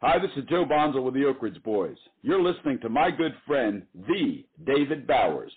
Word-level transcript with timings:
Hi, 0.00 0.16
this 0.16 0.30
is 0.36 0.44
Joe 0.48 0.64
Bonsall 0.64 1.02
with 1.02 1.14
the 1.14 1.24
Oak 1.24 1.42
Ridge 1.42 1.60
Boys. 1.64 1.96
You're 2.22 2.40
listening 2.40 2.78
to 2.82 2.88
my 2.88 3.10
good 3.10 3.34
friend, 3.44 3.82
the 4.06 4.46
David 4.64 5.08
Bowers. 5.08 5.50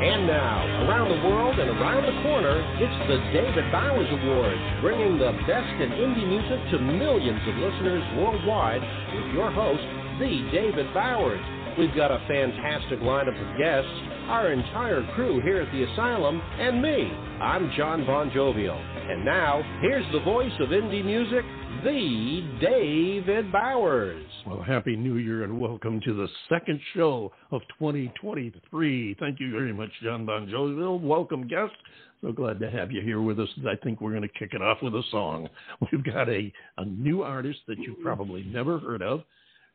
And 0.00 0.24
now, 0.24 0.88
around 0.88 1.12
the 1.12 1.20
world 1.28 1.60
and 1.60 1.68
around 1.68 2.08
the 2.08 2.16
corner, 2.24 2.64
it's 2.80 3.08
the 3.12 3.20
David 3.36 3.70
Bowers 3.70 4.08
Award, 4.08 4.56
bringing 4.80 5.20
the 5.20 5.36
best 5.44 5.68
in 5.84 5.92
indie 6.00 6.24
music 6.32 6.64
to 6.72 6.78
millions 6.80 7.44
of 7.44 7.54
listeners 7.60 8.08
worldwide 8.16 8.80
with 9.12 9.28
your 9.36 9.52
host, 9.52 9.84
the 10.16 10.48
David 10.56 10.88
Bowers. 10.96 11.44
We've 11.78 11.94
got 11.94 12.10
a 12.10 12.18
fantastic 12.26 12.98
lineup 13.00 13.28
of 13.40 13.58
guests, 13.58 13.90
our 14.28 14.52
entire 14.52 15.06
crew 15.14 15.40
here 15.40 15.62
at 15.62 15.72
the 15.72 15.84
Asylum, 15.84 16.40
and 16.58 16.82
me. 16.82 17.10
I'm 17.40 17.70
John 17.76 18.04
Bon 18.04 18.30
Jovial. 18.34 18.76
And 18.76 19.24
now, 19.24 19.62
here's 19.80 20.04
the 20.12 20.20
voice 20.20 20.52
of 20.58 20.70
indie 20.70 21.04
music, 21.04 21.44
the 21.84 22.58
David 22.60 23.52
Bowers. 23.52 24.26
Well, 24.46 24.62
Happy 24.62 24.96
New 24.96 25.16
Year 25.16 25.44
and 25.44 25.60
welcome 25.60 26.00
to 26.00 26.12
the 26.12 26.28
second 26.48 26.80
show 26.94 27.32
of 27.52 27.62
2023. 27.78 29.16
Thank 29.20 29.38
you 29.38 29.52
very 29.52 29.72
much, 29.72 29.90
John 30.02 30.26
Bon 30.26 30.48
Jovial. 30.50 30.98
Welcome, 30.98 31.46
guest. 31.46 31.72
So 32.20 32.32
glad 32.32 32.58
to 32.60 32.70
have 32.70 32.90
you 32.90 33.00
here 33.00 33.22
with 33.22 33.38
us. 33.38 33.48
I 33.66 33.76
think 33.82 34.00
we're 34.00 34.10
going 34.10 34.22
to 34.22 34.38
kick 34.38 34.50
it 34.52 34.60
off 34.60 34.78
with 34.82 34.94
a 34.94 35.02
song. 35.10 35.48
We've 35.92 36.04
got 36.04 36.28
a, 36.28 36.52
a 36.78 36.84
new 36.84 37.22
artist 37.22 37.60
that 37.68 37.78
you've 37.78 38.00
probably 38.02 38.42
never 38.42 38.78
heard 38.80 39.02
of. 39.02 39.22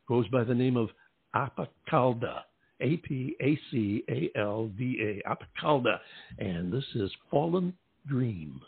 Goes 0.06 0.28
by 0.28 0.44
the 0.44 0.54
name 0.54 0.76
of 0.76 0.90
Apacalda. 1.36 2.42
A 2.80 2.96
P 2.98 3.36
A 3.40 3.58
C 3.70 4.04
A 4.10 4.30
L 4.38 4.70
D 4.78 4.98
A. 5.00 5.28
Apacalda. 5.28 5.98
And 6.38 6.72
this 6.72 6.84
is 6.94 7.10
Fallen 7.30 7.74
Dream. 8.06 8.60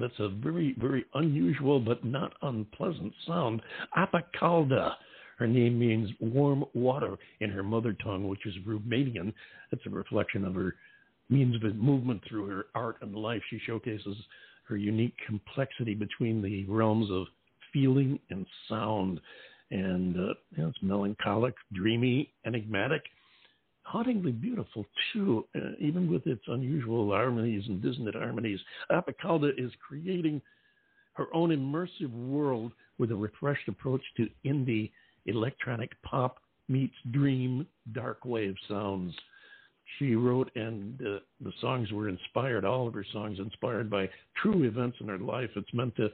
That's 0.00 0.18
a 0.18 0.28
very, 0.28 0.74
very 0.78 1.04
unusual 1.14 1.80
but 1.80 2.04
not 2.04 2.34
unpleasant 2.42 3.12
sound. 3.26 3.62
Apacalda. 3.96 4.94
Her 5.38 5.46
name 5.46 5.78
means 5.78 6.10
warm 6.18 6.64
water 6.74 7.16
in 7.40 7.50
her 7.50 7.62
mother 7.62 7.94
tongue, 8.02 8.26
which 8.26 8.46
is 8.46 8.54
Romanian. 8.66 9.34
It's 9.70 9.84
a 9.86 9.90
reflection 9.90 10.44
of 10.44 10.54
her 10.54 10.76
means 11.28 11.56
of 11.56 11.76
movement 11.76 12.22
through 12.26 12.46
her 12.46 12.66
art 12.74 12.96
and 13.02 13.14
life. 13.14 13.42
She 13.50 13.60
showcases 13.66 14.16
her 14.68 14.76
unique 14.76 15.14
complexity 15.26 15.94
between 15.94 16.40
the 16.40 16.64
realms 16.64 17.10
of 17.10 17.26
feeling 17.72 18.18
and 18.30 18.46
sound. 18.68 19.20
And 19.70 20.16
uh, 20.16 20.34
you 20.56 20.62
know, 20.62 20.68
it's 20.68 20.78
melancholic, 20.82 21.54
dreamy, 21.74 22.32
enigmatic, 22.46 23.02
hauntingly 23.86 24.32
beautiful 24.32 24.84
too, 25.12 25.46
uh, 25.54 25.70
even 25.78 26.10
with 26.10 26.26
its 26.26 26.42
unusual 26.48 27.10
harmonies 27.10 27.62
and 27.68 27.80
dissonant 27.80 28.16
harmonies. 28.16 28.58
Apacalda 28.90 29.50
is 29.56 29.70
creating 29.86 30.42
her 31.12 31.26
own 31.32 31.50
immersive 31.50 32.10
world 32.10 32.72
with 32.98 33.12
a 33.12 33.16
refreshed 33.16 33.68
approach 33.68 34.02
to 34.16 34.28
indie 34.44 34.90
electronic 35.26 35.90
pop 36.02 36.38
meets 36.68 36.94
dream 37.12 37.66
dark 37.92 38.24
wave 38.24 38.56
sounds. 38.68 39.14
She 39.98 40.16
wrote, 40.16 40.50
and 40.56 41.00
uh, 41.00 41.18
the 41.40 41.52
songs 41.60 41.92
were 41.92 42.08
inspired, 42.08 42.64
all 42.64 42.88
of 42.88 42.94
her 42.94 43.06
songs 43.12 43.38
inspired 43.38 43.88
by 43.88 44.10
true 44.42 44.64
events 44.64 44.96
in 45.00 45.06
her 45.06 45.18
life. 45.18 45.50
It's 45.54 45.72
meant 45.72 45.94
to 45.96 46.08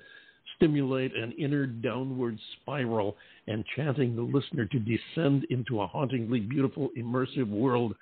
stimulate 0.56 1.14
an 1.16 1.32
inner 1.32 1.66
downward 1.66 2.38
spiral, 2.60 3.16
enchanting 3.48 4.16
the 4.16 4.22
listener 4.22 4.66
to 4.66 4.78
descend 4.78 5.44
into 5.50 5.80
a 5.80 5.86
hauntingly 5.86 6.40
beautiful, 6.40 6.90
immersive 6.98 7.48
world 7.48 7.94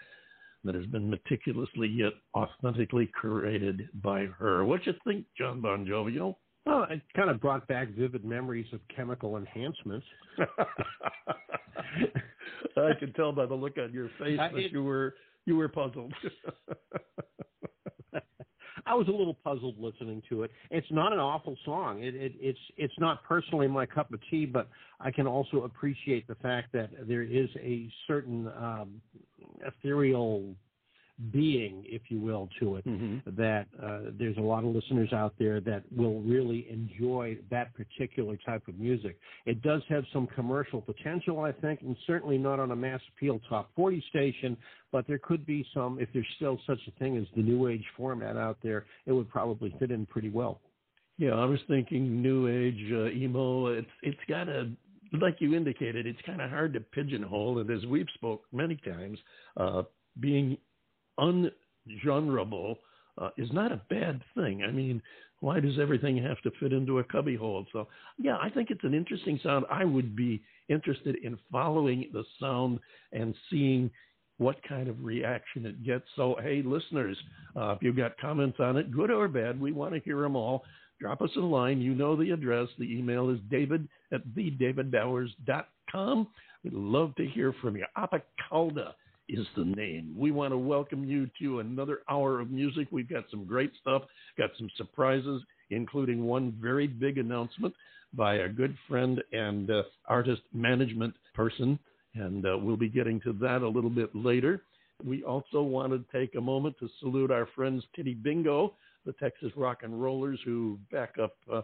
that 0.65 0.75
has 0.75 0.87
been 0.87 1.09
meticulously 1.09 1.89
yet 1.89 2.13
authentically 2.35 3.11
curated 3.23 3.89
by 4.03 4.27
her. 4.39 4.65
What 4.65 4.87
you 4.87 4.95
think, 5.07 5.25
John 5.37 5.61
Bon 5.61 5.87
Jovial? 5.87 6.39
Well, 6.67 6.87
it 6.91 7.01
kind 7.17 7.31
of 7.31 7.41
brought 7.41 7.67
back 7.69 7.89
vivid 7.89 8.25
memories 8.25 8.67
of 8.73 8.81
chemical 8.95 9.39
enhancements. 9.39 10.07
I 12.77 12.93
can 12.99 13.13
tell 13.15 13.33
by 13.33 13.47
the 13.47 13.55
look 13.55 13.79
on 13.79 13.93
your 13.93 14.11
face 14.19 14.39
that 14.39 14.71
you 14.71 14.83
were 14.85 15.15
you 15.47 15.57
were 15.57 15.69
puzzled. 15.69 16.13
I 18.87 18.95
was 18.95 19.09
a 19.09 19.11
little 19.11 19.35
puzzled 19.35 19.77
listening 19.79 20.23
to 20.29 20.43
it. 20.43 20.51
It's 20.71 20.87
not 20.91 21.13
an 21.13 21.19
awful 21.19 21.57
song. 21.65 22.03
It, 22.03 22.15
it, 22.15 22.33
it's 22.41 22.59
it's 22.77 22.95
not 22.99 23.23
personally 23.25 23.69
my 23.69 23.87
cup 23.87 24.13
of 24.13 24.21
tea, 24.31 24.47
but 24.47 24.69
I 25.01 25.11
can 25.11 25.27
also 25.27 25.63
appreciate 25.65 26.27
the 26.27 26.35
fact 26.37 26.73
that 26.73 26.91
there 27.07 27.23
is 27.23 27.49
a 27.59 27.89
certain 28.07 28.49
um, 28.49 29.01
ethereal 29.67 30.55
being, 31.33 31.85
if 31.87 32.03
you 32.09 32.21
will, 32.21 32.49
to 32.59 32.77
it. 32.77 32.87
Mm-hmm. 32.87 33.37
That 33.37 33.67
uh, 33.83 34.11
there's 34.19 34.37
a 34.37 34.43
lot 34.43 34.65
of 34.65 34.75
listeners 34.75 35.13
out 35.13 35.35
there 35.39 35.61
that 35.61 35.83
will 35.95 36.21
really 36.21 36.67
enjoy 36.71 37.39
that 37.51 37.75
particular 37.75 38.39
type 38.45 38.67
of 38.69 38.79
music. 38.79 39.19
It 39.47 39.63
does 39.63 39.83
have 39.89 40.05
some 40.13 40.27
commercial 40.29 40.81
potential, 40.81 41.41
I 41.41 41.53
think, 41.53 41.83
and 41.83 41.97
certainly 42.07 42.39
not 42.39 42.59
on 42.59 42.71
a 42.71 42.77
mass 42.77 43.01
appeal 43.15 43.41
top 43.49 43.71
40 43.77 44.03
station. 44.09 44.57
But 44.93 45.07
there 45.07 45.19
could 45.19 45.47
be 45.47 45.65
some, 45.73 45.99
if 46.01 46.09
there's 46.13 46.27
still 46.37 46.59
such 46.67 46.81
a 46.89 46.91
thing 46.99 47.17
as 47.17 47.25
the 47.37 47.43
new 47.43 47.69
age 47.69 47.85
format 47.97 48.37
out 48.37 48.59
there, 48.63 48.87
it 49.07 49.13
would 49.13 49.29
probably 49.29 49.75
fit 49.79 49.91
in 49.91 50.07
pretty 50.07 50.31
well. 50.31 50.61
Yeah, 51.17 51.35
I 51.35 51.45
was 51.45 51.61
thinking 51.69 52.23
new 52.23 52.49
age 52.49 52.93
uh, 52.93 53.11
emo. 53.11 53.67
It's 53.67 53.91
it's 54.03 54.19
got 54.27 54.49
a 54.49 54.71
like 55.13 55.37
you 55.41 55.55
indicated, 55.55 56.07
it's 56.07 56.21
kind 56.25 56.41
of 56.41 56.51
hard 56.51 56.73
to 56.75 56.81
pigeonhole. 56.81 57.59
And 57.59 57.71
as 57.71 57.85
we've 57.87 58.07
spoke 58.15 58.45
many 58.53 58.77
times, 58.77 59.19
uh, 59.57 59.83
being 60.19 60.57
ungenreable 61.19 62.77
uh, 63.19 63.31
is 63.37 63.53
not 63.53 63.73
a 63.73 63.81
bad 63.91 64.23
thing. 64.35 64.63
I 64.63 64.71
mean, 64.71 65.03
why 65.41 65.61
does 65.61 65.79
everything 65.79 66.23
have 66.23 66.41
to 66.43 66.51
fit 66.61 66.73
into 66.73 66.99
a 66.99 67.05
cubbyhole? 67.05 67.67
So, 67.73 67.89
yeah, 68.19 68.37
I 68.41 68.51
think 68.51 68.71
it's 68.71 68.85
an 68.85 68.95
interesting 68.95 69.41
sound. 69.43 69.65
I 69.71 69.85
would 69.85 70.15
be 70.15 70.43
interested 70.69 71.17
in 71.23 71.39
following 71.51 72.11
the 72.13 72.25
sound 72.39 72.79
and 73.13 73.35
seeing 73.51 73.91
what 74.39 74.57
kind 74.67 74.89
of 74.89 75.05
reaction 75.05 75.67
it 75.67 75.85
gets. 75.85 76.05
So, 76.17 76.37
hey, 76.43 76.63
listeners, 76.65 77.17
uh, 77.57 77.73
if 77.73 77.83
you've 77.83 77.97
got 77.97 78.17
comments 78.19 78.59
on 78.61 78.77
it, 78.77 78.91
good 78.91 79.11
or 79.11 79.29
bad, 79.29 79.61
we 79.61 79.73
want 79.73 79.95
to 79.95 80.01
hear 80.01 80.23
them 80.23 80.37
all. 80.37 80.65
Drop 81.01 81.23
us 81.23 81.31
a 81.37 81.41
line. 81.41 81.81
You 81.81 81.95
know 81.95 82.17
the 82.17 82.31
address. 82.31 82.69
The 82.79 82.85
email 82.85 83.31
is 83.31 83.39
david 83.51 83.89
at 84.13 84.27
thedavidbowers.com. 84.29 86.29
We'd 86.63 86.75
love 86.75 87.15
to 87.17 87.27
hear 87.27 87.55
from 87.61 87.77
you. 87.77 87.87
Apacalda 87.97 88.93
is 89.33 89.47
the 89.57 89.65
name. 89.65 90.15
We 90.17 90.31
want 90.31 90.53
to 90.53 90.59
welcome 90.59 91.05
you 91.05 91.31
to 91.41 91.61
another 91.61 92.01
hour 92.09 92.41
of 92.41 92.51
music. 92.51 92.89
We've 92.91 93.09
got 93.09 93.25
some 93.31 93.45
great 93.45 93.73
stuff, 93.81 94.03
got 94.37 94.51
some 94.59 94.71
surprises, 94.77 95.43
including 95.71 96.25
one 96.25 96.57
very 96.61 96.87
big 96.87 97.19
announcement 97.19 97.75
by 98.13 98.37
a 98.37 98.49
good 98.49 98.77
friend 98.89 99.23
and 99.33 99.71
uh, 99.71 99.83
artist 100.09 100.43
management 100.53 101.15
person. 101.35 101.79
And 102.15 102.45
uh, 102.45 102.59
we'll 102.59 102.77
be 102.77 102.89
getting 102.89 103.21
to 103.21 103.33
that 103.35 103.63
a 103.63 103.69
little 103.69 103.91
bit 103.91 104.15
later. 104.15 104.63
We 105.05 105.23
also 105.23 105.63
want 105.63 105.93
to 105.93 106.05
take 106.19 106.35
a 106.35 106.41
moment 106.41 106.77
to 106.81 106.89
salute 106.99 107.31
our 107.31 107.49
friends 107.55 107.85
Titty 107.95 108.15
Bingo, 108.15 108.75
the 109.07 109.13
Texas 109.13 109.51
rock 109.57 109.79
and 109.83 110.03
rollers 110.03 110.41
who 110.45 110.79
back 110.91 111.15
up 111.23 111.37
uh, 111.51 111.63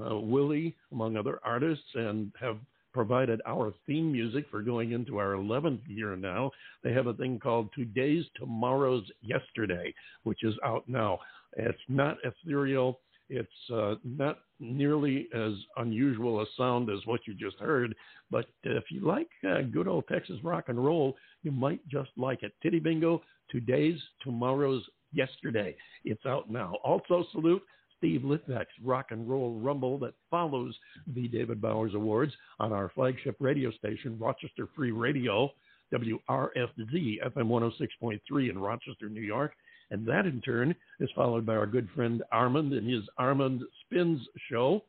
uh 0.00 0.18
Willie, 0.18 0.76
among 0.92 1.16
other 1.16 1.40
artists, 1.44 1.84
and 1.94 2.32
have 2.40 2.56
provided 2.92 3.40
our 3.46 3.72
theme 3.86 4.10
music 4.12 4.46
for 4.50 4.62
going 4.62 4.92
into 4.92 5.18
our 5.18 5.34
11th 5.34 5.80
year 5.86 6.16
now. 6.16 6.50
They 6.82 6.92
have 6.92 7.06
a 7.06 7.14
thing 7.14 7.38
called 7.38 7.68
Today's 7.74 8.24
Tomorrow's 8.36 9.04
Yesterday, 9.20 9.94
which 10.24 10.44
is 10.44 10.54
out 10.64 10.88
now. 10.88 11.18
It's 11.56 11.78
not 11.88 12.16
ethereal. 12.24 13.00
It's 13.30 13.48
uh, 13.72 13.96
not 14.04 14.38
nearly 14.58 15.28
as 15.34 15.52
unusual 15.76 16.40
a 16.40 16.46
sound 16.56 16.88
as 16.90 17.04
what 17.04 17.20
you 17.26 17.34
just 17.34 17.58
heard, 17.58 17.94
but 18.30 18.46
if 18.64 18.84
you 18.90 19.06
like 19.06 19.28
uh, 19.48 19.62
good 19.62 19.86
old 19.86 20.04
Texas 20.08 20.38
rock 20.42 20.64
and 20.68 20.82
roll, 20.82 21.14
you 21.42 21.52
might 21.52 21.86
just 21.88 22.10
like 22.16 22.42
it. 22.42 22.52
Titty 22.62 22.78
Bingo, 22.78 23.22
Today's 23.50 24.00
Tomorrow's 24.22 24.82
Yesterday. 25.12 25.76
It's 26.04 26.24
out 26.26 26.50
now. 26.50 26.74
Also, 26.84 27.24
salute 27.32 27.62
Steve 27.98 28.22
Litvak's 28.22 28.66
Rock 28.82 29.06
and 29.10 29.28
Roll 29.28 29.58
Rumble 29.60 29.98
that 29.98 30.14
follows 30.30 30.74
the 31.14 31.28
David 31.28 31.60
Bowers 31.60 31.94
Awards 31.94 32.32
on 32.58 32.72
our 32.72 32.90
flagship 32.94 33.36
radio 33.40 33.70
station, 33.72 34.16
Rochester 34.18 34.68
Free 34.74 34.92
Radio, 34.92 35.50
WRFZ 35.92 37.18
FM 37.24 37.32
106.3 37.36 38.50
in 38.50 38.58
Rochester, 38.58 39.08
New 39.08 39.20
York. 39.20 39.52
And 39.90 40.06
that 40.06 40.26
in 40.26 40.40
turn 40.42 40.74
is 41.00 41.10
followed 41.14 41.46
by 41.46 41.56
our 41.56 41.66
good 41.66 41.88
friend 41.94 42.22
Armand 42.30 42.72
and 42.72 42.88
his 42.88 43.04
Armand 43.16 43.62
Spins 43.84 44.20
show. 44.50 44.84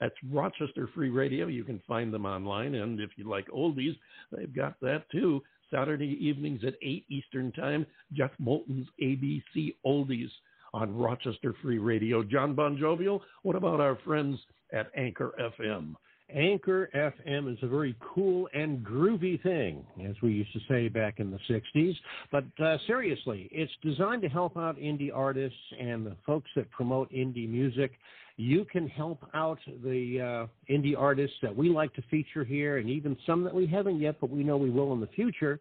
That's 0.00 0.14
Rochester 0.30 0.88
Free 0.94 1.08
Radio. 1.08 1.46
You 1.46 1.64
can 1.64 1.80
find 1.88 2.12
them 2.12 2.26
online. 2.26 2.74
And 2.74 3.00
if 3.00 3.10
you 3.16 3.28
like 3.28 3.48
oldies, 3.48 3.96
they've 4.30 4.54
got 4.54 4.78
that 4.80 5.10
too. 5.10 5.42
Saturday 5.72 6.18
evenings 6.20 6.60
at 6.64 6.74
8 6.82 7.04
Eastern 7.08 7.52
Time, 7.52 7.86
Jeff 8.12 8.30
Moulton's 8.38 8.86
ABC 9.02 9.74
Oldies 9.84 10.30
on 10.74 10.94
Rochester 10.94 11.54
Free 11.62 11.78
Radio. 11.78 12.22
John 12.22 12.54
Bon 12.54 12.76
Jovial, 12.76 13.22
what 13.42 13.54
about 13.54 13.80
our 13.80 13.96
friends 14.04 14.38
at 14.72 14.90
Anchor 14.96 15.32
FM? 15.62 15.94
Anchor 16.34 16.90
FM 16.94 17.52
is 17.52 17.58
a 17.62 17.68
very 17.68 17.94
cool 18.00 18.48
and 18.54 18.84
groovy 18.84 19.40
thing, 19.42 19.84
as 20.04 20.16
we 20.20 20.32
used 20.32 20.52
to 20.52 20.60
say 20.68 20.88
back 20.88 21.20
in 21.20 21.30
the 21.30 21.38
60s. 21.48 21.94
But 22.32 22.44
uh, 22.62 22.78
seriously, 22.86 23.48
it's 23.52 23.72
designed 23.82 24.22
to 24.22 24.28
help 24.28 24.56
out 24.56 24.76
indie 24.76 25.14
artists 25.14 25.58
and 25.78 26.04
the 26.04 26.16
folks 26.26 26.50
that 26.56 26.68
promote 26.70 27.12
indie 27.12 27.48
music. 27.48 27.92
You 28.36 28.64
can 28.64 28.88
help 28.88 29.20
out 29.32 29.60
the 29.84 30.48
uh, 30.48 30.72
indie 30.72 30.98
artists 30.98 31.36
that 31.42 31.54
we 31.54 31.68
like 31.68 31.94
to 31.94 32.02
feature 32.10 32.42
here, 32.42 32.78
and 32.78 32.90
even 32.90 33.16
some 33.26 33.44
that 33.44 33.54
we 33.54 33.66
haven't 33.66 34.00
yet, 34.00 34.16
but 34.20 34.30
we 34.30 34.42
know 34.42 34.56
we 34.56 34.70
will 34.70 34.92
in 34.92 35.00
the 35.00 35.06
future 35.08 35.60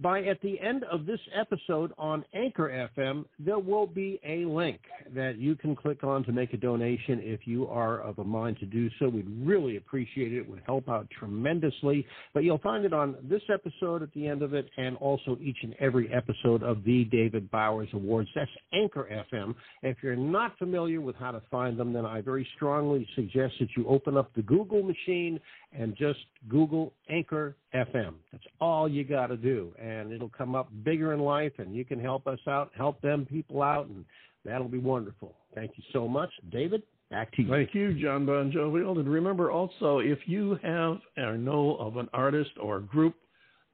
by 0.00 0.22
at 0.22 0.40
the 0.40 0.58
end 0.60 0.84
of 0.84 1.06
this 1.06 1.20
episode 1.38 1.92
on 1.96 2.24
Anchor 2.34 2.88
FM, 2.98 3.24
there 3.38 3.58
will 3.58 3.86
be 3.86 4.20
a 4.24 4.44
link 4.44 4.80
that 5.14 5.38
you 5.38 5.54
can 5.54 5.76
click 5.76 6.02
on 6.02 6.24
to 6.24 6.32
make 6.32 6.52
a 6.52 6.56
donation 6.56 7.20
if 7.22 7.46
you 7.46 7.68
are 7.68 8.00
of 8.00 8.18
a 8.18 8.24
mind 8.24 8.58
to 8.58 8.66
do 8.66 8.90
so. 8.98 9.08
We'd 9.08 9.28
really 9.46 9.76
appreciate 9.76 10.32
it. 10.32 10.38
It 10.38 10.50
would 10.50 10.62
help 10.66 10.88
out 10.88 11.08
tremendously. 11.16 12.04
But 12.32 12.42
you'll 12.42 12.58
find 12.58 12.84
it 12.84 12.92
on 12.92 13.16
this 13.22 13.42
episode 13.52 14.02
at 14.02 14.12
the 14.14 14.26
end 14.26 14.42
of 14.42 14.52
it 14.52 14.68
and 14.76 14.96
also 14.96 15.38
each 15.40 15.58
and 15.62 15.74
every 15.78 16.12
episode 16.12 16.64
of 16.64 16.82
the 16.84 17.04
David 17.04 17.48
Bowers 17.50 17.88
Awards. 17.92 18.28
That's 18.34 18.50
Anchor 18.72 19.24
FM. 19.32 19.54
If 19.82 19.98
you're 20.02 20.16
not 20.16 20.58
familiar 20.58 21.00
with 21.00 21.14
how 21.16 21.30
to 21.30 21.42
find 21.50 21.78
them, 21.78 21.92
then 21.92 22.04
I 22.04 22.20
very 22.20 22.46
strongly 22.56 23.06
suggest 23.14 23.54
that 23.60 23.68
you 23.76 23.86
open 23.86 24.16
up 24.16 24.34
the 24.34 24.42
Google 24.42 24.82
machine 24.82 25.38
and 25.72 25.96
just 25.96 26.20
Google 26.48 26.92
Anchor 27.08 27.56
FM. 27.74 28.14
That's 28.32 28.44
all 28.60 28.88
you 28.88 29.04
got 29.04 29.28
to 29.28 29.36
do, 29.36 29.72
and 29.84 30.12
it'll 30.12 30.30
come 30.30 30.54
up 30.54 30.68
bigger 30.82 31.12
in 31.12 31.20
life, 31.20 31.52
and 31.58 31.74
you 31.74 31.84
can 31.84 32.00
help 32.00 32.26
us 32.26 32.38
out, 32.48 32.70
help 32.76 33.00
them 33.02 33.26
people 33.26 33.62
out, 33.62 33.86
and 33.86 34.04
that'll 34.44 34.68
be 34.68 34.78
wonderful. 34.78 35.34
Thank 35.54 35.72
you 35.76 35.84
so 35.92 36.08
much, 36.08 36.30
David. 36.50 36.82
Back 37.10 37.32
to 37.36 37.42
you. 37.42 37.50
Thank 37.50 37.74
you, 37.74 37.92
John 38.00 38.24
Bon 38.24 38.50
Jovial. 38.50 38.98
And 38.98 39.08
remember 39.08 39.50
also, 39.50 39.98
if 39.98 40.20
you 40.26 40.58
have 40.62 40.98
or 41.18 41.36
know 41.36 41.76
of 41.76 41.98
an 41.98 42.08
artist 42.14 42.52
or 42.60 42.80
group 42.80 43.14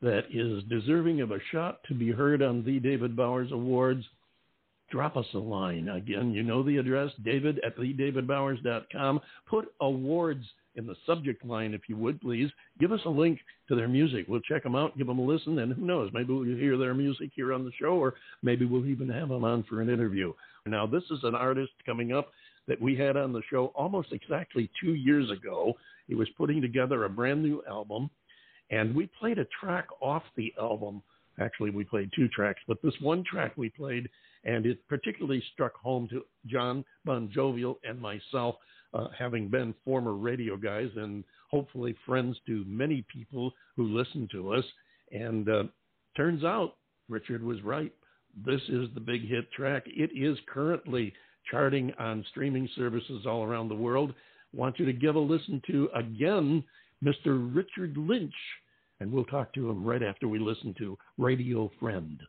that 0.02 0.24
is 0.32 0.64
deserving 0.64 1.20
of 1.20 1.30
a 1.30 1.38
shot 1.52 1.80
to 1.88 1.94
be 1.94 2.10
heard 2.10 2.42
on 2.42 2.64
the 2.64 2.80
David 2.80 3.16
Bowers 3.16 3.52
Awards, 3.52 4.04
drop 4.90 5.16
us 5.16 5.26
a 5.34 5.38
line. 5.38 5.88
Again, 5.88 6.32
you 6.32 6.42
know 6.42 6.64
the 6.64 6.78
address, 6.78 7.12
david 7.24 7.60
at 7.64 7.76
thedavidbowers.com. 7.78 9.20
Put 9.48 9.72
awards 9.80 10.44
in 10.80 10.86
the 10.86 10.96
subject 11.06 11.44
line, 11.44 11.74
if 11.74 11.82
you 11.88 11.96
would, 11.96 12.20
please. 12.20 12.50
Give 12.80 12.90
us 12.90 13.00
a 13.04 13.10
link 13.10 13.38
to 13.68 13.76
their 13.76 13.86
music. 13.86 14.24
We'll 14.26 14.40
check 14.40 14.62
them 14.62 14.74
out, 14.74 14.96
give 14.96 15.06
them 15.06 15.18
a 15.18 15.24
listen, 15.24 15.58
and 15.58 15.72
who 15.72 15.84
knows, 15.84 16.10
maybe 16.12 16.32
we'll 16.32 16.44
hear 16.44 16.76
their 16.76 16.94
music 16.94 17.30
here 17.36 17.52
on 17.52 17.64
the 17.64 17.70
show, 17.78 17.94
or 17.94 18.14
maybe 18.42 18.64
we'll 18.64 18.86
even 18.86 19.08
have 19.10 19.28
them 19.28 19.44
on 19.44 19.62
for 19.64 19.80
an 19.80 19.90
interview. 19.90 20.32
Now, 20.66 20.86
this 20.86 21.04
is 21.10 21.20
an 21.22 21.34
artist 21.34 21.72
coming 21.84 22.12
up 22.12 22.30
that 22.66 22.80
we 22.80 22.96
had 22.96 23.16
on 23.16 23.32
the 23.32 23.42
show 23.50 23.66
almost 23.74 24.12
exactly 24.12 24.70
two 24.80 24.94
years 24.94 25.30
ago. 25.30 25.74
He 26.08 26.14
was 26.14 26.28
putting 26.36 26.60
together 26.60 27.04
a 27.04 27.10
brand 27.10 27.42
new 27.42 27.62
album, 27.68 28.10
and 28.70 28.94
we 28.94 29.08
played 29.18 29.38
a 29.38 29.46
track 29.60 29.86
off 30.00 30.22
the 30.36 30.52
album. 30.58 31.02
Actually, 31.38 31.70
we 31.70 31.84
played 31.84 32.10
two 32.14 32.28
tracks, 32.28 32.60
but 32.66 32.80
this 32.82 32.94
one 33.00 33.22
track 33.24 33.52
we 33.56 33.68
played, 33.68 34.08
and 34.44 34.66
it 34.66 34.86
particularly 34.88 35.42
struck 35.52 35.74
home 35.74 36.08
to 36.08 36.24
John 36.46 36.84
Bon 37.04 37.30
Jovial 37.32 37.78
and 37.84 38.00
myself 38.00 38.56
uh, 38.94 39.08
having 39.16 39.48
been 39.48 39.74
former 39.84 40.14
radio 40.14 40.56
guys 40.56 40.90
and 40.96 41.24
hopefully 41.50 41.94
friends 42.06 42.36
to 42.46 42.64
many 42.66 43.04
people 43.12 43.52
who 43.76 43.96
listen 43.96 44.28
to 44.32 44.52
us. 44.52 44.64
And 45.12 45.48
uh, 45.48 45.64
turns 46.16 46.44
out 46.44 46.76
Richard 47.08 47.42
was 47.42 47.62
right. 47.62 47.92
This 48.44 48.60
is 48.68 48.88
the 48.94 49.00
big 49.00 49.28
hit 49.28 49.50
track. 49.52 49.84
It 49.86 50.10
is 50.14 50.38
currently 50.52 51.12
charting 51.50 51.92
on 51.98 52.24
streaming 52.30 52.68
services 52.76 53.26
all 53.26 53.42
around 53.42 53.68
the 53.68 53.74
world. 53.74 54.14
want 54.52 54.78
you 54.78 54.86
to 54.86 54.92
give 54.92 55.16
a 55.16 55.20
listen 55.20 55.60
to 55.68 55.88
again 55.94 56.62
Mr. 57.02 57.54
Richard 57.54 57.96
Lynch, 57.96 58.34
and 59.00 59.10
we'll 59.10 59.24
talk 59.24 59.52
to 59.54 59.70
him 59.70 59.84
right 59.84 60.02
after 60.02 60.28
we 60.28 60.38
listen 60.38 60.74
to 60.78 60.98
Radio 61.18 61.70
Friend. 61.80 62.20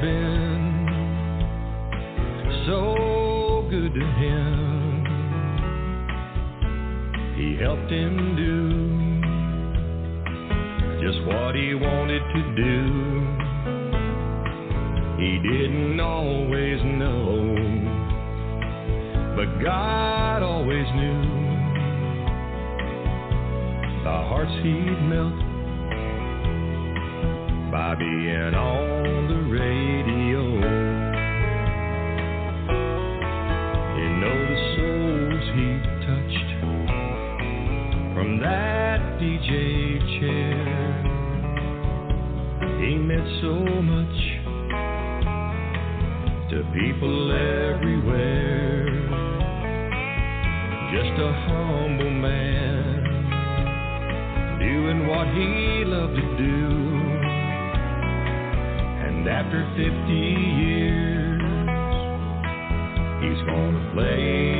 Been 0.00 0.80
so 2.66 3.66
good 3.70 3.92
to 3.92 4.00
him. 4.00 5.04
He 7.36 7.56
helped 7.62 7.90
him 7.90 8.36
do 8.36 8.90
just 11.04 11.20
what 11.26 11.54
he 11.54 11.74
wanted 11.74 12.22
to 12.34 12.42
do. 12.56 12.82
He 15.18 15.38
didn't 15.46 16.00
always 16.00 16.80
know, 16.82 17.54
but 19.36 19.62
God 19.62 20.42
always 20.42 20.86
knew 20.94 21.22
the 24.02 24.16
hearts 24.28 24.52
he'd 24.62 25.00
melt 25.08 25.50
by 27.70 27.94
being 27.96 28.54
on 28.54 29.28
the 29.28 29.40
radio. 29.52 29.89
From 38.30 38.38
that 38.40 39.00
DJ 39.18 39.98
chair. 40.20 40.62
He 42.78 42.94
meant 42.96 43.28
so 43.40 43.54
much 43.82 44.18
to 46.50 46.56
people 46.72 47.32
everywhere. 47.32 48.86
Just 50.92 51.14
a 51.20 51.32
humble 51.48 52.10
man 52.10 53.02
doing 54.60 55.06
what 55.08 55.26
he 55.28 55.84
loved 55.86 56.14
to 56.14 56.36
do. 56.38 56.66
And 59.06 59.28
after 59.28 59.60
50 59.76 60.12
years, 60.62 61.40
he's 63.22 63.42
gonna 63.46 63.90
play 63.94 64.59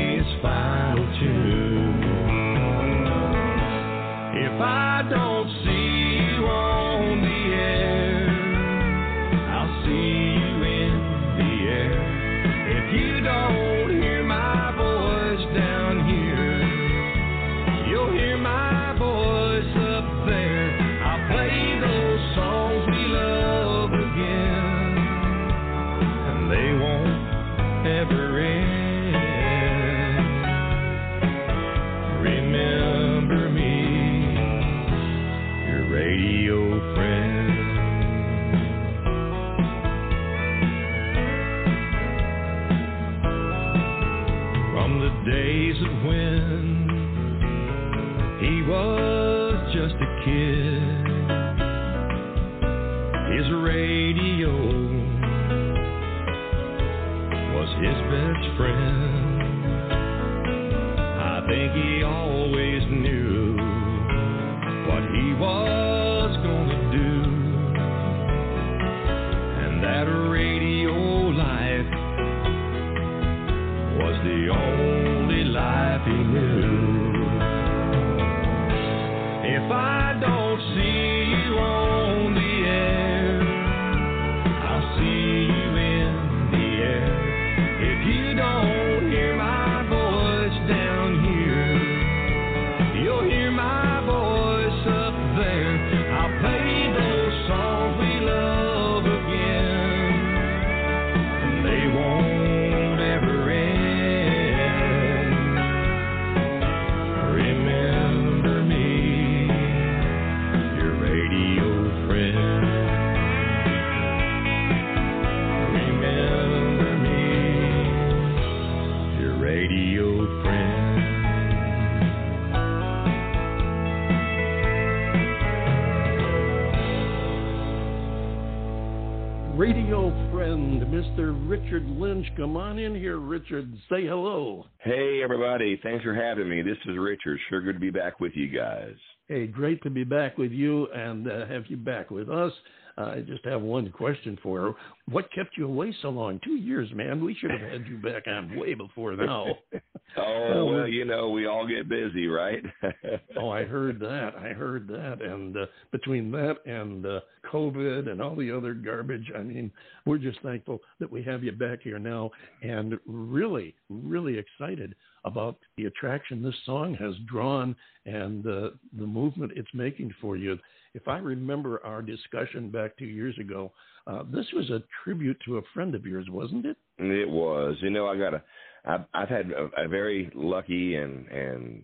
Come 132.41 132.57
on 132.57 132.79
in 132.79 132.95
here, 132.95 133.19
Richard. 133.19 133.71
Say 133.91 134.07
hello. 134.07 134.65
Hey, 134.79 135.21
everybody. 135.23 135.79
Thanks 135.83 136.03
for 136.03 136.15
having 136.15 136.49
me. 136.49 136.63
This 136.63 136.79
is 136.87 136.97
Richard. 136.97 137.39
Sure 137.51 137.61
good 137.61 137.75
to 137.75 137.79
be 137.79 137.91
back 137.91 138.19
with 138.19 138.33
you 138.35 138.49
guys. 138.49 138.95
Hey, 139.29 139.47
great 139.47 139.83
to 139.83 139.91
be 139.91 140.05
back 140.05 140.39
with 140.39 140.51
you 140.51 140.87
and 140.87 141.31
uh, 141.31 141.45
have 141.49 141.67
you 141.67 141.77
back 141.77 142.11
with 142.11 142.31
us. 142.31 142.51
Uh, 142.97 143.03
I 143.03 143.21
just 143.21 143.45
have 143.45 143.61
one 143.61 143.93
question 143.93 144.39
for 144.43 144.69
you. 144.69 144.75
What 145.11 145.31
kept 145.35 145.59
you 145.59 145.67
away 145.67 145.95
so 146.01 146.09
long? 146.09 146.41
Two 146.43 146.57
years, 146.57 146.89
man. 146.95 147.23
We 147.23 147.35
should 147.35 147.51
have 147.51 147.61
had 147.61 147.87
you 147.87 147.99
back 147.99 148.23
on 148.27 148.59
way 148.59 148.73
before 148.73 149.15
now. 149.17 149.45
Oh, 150.17 150.65
well, 150.65 150.89
you 150.89 151.05
know, 151.05 151.31
we 151.31 151.47
all 151.47 151.67
get 151.67 151.89
busy, 151.89 152.27
right? 152.27 152.63
oh, 153.37 153.51
I 153.51 153.65
heard 153.65 154.01
that. 154.01 154.33
I 154.37 154.49
heard 154.49 154.89
that. 154.89 155.19
And 155.23 155.57
uh, 155.57 155.67
between 155.93 156.31
that 156.33 156.57
and 156.67 157.07
uh, 157.07 157.21
COVID 157.53 158.09
and 158.09 158.21
all 158.21 158.35
the 158.35 158.55
other 158.55 158.75
garbage, 158.75 159.31
I 159.37 159.43
mean, 159.43 159.71
we're 160.07 160.19
just 160.19 160.41
thankful 160.43 160.81
that 160.99 161.11
we 161.11 161.23
have 161.25 161.45
you 161.45 161.53
back 161.53 161.81
here 161.83 161.99
now 161.99 162.31
and 162.63 162.99
really, 163.07 163.75
really 163.89 164.39
excited 164.39 164.95
about 165.25 165.59
the 165.77 165.85
attraction 165.85 166.43
this 166.43 166.55
song 166.65 166.95
has 166.95 167.15
drawn 167.31 167.77
and 168.07 168.47
uh, 168.47 168.71
the 168.99 169.07
movement 169.07 169.53
it's 169.55 169.69
making 169.75 170.13
for 170.21 170.37
you. 170.37 170.59
If 170.95 171.07
I 171.07 171.19
remember 171.19 171.81
our 171.85 172.03
discussion 172.03 172.71
back 172.71 172.97
two 172.97 173.05
years 173.05 173.37
ago, 173.39 173.73
uh, 174.07 174.25
this 174.33 174.47
was 174.55 174.71
a 174.71 174.83
tribute 175.05 175.37
to 175.45 175.59
a 175.59 175.63
friend 175.75 175.95
of 175.95 176.05
yours, 176.05 176.27
wasn't 176.31 176.67
it? 176.67 176.77
It 176.99 177.29
was. 177.29 177.77
You 177.81 177.91
know, 177.91 178.09
I 178.09 178.17
got 178.17 178.35
a. 178.35 178.43
I've, 178.85 179.05
I've 179.15 179.29
had 179.29 179.51
a, 179.51 179.85
a 179.85 179.89
very 179.89 180.31
lucky 180.35 180.97
and 180.97 181.27
and 181.29 181.83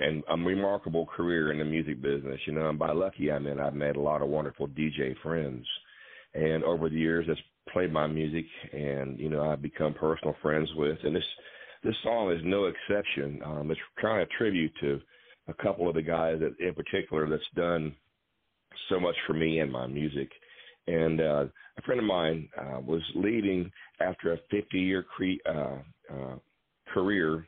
and 0.00 0.24
a 0.28 0.36
remarkable 0.36 1.06
career 1.06 1.52
in 1.52 1.58
the 1.58 1.64
music 1.64 2.00
business. 2.00 2.40
You 2.46 2.54
know, 2.54 2.68
and 2.68 2.78
by 2.78 2.92
lucky 2.92 3.30
I 3.30 3.38
mean 3.38 3.60
I've 3.60 3.74
made 3.74 3.96
a 3.96 4.00
lot 4.00 4.22
of 4.22 4.28
wonderful 4.28 4.68
DJ 4.68 5.14
friends, 5.22 5.66
and 6.34 6.64
over 6.64 6.88
the 6.88 6.96
years 6.96 7.26
that's 7.28 7.40
played 7.72 7.92
my 7.92 8.06
music, 8.06 8.46
and 8.72 9.18
you 9.18 9.28
know 9.28 9.50
I've 9.50 9.62
become 9.62 9.94
personal 9.94 10.34
friends 10.42 10.68
with, 10.76 10.98
and 11.02 11.16
this 11.16 11.24
this 11.82 11.94
song 12.02 12.32
is 12.32 12.40
no 12.44 12.64
exception. 12.66 13.40
Um, 13.44 13.70
it's 13.70 13.80
kind 14.00 14.22
of 14.22 14.28
a 14.28 14.38
tribute 14.38 14.72
to 14.80 15.00
a 15.48 15.54
couple 15.54 15.88
of 15.88 15.94
the 15.94 16.02
guys 16.02 16.40
that, 16.40 16.58
in 16.58 16.74
particular, 16.74 17.28
that's 17.28 17.42
done 17.54 17.94
so 18.88 18.98
much 18.98 19.14
for 19.26 19.34
me 19.34 19.58
and 19.60 19.70
my 19.70 19.86
music. 19.86 20.30
And 20.86 21.20
uh, 21.20 21.44
a 21.78 21.82
friend 21.84 22.00
of 22.00 22.06
mine 22.06 22.48
uh, 22.58 22.80
was 22.80 23.02
leaving 23.14 23.70
after 24.00 24.32
a 24.32 24.38
50-year 24.54 25.04
cre- 25.14 25.48
uh, 25.48 25.78
uh, 26.12 26.36
career, 26.92 27.46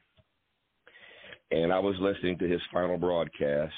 and 1.50 1.72
I 1.72 1.78
was 1.78 1.96
listening 2.00 2.38
to 2.38 2.48
his 2.48 2.60
final 2.72 2.98
broadcast, 2.98 3.74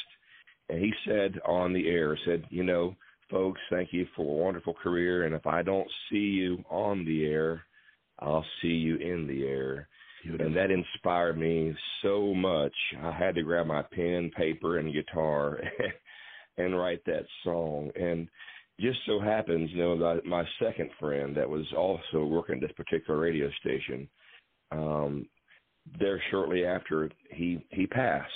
and 0.68 0.80
he 0.80 0.92
said 1.06 1.38
on 1.46 1.72
the 1.72 1.88
air, 1.88 2.18
said, 2.24 2.44
you 2.50 2.64
know, 2.64 2.94
folks, 3.30 3.60
thank 3.70 3.92
you 3.92 4.06
for 4.16 4.22
a 4.22 4.44
wonderful 4.44 4.74
career. 4.74 5.24
And 5.24 5.34
if 5.34 5.46
I 5.46 5.62
don't 5.62 5.88
see 6.10 6.16
you 6.16 6.64
on 6.70 7.04
the 7.04 7.26
air, 7.26 7.62
I'll 8.18 8.44
see 8.62 8.68
you 8.68 8.96
in 8.96 9.26
the 9.26 9.46
air. 9.46 9.88
And 10.24 10.54
that 10.56 10.70
inspired 10.70 11.38
me 11.38 11.74
so 12.02 12.34
much. 12.34 12.74
I 13.02 13.12
had 13.12 13.34
to 13.36 13.42
grab 13.42 13.66
my 13.66 13.82
pen, 13.82 14.30
paper, 14.36 14.78
and 14.78 14.92
guitar 14.92 15.60
and 16.58 16.76
write 16.76 17.02
that 17.06 17.24
song. 17.44 17.90
And 17.98 18.28
just 18.80 18.98
so 19.06 19.20
happens, 19.20 19.70
you 19.72 19.78
know, 19.78 19.98
that 19.98 20.26
my 20.26 20.44
second 20.62 20.90
friend 20.98 21.36
that 21.36 21.48
was 21.48 21.64
also 21.76 22.24
working 22.24 22.56
at 22.56 22.62
this 22.62 22.72
particular 22.72 23.18
radio 23.18 23.48
station, 23.60 24.08
um, 24.70 25.26
there 25.98 26.22
shortly 26.30 26.64
after 26.64 27.10
he 27.30 27.64
he 27.70 27.86
passed, 27.86 28.32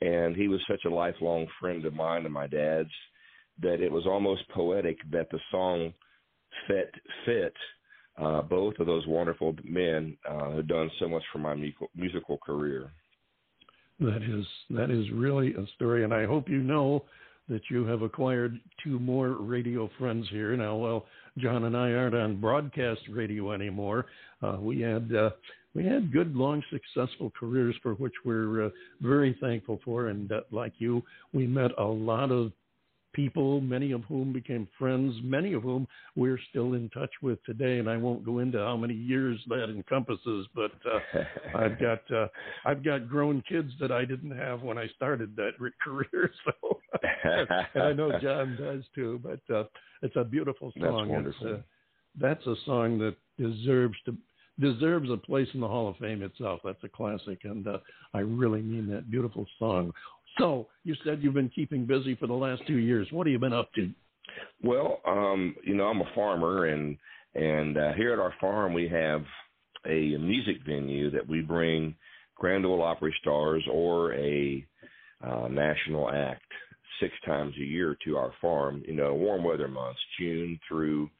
and 0.00 0.36
he 0.36 0.48
was 0.48 0.60
such 0.68 0.84
a 0.84 0.94
lifelong 0.94 1.46
friend 1.60 1.84
of 1.84 1.94
mine 1.94 2.24
and 2.24 2.34
my 2.34 2.46
dad's 2.46 2.90
that 3.60 3.80
it 3.80 3.92
was 3.92 4.06
almost 4.06 4.48
poetic 4.48 4.98
that 5.10 5.30
the 5.30 5.38
song 5.50 5.92
fit 6.66 6.92
fit 7.24 7.54
uh, 8.20 8.42
both 8.42 8.78
of 8.78 8.86
those 8.86 9.06
wonderful 9.06 9.54
men 9.64 10.16
uh, 10.28 10.50
who 10.50 10.62
done 10.62 10.90
so 10.98 11.08
much 11.08 11.22
for 11.32 11.38
my 11.38 11.54
musical 11.96 12.38
career. 12.38 12.90
That 14.00 14.22
is 14.22 14.44
that 14.70 14.90
is 14.90 15.10
really 15.12 15.54
a 15.54 15.66
story, 15.76 16.04
and 16.04 16.12
I 16.12 16.26
hope 16.26 16.48
you 16.48 16.58
know 16.58 17.04
that 17.48 17.62
you 17.70 17.84
have 17.86 18.02
acquired 18.02 18.58
two 18.82 18.98
more 18.98 19.30
radio 19.30 19.88
friends 19.98 20.26
here. 20.30 20.56
Now, 20.56 20.76
well, 20.76 21.06
John 21.38 21.64
and 21.64 21.76
I 21.76 21.92
aren't 21.92 22.14
on 22.14 22.40
broadcast 22.40 23.00
radio 23.10 23.52
anymore. 23.52 24.06
Uh, 24.42 24.58
we 24.60 24.80
had 24.80 25.14
uh, 25.14 25.30
we 25.74 25.84
had 25.84 26.12
good, 26.12 26.36
long, 26.36 26.62
successful 26.70 27.32
careers 27.38 27.74
for 27.82 27.94
which 27.94 28.12
we're 28.24 28.66
uh, 28.66 28.70
very 29.00 29.36
thankful 29.40 29.80
for, 29.84 30.08
and 30.08 30.30
uh, 30.30 30.40
like 30.50 30.74
you, 30.78 31.02
we 31.32 31.46
met 31.46 31.70
a 31.78 31.84
lot 31.84 32.30
of 32.30 32.52
people, 33.12 33.60
many 33.60 33.92
of 33.92 34.02
whom 34.04 34.32
became 34.32 34.68
friends, 34.78 35.14
many 35.22 35.52
of 35.52 35.62
whom 35.62 35.86
we're 36.16 36.38
still 36.50 36.74
in 36.74 36.88
touch 36.90 37.10
with 37.22 37.42
today. 37.44 37.78
And 37.78 37.88
I 37.88 37.96
won't 37.96 38.24
go 38.24 38.38
into 38.38 38.58
how 38.58 38.76
many 38.76 38.94
years 38.94 39.40
that 39.48 39.70
encompasses, 39.70 40.46
but 40.54 40.72
uh, 40.84 41.24
I've 41.58 41.78
got 41.80 42.10
uh, 42.10 42.28
I've 42.64 42.84
got 42.84 43.08
grown 43.08 43.42
kids 43.48 43.72
that 43.80 43.92
I 43.92 44.04
didn't 44.04 44.36
have 44.36 44.62
when 44.62 44.78
I 44.78 44.88
started 44.96 45.36
that 45.36 45.52
career. 45.84 46.30
So, 46.44 46.80
and 47.74 47.82
I 47.82 47.92
know 47.92 48.18
John 48.20 48.56
does 48.60 48.84
too. 48.94 49.20
But 49.22 49.54
uh, 49.54 49.64
it's 50.02 50.16
a 50.16 50.24
beautiful 50.24 50.72
song. 50.78 50.82
That's 50.82 51.10
wonderful. 51.10 51.54
Uh, 51.54 51.58
that's 52.20 52.46
a 52.46 52.54
song 52.66 52.98
that 52.98 53.16
deserves 53.38 53.96
to 54.06 54.16
deserves 54.60 55.10
a 55.10 55.16
place 55.16 55.48
in 55.54 55.60
the 55.60 55.68
Hall 55.68 55.88
of 55.88 55.96
Fame 55.96 56.22
itself. 56.22 56.60
That's 56.64 56.82
a 56.84 56.88
classic, 56.88 57.40
and 57.44 57.66
uh, 57.66 57.78
I 58.14 58.20
really 58.20 58.62
mean 58.62 58.88
that. 58.90 59.10
Beautiful 59.10 59.46
song. 59.58 59.92
So 60.38 60.68
you 60.84 60.94
said 61.04 61.20
you've 61.22 61.34
been 61.34 61.50
keeping 61.50 61.86
busy 61.86 62.14
for 62.14 62.26
the 62.26 62.32
last 62.32 62.62
two 62.66 62.78
years. 62.78 63.08
What 63.10 63.26
have 63.26 63.32
you 63.32 63.38
been 63.38 63.52
up 63.52 63.72
to? 63.74 63.90
Well, 64.62 65.00
um, 65.06 65.54
you 65.64 65.74
know, 65.74 65.84
I'm 65.84 66.00
a 66.00 66.14
farmer, 66.14 66.66
and 66.66 66.96
and 67.34 67.76
uh, 67.76 67.92
here 67.94 68.12
at 68.12 68.18
our 68.18 68.34
farm 68.40 68.72
we 68.72 68.88
have 68.88 69.22
a 69.86 70.16
music 70.16 70.56
venue 70.66 71.10
that 71.10 71.26
we 71.26 71.40
bring 71.40 71.94
Grand 72.36 72.64
Ole 72.64 72.82
Opry 72.82 73.14
stars 73.20 73.64
or 73.70 74.14
a 74.14 74.64
uh, 75.24 75.48
national 75.48 76.10
act 76.10 76.44
six 77.00 77.12
times 77.24 77.54
a 77.56 77.64
year 77.64 77.96
to 78.04 78.16
our 78.16 78.32
farm. 78.40 78.82
You 78.86 78.94
know, 78.94 79.14
warm 79.14 79.44
weather 79.44 79.68
months, 79.68 80.00
June 80.18 80.58
through 80.68 81.10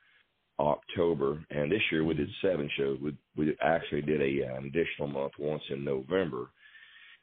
October, 0.59 1.45
and 1.51 1.71
this 1.71 1.83
year 1.91 2.05
we 2.05 2.15
did 2.15 2.29
seven 2.41 2.71
shows. 2.77 2.99
We 3.03 3.17
we 3.37 3.57
actually 3.63 4.03
did 4.03 4.21
a 4.21 4.47
an 4.47 4.67
additional 4.67 5.09
month 5.09 5.33
once 5.39 5.63
in 5.71 5.85
November 5.85 6.49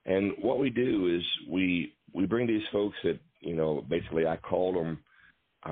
and 0.10 0.34
what 0.42 0.60
we 0.60 0.70
do 0.70 1.16
is 1.16 1.24
we 1.50 1.94
we 2.14 2.26
bring 2.26 2.48
these 2.48 2.64
folks 2.74 2.98
that 3.04 3.20
you 3.40 3.56
know 3.56 3.86
basically 3.88 4.26
I 4.26 4.38
called 4.38 4.76
them. 4.76 5.00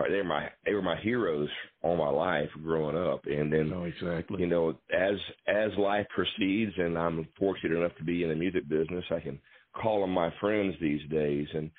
They 0.10 0.18
were 0.18 0.24
my 0.24 0.50
they 0.66 0.74
were 0.74 0.82
my 0.82 1.00
heroes 1.02 1.50
all 1.82 1.98
my 1.98 2.10
life 2.10 2.50
growing 2.62 2.98
up, 2.98 3.22
and 3.26 3.52
then 3.52 3.72
oh, 3.74 3.84
exactly. 3.86 4.40
you 4.40 4.48
know 4.48 4.78
as 4.94 5.16
as 5.48 5.72
life 5.78 6.06
proceeds, 6.14 6.74
and 6.78 6.98
I'm 6.98 7.28
fortunate 7.40 7.78
enough 7.78 7.96
to 7.98 8.04
be 8.04 8.24
in 8.24 8.30
the 8.30 8.36
music 8.36 8.70
business, 8.70 9.06
I 9.10 9.20
can 9.20 9.40
call 9.74 10.02
them 10.02 10.12
my 10.12 10.32
friends 10.40 10.76
these 10.80 11.02
days, 11.10 11.48
and 11.54 11.72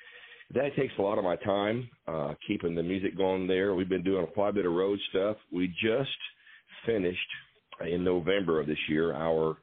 that 0.53 0.75
takes 0.75 0.93
a 0.97 1.01
lot 1.01 1.17
of 1.17 1.23
my 1.23 1.35
time 1.37 1.87
uh, 2.07 2.33
keeping 2.45 2.75
the 2.75 2.83
music 2.83 3.15
going 3.15 3.47
there. 3.47 3.75
We've 3.75 3.87
been 3.87 4.03
doing 4.03 4.25
quite 4.33 4.49
a 4.49 4.53
bit 4.53 4.65
of 4.65 4.73
road 4.73 4.99
stuff. 5.11 5.37
We 5.53 5.67
just 5.67 6.09
finished 6.85 7.19
in 7.87 8.03
November 8.03 8.59
of 8.59 8.67
this 8.67 8.77
year 8.89 9.13
our 9.13 9.57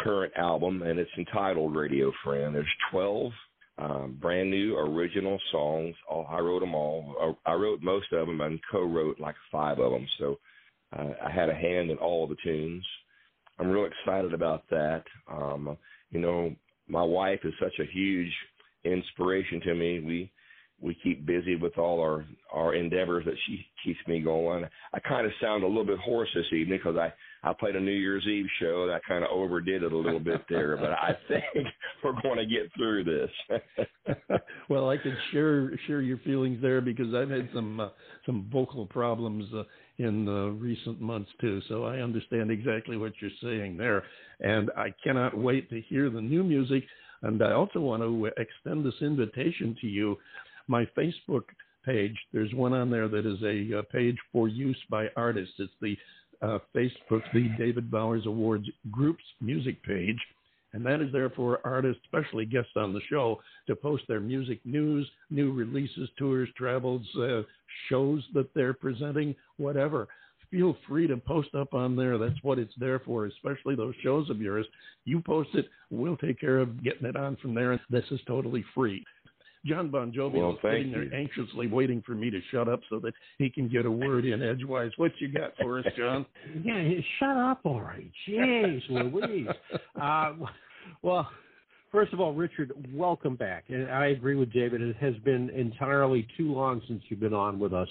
current 0.00 0.32
album, 0.36 0.82
and 0.82 0.98
it's 0.98 1.10
entitled 1.16 1.74
Radio 1.74 2.12
Friend. 2.24 2.54
There's 2.54 2.66
12 2.90 3.32
um, 3.78 4.18
brand 4.20 4.50
new 4.50 4.76
original 4.76 5.38
songs. 5.52 5.94
All, 6.10 6.26
I 6.28 6.40
wrote 6.40 6.60
them 6.60 6.74
all. 6.74 7.36
I 7.46 7.52
wrote 7.52 7.80
most 7.80 8.12
of 8.12 8.26
them 8.26 8.40
and 8.40 8.58
co-wrote 8.70 9.20
like 9.20 9.36
five 9.52 9.78
of 9.78 9.92
them. 9.92 10.06
So 10.18 10.38
uh, 10.96 11.10
I 11.24 11.30
had 11.30 11.48
a 11.48 11.54
hand 11.54 11.90
in 11.90 11.98
all 11.98 12.26
the 12.26 12.36
tunes. 12.42 12.84
I'm 13.58 13.68
real 13.68 13.86
excited 13.86 14.34
about 14.34 14.64
that. 14.70 15.04
Um, 15.30 15.76
you 16.10 16.20
know, 16.20 16.54
my 16.88 17.02
wife 17.02 17.40
is 17.44 17.52
such 17.60 17.78
a 17.80 17.92
huge 17.92 18.32
inspiration 18.84 19.60
to 19.60 19.74
me. 19.74 20.00
We 20.00 20.32
we 20.80 20.96
keep 21.02 21.26
busy 21.26 21.56
with 21.56 21.76
all 21.76 22.00
our 22.00 22.24
our 22.52 22.74
endeavors 22.74 23.24
that 23.24 23.34
she 23.46 23.66
keeps 23.84 23.98
me 24.06 24.20
going. 24.20 24.64
I 24.94 25.00
kind 25.00 25.26
of 25.26 25.32
sound 25.40 25.64
a 25.64 25.66
little 25.66 25.84
bit 25.84 25.98
hoarse 25.98 26.28
this 26.34 26.46
evening 26.52 26.78
because 26.78 26.96
I 26.96 27.12
I 27.42 27.52
played 27.52 27.76
a 27.76 27.80
New 27.80 27.92
Year's 27.92 28.26
Eve 28.26 28.46
show. 28.60 28.84
and 28.84 28.92
I 28.92 28.98
kind 29.06 29.24
of 29.24 29.30
overdid 29.30 29.82
it 29.82 29.92
a 29.92 29.96
little 29.96 30.20
bit 30.20 30.44
there, 30.48 30.76
but 30.76 30.92
I 30.92 31.16
think 31.28 31.44
we're 32.02 32.20
going 32.22 32.38
to 32.38 32.46
get 32.46 32.70
through 32.76 33.04
this. 33.04 34.20
well, 34.68 34.90
I 34.90 34.96
can 34.96 35.16
share 35.32 35.70
share 35.86 36.00
your 36.00 36.18
feelings 36.18 36.60
there 36.62 36.80
because 36.80 37.14
I've 37.14 37.30
had 37.30 37.48
some 37.54 37.80
uh, 37.80 37.88
some 38.24 38.48
vocal 38.52 38.86
problems 38.86 39.52
uh, 39.54 39.64
in 39.98 40.24
the 40.24 40.56
recent 40.60 41.00
months 41.00 41.30
too. 41.40 41.60
So 41.68 41.84
I 41.84 41.98
understand 41.98 42.50
exactly 42.50 42.96
what 42.96 43.12
you're 43.20 43.30
saying 43.42 43.76
there, 43.76 44.04
and 44.40 44.70
I 44.76 44.94
cannot 45.02 45.36
wait 45.36 45.68
to 45.70 45.80
hear 45.82 46.10
the 46.10 46.20
new 46.20 46.44
music. 46.44 46.84
And 47.22 47.42
I 47.42 47.52
also 47.52 47.80
want 47.80 48.02
to 48.02 48.30
extend 48.40 48.86
this 48.86 48.94
invitation 49.00 49.76
to 49.80 49.88
you. 49.88 50.16
My 50.68 50.86
Facebook 50.96 51.44
page, 51.84 52.16
there's 52.32 52.52
one 52.54 52.72
on 52.72 52.90
there 52.90 53.08
that 53.08 53.26
is 53.26 53.42
a, 53.42 53.78
a 53.78 53.82
page 53.82 54.16
for 54.32 54.46
use 54.46 54.78
by 54.90 55.06
artists. 55.16 55.54
It's 55.58 55.72
the 55.80 55.96
uh, 56.42 56.58
Facebook, 56.76 57.22
the 57.32 57.48
David 57.58 57.90
Bowers 57.90 58.26
Awards 58.26 58.68
Groups 58.90 59.24
music 59.40 59.82
page. 59.82 60.18
And 60.74 60.84
that 60.84 61.00
is 61.00 61.10
there 61.12 61.30
for 61.30 61.60
artists, 61.64 62.02
especially 62.04 62.44
guests 62.44 62.72
on 62.76 62.92
the 62.92 63.00
show, 63.08 63.40
to 63.66 63.74
post 63.74 64.04
their 64.06 64.20
music 64.20 64.60
news, 64.64 65.08
new 65.30 65.52
releases, 65.52 66.10
tours, 66.18 66.48
travels, 66.56 67.06
uh, 67.16 67.42
shows 67.88 68.22
that 68.34 68.52
they're 68.54 68.74
presenting, 68.74 69.34
whatever. 69.56 70.08
Feel 70.50 70.76
free 70.86 71.06
to 71.06 71.16
post 71.16 71.54
up 71.54 71.74
on 71.74 71.96
there. 71.96 72.16
That's 72.16 72.42
what 72.42 72.58
it's 72.58 72.74
there 72.78 72.98
for, 73.00 73.26
especially 73.26 73.76
those 73.76 73.94
shows 74.02 74.30
of 74.30 74.40
yours. 74.40 74.66
You 75.04 75.20
post 75.20 75.50
it, 75.54 75.68
we'll 75.90 76.16
take 76.16 76.40
care 76.40 76.58
of 76.58 76.82
getting 76.82 77.06
it 77.06 77.16
on 77.16 77.36
from 77.36 77.54
there. 77.54 77.80
This 77.90 78.04
is 78.10 78.20
totally 78.26 78.64
free. 78.74 79.04
John 79.68 79.90
Bon 79.90 80.12
Jovial, 80.12 80.52
is 80.52 80.58
sitting 80.62 80.90
there 80.90 81.12
anxiously 81.14 81.66
waiting 81.66 82.02
for 82.04 82.12
me 82.12 82.30
to 82.30 82.40
shut 82.50 82.68
up 82.68 82.80
so 82.88 82.98
that 83.00 83.12
he 83.38 83.50
can 83.50 83.68
get 83.68 83.86
a 83.86 83.90
word 83.90 84.24
in 84.24 84.42
edgewise. 84.42 84.90
What 84.96 85.12
you 85.18 85.28
got 85.28 85.52
for 85.60 85.80
us, 85.80 85.86
John? 85.96 86.24
yeah, 86.64 86.88
shut 87.18 87.36
up, 87.36 87.60
all 87.64 87.80
right. 87.80 88.10
Jeez 88.28 88.80
Louise. 88.88 89.48
Uh, 90.00 90.32
well, 91.02 91.28
first 91.90 92.12
of 92.12 92.20
all, 92.20 92.32
Richard, 92.32 92.72
welcome 92.94 93.34
back. 93.34 93.64
And 93.68 93.90
I 93.90 94.06
agree 94.08 94.36
with 94.36 94.52
David. 94.52 94.80
It 94.80 94.96
has 94.96 95.14
been 95.24 95.50
entirely 95.50 96.26
too 96.36 96.52
long 96.52 96.80
since 96.86 97.02
you've 97.08 97.18
been 97.18 97.34
on 97.34 97.58
with 97.58 97.72
us. 97.72 97.88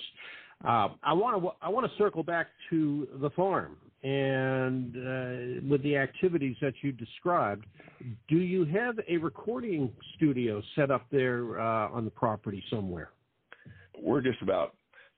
Uh, 0.63 0.89
I 1.03 1.13
want 1.13 1.41
to 1.41 1.49
I 1.61 1.69
want 1.69 1.85
to 1.85 1.97
circle 1.97 2.23
back 2.23 2.47
to 2.69 3.07
the 3.21 3.29
farm 3.31 3.75
and 4.03 4.95
uh, 4.95 5.61
with 5.67 5.81
the 5.83 5.97
activities 5.97 6.55
that 6.61 6.73
you 6.81 6.91
described, 6.91 7.65
do 8.27 8.37
you 8.37 8.63
have 8.65 8.99
a 9.07 9.17
recording 9.17 9.91
studio 10.15 10.61
set 10.75 10.91
up 10.91 11.05
there 11.11 11.59
uh, 11.59 11.89
on 11.89 12.05
the 12.05 12.11
property 12.11 12.63
somewhere? 12.69 13.09
We're 13.99 14.21
just 14.21 14.41
about 14.41 14.75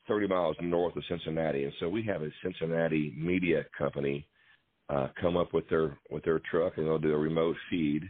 30 0.07 0.27
miles 0.27 0.55
north 0.61 0.95
of 0.95 1.03
Cincinnati, 1.09 1.65
and 1.65 1.73
so 1.79 1.89
we 1.89 2.03
have 2.03 2.21
a 2.21 2.29
Cincinnati 2.41 3.13
media 3.17 3.65
company 3.77 4.25
uh, 4.89 5.07
come 5.21 5.37
up 5.37 5.53
with 5.53 5.67
their 5.69 5.97
with 6.09 6.23
their 6.23 6.41
truck, 6.49 6.73
and 6.77 6.87
they'll 6.87 6.97
do 6.97 7.13
a 7.13 7.17
remote 7.17 7.57
feed, 7.69 8.09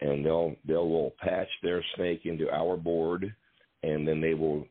and 0.00 0.26
they'll 0.26 0.56
they'll 0.66 0.88
will 0.88 1.14
patch 1.20 1.48
their 1.62 1.82
snake 1.94 2.22
into 2.24 2.50
our 2.50 2.76
board, 2.76 3.34
and 3.82 4.06
then 4.06 4.20
they 4.20 4.34
will 4.34 4.66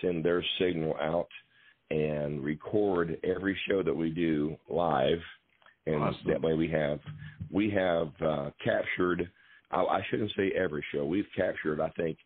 send 0.00 0.24
their 0.24 0.44
signal 0.58 0.94
out 1.02 1.28
and 1.90 2.42
record 2.42 3.18
every 3.24 3.58
show 3.68 3.82
that 3.82 3.94
we 3.94 4.10
do 4.10 4.56
live, 4.68 5.18
and 5.86 6.02
awesome. 6.02 6.20
that 6.26 6.40
way 6.40 6.54
we 6.54 6.68
have 6.68 7.00
we 7.50 7.70
have 7.70 8.08
uh, 8.24 8.50
captured. 8.64 9.28
I, 9.70 9.80
I 9.80 10.00
shouldn't 10.10 10.32
say 10.36 10.52
every 10.56 10.84
show. 10.92 11.04
We've 11.04 11.26
captured, 11.36 11.80
I 11.80 11.90
think, 11.90 12.18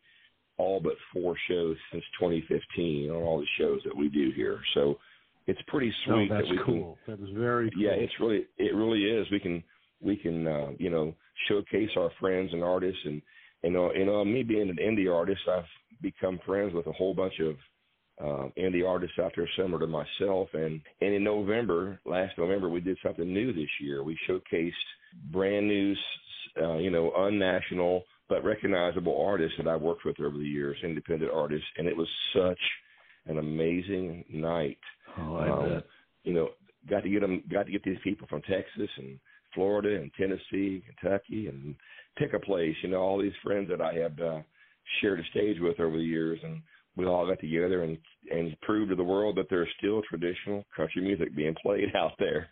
all 0.57 0.79
but 0.79 0.93
four 1.13 1.35
shows 1.49 1.75
since 1.91 2.03
2015 2.19 3.09
on 3.09 3.23
all 3.23 3.39
the 3.39 3.45
shows 3.57 3.81
that 3.85 3.95
we 3.95 4.07
do 4.07 4.31
here. 4.35 4.59
So 4.73 4.97
it's 5.47 5.59
pretty 5.67 5.93
sweet. 6.05 6.29
Oh, 6.31 6.35
that's 6.35 6.47
that 6.47 6.51
we 6.51 6.59
cool. 6.65 6.97
Can, 7.05 7.17
that 7.17 7.23
is 7.23 7.35
very 7.35 7.69
cool. 7.71 7.81
Yeah, 7.81 7.91
it's 7.91 8.13
really 8.19 8.45
it 8.57 8.75
really 8.75 9.03
is. 9.03 9.27
We 9.31 9.39
can 9.39 9.63
we 10.01 10.15
can 10.15 10.47
uh, 10.47 10.67
you 10.77 10.89
know 10.89 11.13
showcase 11.47 11.89
our 11.97 12.11
friends 12.19 12.51
and 12.53 12.63
artists 12.63 13.01
and 13.05 13.21
you 13.63 13.71
know 13.71 13.91
you 13.93 14.05
know 14.05 14.23
me 14.23 14.43
being 14.43 14.69
an 14.69 14.77
indie 14.77 15.13
artist, 15.13 15.41
I've 15.51 15.63
become 16.01 16.39
friends 16.45 16.73
with 16.73 16.87
a 16.87 16.91
whole 16.91 17.13
bunch 17.13 17.39
of 17.39 17.55
uh, 18.21 18.47
indie 18.57 18.87
artists 18.87 19.19
out 19.19 19.33
there 19.35 19.49
similar 19.57 19.79
to 19.79 19.87
myself. 19.87 20.49
And 20.53 20.81
and 21.01 21.13
in 21.13 21.23
November, 21.23 21.99
last 22.05 22.37
November, 22.37 22.69
we 22.69 22.81
did 22.81 22.97
something 23.03 23.31
new 23.31 23.53
this 23.53 23.69
year. 23.79 24.03
We 24.03 24.17
showcased 24.29 24.71
brand 25.31 25.67
new, 25.67 25.95
uh, 26.61 26.77
you 26.77 26.91
know, 26.91 27.11
unnational 27.17 28.03
but 28.27 28.43
recognizable 28.43 29.23
artists 29.23 29.57
that 29.57 29.67
I've 29.67 29.81
worked 29.81 30.05
with 30.05 30.19
over 30.19 30.37
the 30.37 30.43
years, 30.43 30.77
independent 30.83 31.31
artists, 31.31 31.67
and 31.77 31.87
it 31.87 31.95
was 31.95 32.07
such 32.33 32.59
an 33.27 33.37
amazing 33.37 34.25
night. 34.29 34.79
Oh, 35.19 35.35
I 35.35 35.49
um, 35.49 35.69
bet. 35.69 35.83
You 36.23 36.33
know, 36.33 36.49
got 36.89 37.03
to 37.03 37.09
get 37.09 37.21
them, 37.21 37.43
got 37.51 37.67
to 37.67 37.71
get 37.71 37.83
these 37.83 37.99
people 38.03 38.27
from 38.27 38.41
Texas 38.41 38.89
and 38.97 39.19
Florida 39.53 39.95
and 39.95 40.11
Tennessee, 40.17 40.83
Kentucky, 40.87 41.47
and 41.47 41.75
pick 42.17 42.33
a 42.33 42.39
place. 42.39 42.75
You 42.81 42.89
know, 42.89 43.01
all 43.01 43.21
these 43.21 43.31
friends 43.43 43.69
that 43.69 43.81
I 43.81 43.93
have 43.93 44.19
uh, 44.19 44.41
shared 45.01 45.19
a 45.19 45.23
stage 45.31 45.57
with 45.59 45.79
over 45.79 45.97
the 45.97 46.03
years, 46.03 46.39
and 46.43 46.61
we 46.95 47.05
all 47.05 47.27
got 47.27 47.39
together 47.39 47.83
and 47.83 47.97
and 48.31 48.59
proved 48.61 48.89
to 48.89 48.95
the 48.95 49.03
world 49.03 49.37
that 49.37 49.47
there's 49.49 49.69
still 49.77 50.01
traditional 50.09 50.65
country 50.75 51.01
music 51.01 51.35
being 51.35 51.55
played 51.61 51.89
out 51.95 52.13
there. 52.17 52.49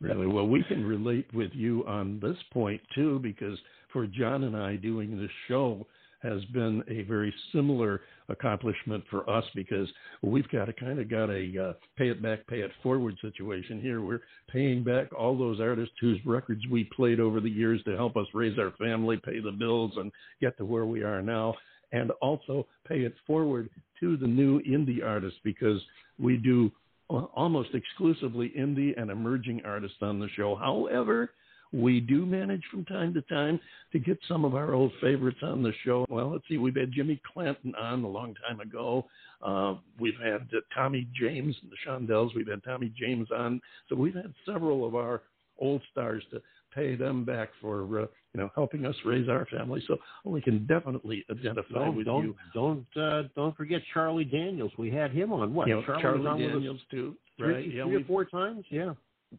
really 0.00 0.26
well, 0.26 0.46
we 0.46 0.64
can 0.64 0.84
relate 0.84 1.32
with 1.32 1.50
you 1.54 1.84
on 1.86 2.18
this 2.20 2.36
point 2.52 2.80
too, 2.94 3.18
because 3.20 3.58
for 3.92 4.06
John 4.06 4.44
and 4.44 4.56
I 4.56 4.76
doing 4.76 5.18
this 5.20 5.30
show 5.48 5.86
has 6.22 6.44
been 6.46 6.82
a 6.88 7.02
very 7.02 7.32
similar 7.52 8.00
accomplishment 8.28 9.04
for 9.10 9.28
us 9.30 9.44
because 9.54 9.88
we've 10.22 10.48
got 10.48 10.68
a 10.68 10.72
kind 10.72 10.98
of 10.98 11.08
got 11.08 11.30
a 11.30 11.68
uh, 11.68 11.72
pay 11.96 12.08
it 12.08 12.22
back, 12.22 12.46
pay 12.46 12.60
it 12.60 12.70
forward 12.82 13.14
situation 13.20 13.80
here. 13.80 14.00
We're 14.00 14.22
paying 14.50 14.82
back 14.82 15.12
all 15.12 15.38
those 15.38 15.60
artists 15.60 15.94
whose 16.00 16.18
records 16.26 16.62
we 16.70 16.84
played 16.96 17.20
over 17.20 17.40
the 17.40 17.50
years 17.50 17.82
to 17.84 17.96
help 17.96 18.16
us 18.16 18.26
raise 18.34 18.58
our 18.58 18.72
family, 18.72 19.20
pay 19.24 19.40
the 19.40 19.52
bills, 19.52 19.92
and 19.96 20.10
get 20.40 20.56
to 20.58 20.64
where 20.64 20.86
we 20.86 21.02
are 21.02 21.22
now 21.22 21.54
and 21.92 22.10
also 22.22 22.66
pay 22.86 23.00
it 23.00 23.14
forward 23.26 23.70
to 24.00 24.16
the 24.16 24.26
new 24.26 24.60
indie 24.62 25.04
artists 25.04 25.38
because 25.44 25.80
we 26.18 26.36
do 26.36 26.70
almost 27.08 27.70
exclusively 27.74 28.52
indie 28.58 29.00
and 29.00 29.10
emerging 29.10 29.62
artists 29.64 29.98
on 30.02 30.18
the 30.18 30.28
show. 30.36 30.56
However, 30.56 31.30
we 31.72 32.00
do 32.00 32.24
manage 32.24 32.62
from 32.70 32.84
time 32.84 33.12
to 33.14 33.22
time 33.22 33.60
to 33.92 33.98
get 33.98 34.18
some 34.28 34.44
of 34.44 34.54
our 34.54 34.74
old 34.74 34.92
favorites 35.00 35.38
on 35.42 35.62
the 35.62 35.72
show. 35.84 36.06
Well, 36.08 36.30
let's 36.32 36.44
see, 36.48 36.58
we've 36.58 36.76
had 36.76 36.92
Jimmy 36.92 37.20
Clanton 37.32 37.74
on 37.74 38.02
a 38.02 38.08
long 38.08 38.34
time 38.48 38.60
ago. 38.60 39.06
Uh, 39.42 39.74
we've 39.98 40.18
had 40.22 40.42
uh, 40.54 40.60
Tommy 40.74 41.06
James 41.18 41.56
and 41.62 41.70
the 41.70 41.76
Shondells. 41.86 42.34
We've 42.34 42.48
had 42.48 42.64
Tommy 42.64 42.92
James 42.98 43.28
on. 43.36 43.60
So 43.88 43.96
we've 43.96 44.14
had 44.14 44.32
several 44.44 44.86
of 44.86 44.94
our 44.94 45.22
old 45.58 45.82
stars 45.92 46.22
to 46.30 46.40
pay 46.74 46.94
them 46.94 47.24
back 47.24 47.50
for 47.60 48.02
uh, 48.02 48.06
you 48.36 48.42
know 48.42 48.50
helping 48.54 48.84
us 48.84 48.94
raise 49.04 49.28
our 49.28 49.46
family. 49.46 49.82
So 49.88 49.96
we 50.24 50.42
can 50.42 50.66
definitely 50.66 51.24
identify 51.30 51.86
don't, 51.86 51.96
with 51.96 52.06
don't, 52.06 52.22
you. 52.24 52.36
Don't 52.52 52.86
uh, 52.96 53.22
don't 53.34 53.56
forget 53.56 53.80
Charlie 53.94 54.24
Daniels. 54.24 54.72
We 54.78 54.90
had 54.90 55.10
him 55.10 55.32
on 55.32 55.54
what? 55.54 55.68
You 55.68 55.76
know, 55.76 55.82
Charlie, 55.82 56.22
Charlie 56.22 56.46
Daniels 56.46 56.80
too, 56.90 57.16
three, 57.38 57.54
right? 57.54 57.74
yeah, 57.74 57.84
three 57.84 57.96
or 57.96 58.04
four 58.04 58.24
times. 58.26 58.64
Yeah. 58.70 58.92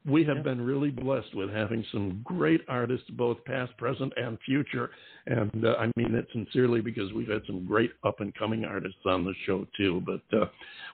We 0.06 0.26
have 0.26 0.38
yeah. 0.38 0.44
been 0.44 0.62
really 0.62 0.90
blessed 0.90 1.34
with 1.34 1.50
having 1.50 1.84
some 1.94 2.22
great 2.26 2.60
artists, 2.68 3.10
both 3.12 3.38
past, 3.46 3.76
present, 3.78 4.12
and 4.18 4.38
future. 4.46 4.90
And 5.28 5.64
uh, 5.64 5.76
I 5.80 5.92
mean 5.96 6.14
it 6.14 6.28
sincerely 6.34 6.82
because 6.82 7.14
we've 7.14 7.30
had 7.30 7.44
some 7.48 7.66
great 7.66 7.92
up 8.04 8.20
and 8.20 8.34
coming 8.36 8.66
artists 8.66 9.00
on 9.06 9.24
the 9.24 9.34
show 9.46 9.66
too. 9.78 10.04
But 10.06 10.38
uh, 10.38 10.46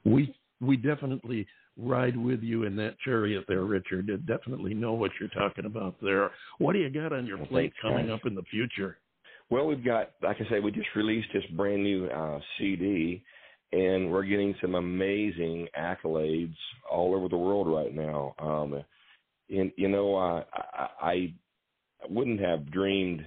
we 0.04 0.36
we 0.62 0.76
definitely 0.76 1.48
ride 1.78 2.16
with 2.16 2.42
you 2.42 2.64
in 2.64 2.76
that 2.78 2.96
chariot 3.04 3.46
there, 3.48 3.64
Richard. 3.64 4.10
I 4.12 4.18
definitely 4.32 4.74
know 4.74 4.94
what 4.94 5.12
you're 5.20 5.30
talking 5.30 5.66
about 5.66 5.96
there. 6.02 6.32
What 6.60 6.74
do 6.74 6.80
you 6.80 6.90
got 6.90 7.14
on 7.14 7.26
your 7.26 7.38
well, 7.38 7.48
plate 7.48 7.74
thanks, 7.74 7.78
coming 7.82 8.08
guys. 8.08 8.20
up 8.20 8.28
in 8.28 8.36
the 8.36 8.44
future? 8.44 8.98
Well, 9.50 9.66
we've 9.66 9.84
got, 9.84 10.12
like 10.22 10.38
I 10.40 10.50
say, 10.50 10.60
we 10.60 10.72
just 10.72 10.88
released 10.96 11.28
this 11.34 11.44
brand 11.56 11.84
new 11.84 12.08
uh, 12.08 12.40
CD, 12.58 13.24
and 13.72 14.12
we're 14.12 14.24
getting 14.24 14.56
some 14.62 14.76
amazing 14.76 15.68
accolades 15.78 16.56
all 16.90 17.16
over 17.16 17.28
the 17.28 17.38
world 17.38 17.68
right 17.68 17.94
now. 17.94 18.36
Um, 18.40 18.84
and 19.50 19.72
you 19.76 19.90
know, 19.90 20.16
uh, 20.16 20.44
I, 20.54 20.88
I 21.02 21.34
wouldn't 22.10 22.40
have 22.40 22.72
dreamed 22.72 23.26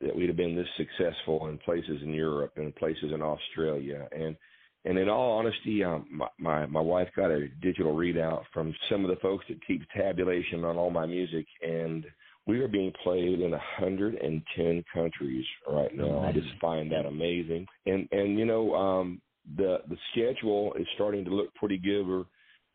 that 0.00 0.14
we'd 0.14 0.28
have 0.28 0.36
been 0.36 0.56
this 0.56 0.66
successful 0.76 1.48
in 1.48 1.58
places 1.58 2.02
in 2.02 2.12
Europe 2.12 2.52
and 2.56 2.74
places 2.76 3.12
in 3.12 3.22
Australia, 3.22 4.06
and 4.12 4.36
and 4.86 4.98
in 4.98 5.08
all 5.08 5.38
honesty, 5.38 5.82
um, 5.82 6.06
my, 6.10 6.28
my 6.38 6.66
my 6.66 6.80
wife 6.80 7.08
got 7.16 7.30
a 7.30 7.48
digital 7.60 7.94
readout 7.94 8.42
from 8.54 8.72
some 8.88 9.04
of 9.04 9.10
the 9.10 9.20
folks 9.20 9.44
that 9.48 9.66
keep 9.66 9.82
tabulation 9.90 10.64
on 10.64 10.76
all 10.76 10.90
my 10.90 11.06
music, 11.06 11.44
and 11.60 12.06
we 12.46 12.60
are 12.60 12.68
being 12.68 12.92
played 13.02 13.40
in 13.40 13.50
110 13.50 14.84
countries 14.94 15.44
right 15.68 15.92
now. 15.92 16.20
I 16.20 16.30
just 16.30 16.46
find 16.60 16.90
that 16.92 17.04
amazing. 17.04 17.66
And 17.86 18.08
and 18.12 18.38
you 18.38 18.44
know, 18.44 18.74
um, 18.74 19.20
the 19.56 19.78
the 19.88 19.96
schedule 20.12 20.72
is 20.78 20.86
starting 20.94 21.24
to 21.24 21.30
look 21.34 21.52
pretty 21.56 21.78
good. 21.78 22.06
We're 22.06 22.24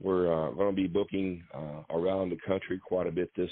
we're 0.01 0.33
uh, 0.33 0.51
going 0.51 0.75
to 0.75 0.81
be 0.81 0.87
booking 0.87 1.43
uh, 1.53 1.95
around 1.95 2.29
the 2.29 2.37
country 2.45 2.79
quite 2.85 3.07
a 3.07 3.11
bit 3.11 3.31
this 3.37 3.49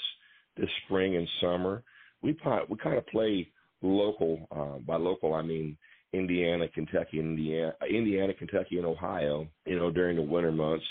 this 0.58 0.70
spring 0.86 1.16
and 1.16 1.28
summer. 1.40 1.82
We 2.22 2.38
we 2.68 2.78
kind 2.78 2.98
of 2.98 3.08
play 3.08 3.48
local. 3.82 4.48
Uh, 4.52 4.80
by 4.80 4.98
local, 4.98 5.34
I 5.34 5.44
mean 5.44 5.78
Indiana, 6.14 6.68
Kentucky, 6.68 7.20
Indiana, 7.20 7.74
Indiana, 7.90 8.34
Kentucky, 8.34 8.78
and 8.78 8.86
Ohio. 8.86 9.48
You 9.66 9.78
know, 9.78 9.92
during 9.92 10.16
the 10.16 10.24
winter 10.24 10.52
months, 10.52 10.86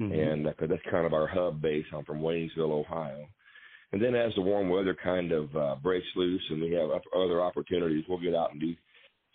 mm-hmm. 0.00 0.12
and 0.12 0.46
uh, 0.46 0.52
that's 0.60 0.82
kind 0.90 1.06
of 1.06 1.12
our 1.12 1.26
hub 1.26 1.60
base. 1.60 1.86
I'm 1.94 2.04
from 2.04 2.20
Waynesville, 2.20 2.70
Ohio. 2.70 3.26
And 3.92 4.00
then 4.00 4.14
as 4.14 4.32
the 4.34 4.40
warm 4.40 4.70
weather 4.70 4.96
kind 5.02 5.32
of 5.32 5.54
uh, 5.54 5.74
breaks 5.82 6.06
loose 6.16 6.42
and 6.50 6.62
we 6.62 6.72
have 6.72 6.88
other 7.14 7.42
opportunities, 7.42 8.04
we'll 8.08 8.20
get 8.20 8.34
out 8.34 8.52
and 8.52 8.60
do 8.60 8.74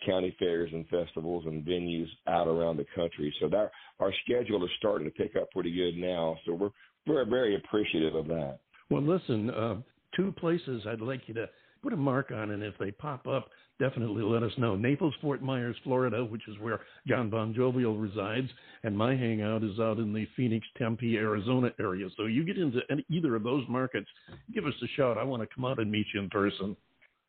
county 0.04 0.34
fairs 0.38 0.70
and 0.72 0.86
festivals 0.88 1.44
and 1.46 1.64
venues 1.64 2.08
out 2.26 2.48
around 2.48 2.76
the 2.76 2.86
country. 2.94 3.32
So 3.40 3.48
that 3.48 3.70
our 4.00 4.12
schedule 4.24 4.64
is 4.64 4.70
starting 4.78 5.06
to 5.06 5.14
pick 5.14 5.36
up 5.36 5.50
pretty 5.52 5.72
good 5.72 5.96
now. 5.96 6.36
So 6.44 6.54
we're 6.54 6.70
we're 7.06 7.24
very 7.24 7.56
appreciative 7.56 8.14
of 8.14 8.26
that. 8.28 8.58
Well, 8.90 9.02
listen, 9.02 9.50
uh, 9.50 9.76
two 10.14 10.32
places 10.32 10.82
I'd 10.86 11.00
like 11.00 11.22
you 11.26 11.34
to 11.34 11.48
put 11.82 11.92
a 11.92 11.96
mark 11.96 12.30
on, 12.32 12.50
and 12.50 12.62
if 12.62 12.74
they 12.78 12.90
pop 12.90 13.26
up, 13.26 13.48
definitely 13.78 14.22
let 14.22 14.42
us 14.42 14.52
know. 14.58 14.76
Naples, 14.76 15.14
Fort 15.20 15.42
Myers, 15.42 15.76
Florida, 15.84 16.24
which 16.24 16.46
is 16.48 16.58
where 16.58 16.80
John 17.06 17.30
Bon 17.30 17.54
Jovial 17.54 17.96
resides, 17.96 18.48
and 18.82 18.96
my 18.96 19.14
hangout 19.14 19.62
is 19.62 19.78
out 19.78 19.98
in 19.98 20.12
the 20.12 20.26
Phoenix, 20.36 20.66
Tempe, 20.76 21.16
Arizona 21.16 21.70
area. 21.80 22.08
So 22.16 22.26
you 22.26 22.44
get 22.44 22.58
into 22.58 22.80
any, 22.90 23.04
either 23.10 23.34
of 23.36 23.42
those 23.42 23.64
markets, 23.68 24.08
give 24.54 24.66
us 24.66 24.74
a 24.82 24.86
shout. 24.96 25.18
I 25.18 25.24
want 25.24 25.42
to 25.42 25.48
come 25.54 25.64
out 25.64 25.78
and 25.78 25.90
meet 25.90 26.06
you 26.14 26.20
in 26.20 26.30
person. 26.30 26.76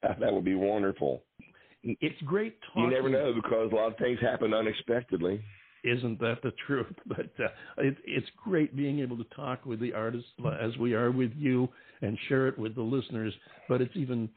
That 0.01 0.33
would 0.33 0.45
be 0.45 0.55
wonderful. 0.55 1.23
It's 1.83 2.21
great 2.25 2.57
talking. 2.67 2.83
You 2.83 2.89
never 2.91 3.09
know 3.09 3.33
because 3.33 3.71
a 3.71 3.75
lot 3.75 3.91
of 3.91 3.97
things 3.97 4.19
happen 4.19 4.53
unexpectedly. 4.53 5.41
Isn't 5.83 6.19
that 6.19 6.41
the 6.43 6.51
truth? 6.67 6.87
But 7.05 7.31
uh, 7.39 7.47
it, 7.77 7.97
it's 8.05 8.27
great 8.43 8.75
being 8.75 8.99
able 8.99 9.17
to 9.17 9.23
talk 9.35 9.65
with 9.65 9.79
the 9.79 9.93
artists 9.93 10.29
as 10.61 10.77
we 10.77 10.93
are 10.93 11.11
with 11.11 11.31
you 11.35 11.69
and 12.01 12.17
share 12.27 12.47
it 12.47 12.57
with 12.57 12.75
the 12.75 12.81
listeners. 12.81 13.33
But 13.67 13.81
it's 13.81 13.95
even 13.95 14.29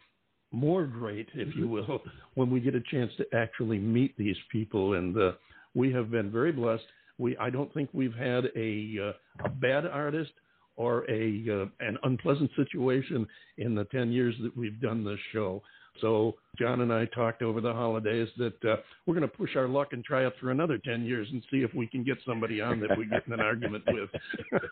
more 0.52 0.84
great, 0.84 1.28
if 1.34 1.54
you 1.56 1.66
will, 1.68 2.02
when 2.34 2.50
we 2.50 2.60
get 2.60 2.74
a 2.74 2.82
chance 2.90 3.10
to 3.18 3.26
actually 3.34 3.78
meet 3.78 4.16
these 4.16 4.36
people. 4.50 4.94
And 4.94 5.16
uh, 5.16 5.32
we 5.74 5.92
have 5.92 6.10
been 6.10 6.30
very 6.30 6.52
blessed. 6.52 6.84
We 7.18 7.36
I 7.38 7.50
don't 7.50 7.72
think 7.74 7.90
we've 7.92 8.14
had 8.14 8.46
a, 8.56 8.96
uh, 9.00 9.46
a 9.46 9.48
bad 9.48 9.86
artist 9.86 10.32
or 10.76 11.04
a 11.10 11.44
uh, 11.50 11.86
an 11.86 11.98
unpleasant 12.04 12.50
situation 12.56 13.26
in 13.58 13.74
the 13.74 13.84
10 13.86 14.12
years 14.12 14.34
that 14.42 14.56
we've 14.56 14.80
done 14.80 15.04
this 15.04 15.18
show. 15.32 15.62
So 16.00 16.36
John 16.58 16.80
and 16.80 16.92
I 16.92 17.04
talked 17.06 17.42
over 17.42 17.60
the 17.60 17.72
holidays 17.72 18.28
that 18.38 18.64
uh, 18.64 18.76
we're 19.06 19.14
going 19.14 19.28
to 19.28 19.36
push 19.36 19.56
our 19.56 19.68
luck 19.68 19.88
and 19.92 20.02
try 20.02 20.26
it 20.26 20.32
for 20.40 20.50
another 20.50 20.78
10 20.78 21.04
years 21.04 21.28
and 21.30 21.42
see 21.50 21.58
if 21.58 21.74
we 21.74 21.86
can 21.86 22.02
get 22.02 22.16
somebody 22.26 22.60
on 22.60 22.80
that 22.80 22.96
we 22.96 23.06
get 23.06 23.26
in 23.26 23.34
an 23.34 23.40
argument 23.40 23.84
with. 23.86 24.08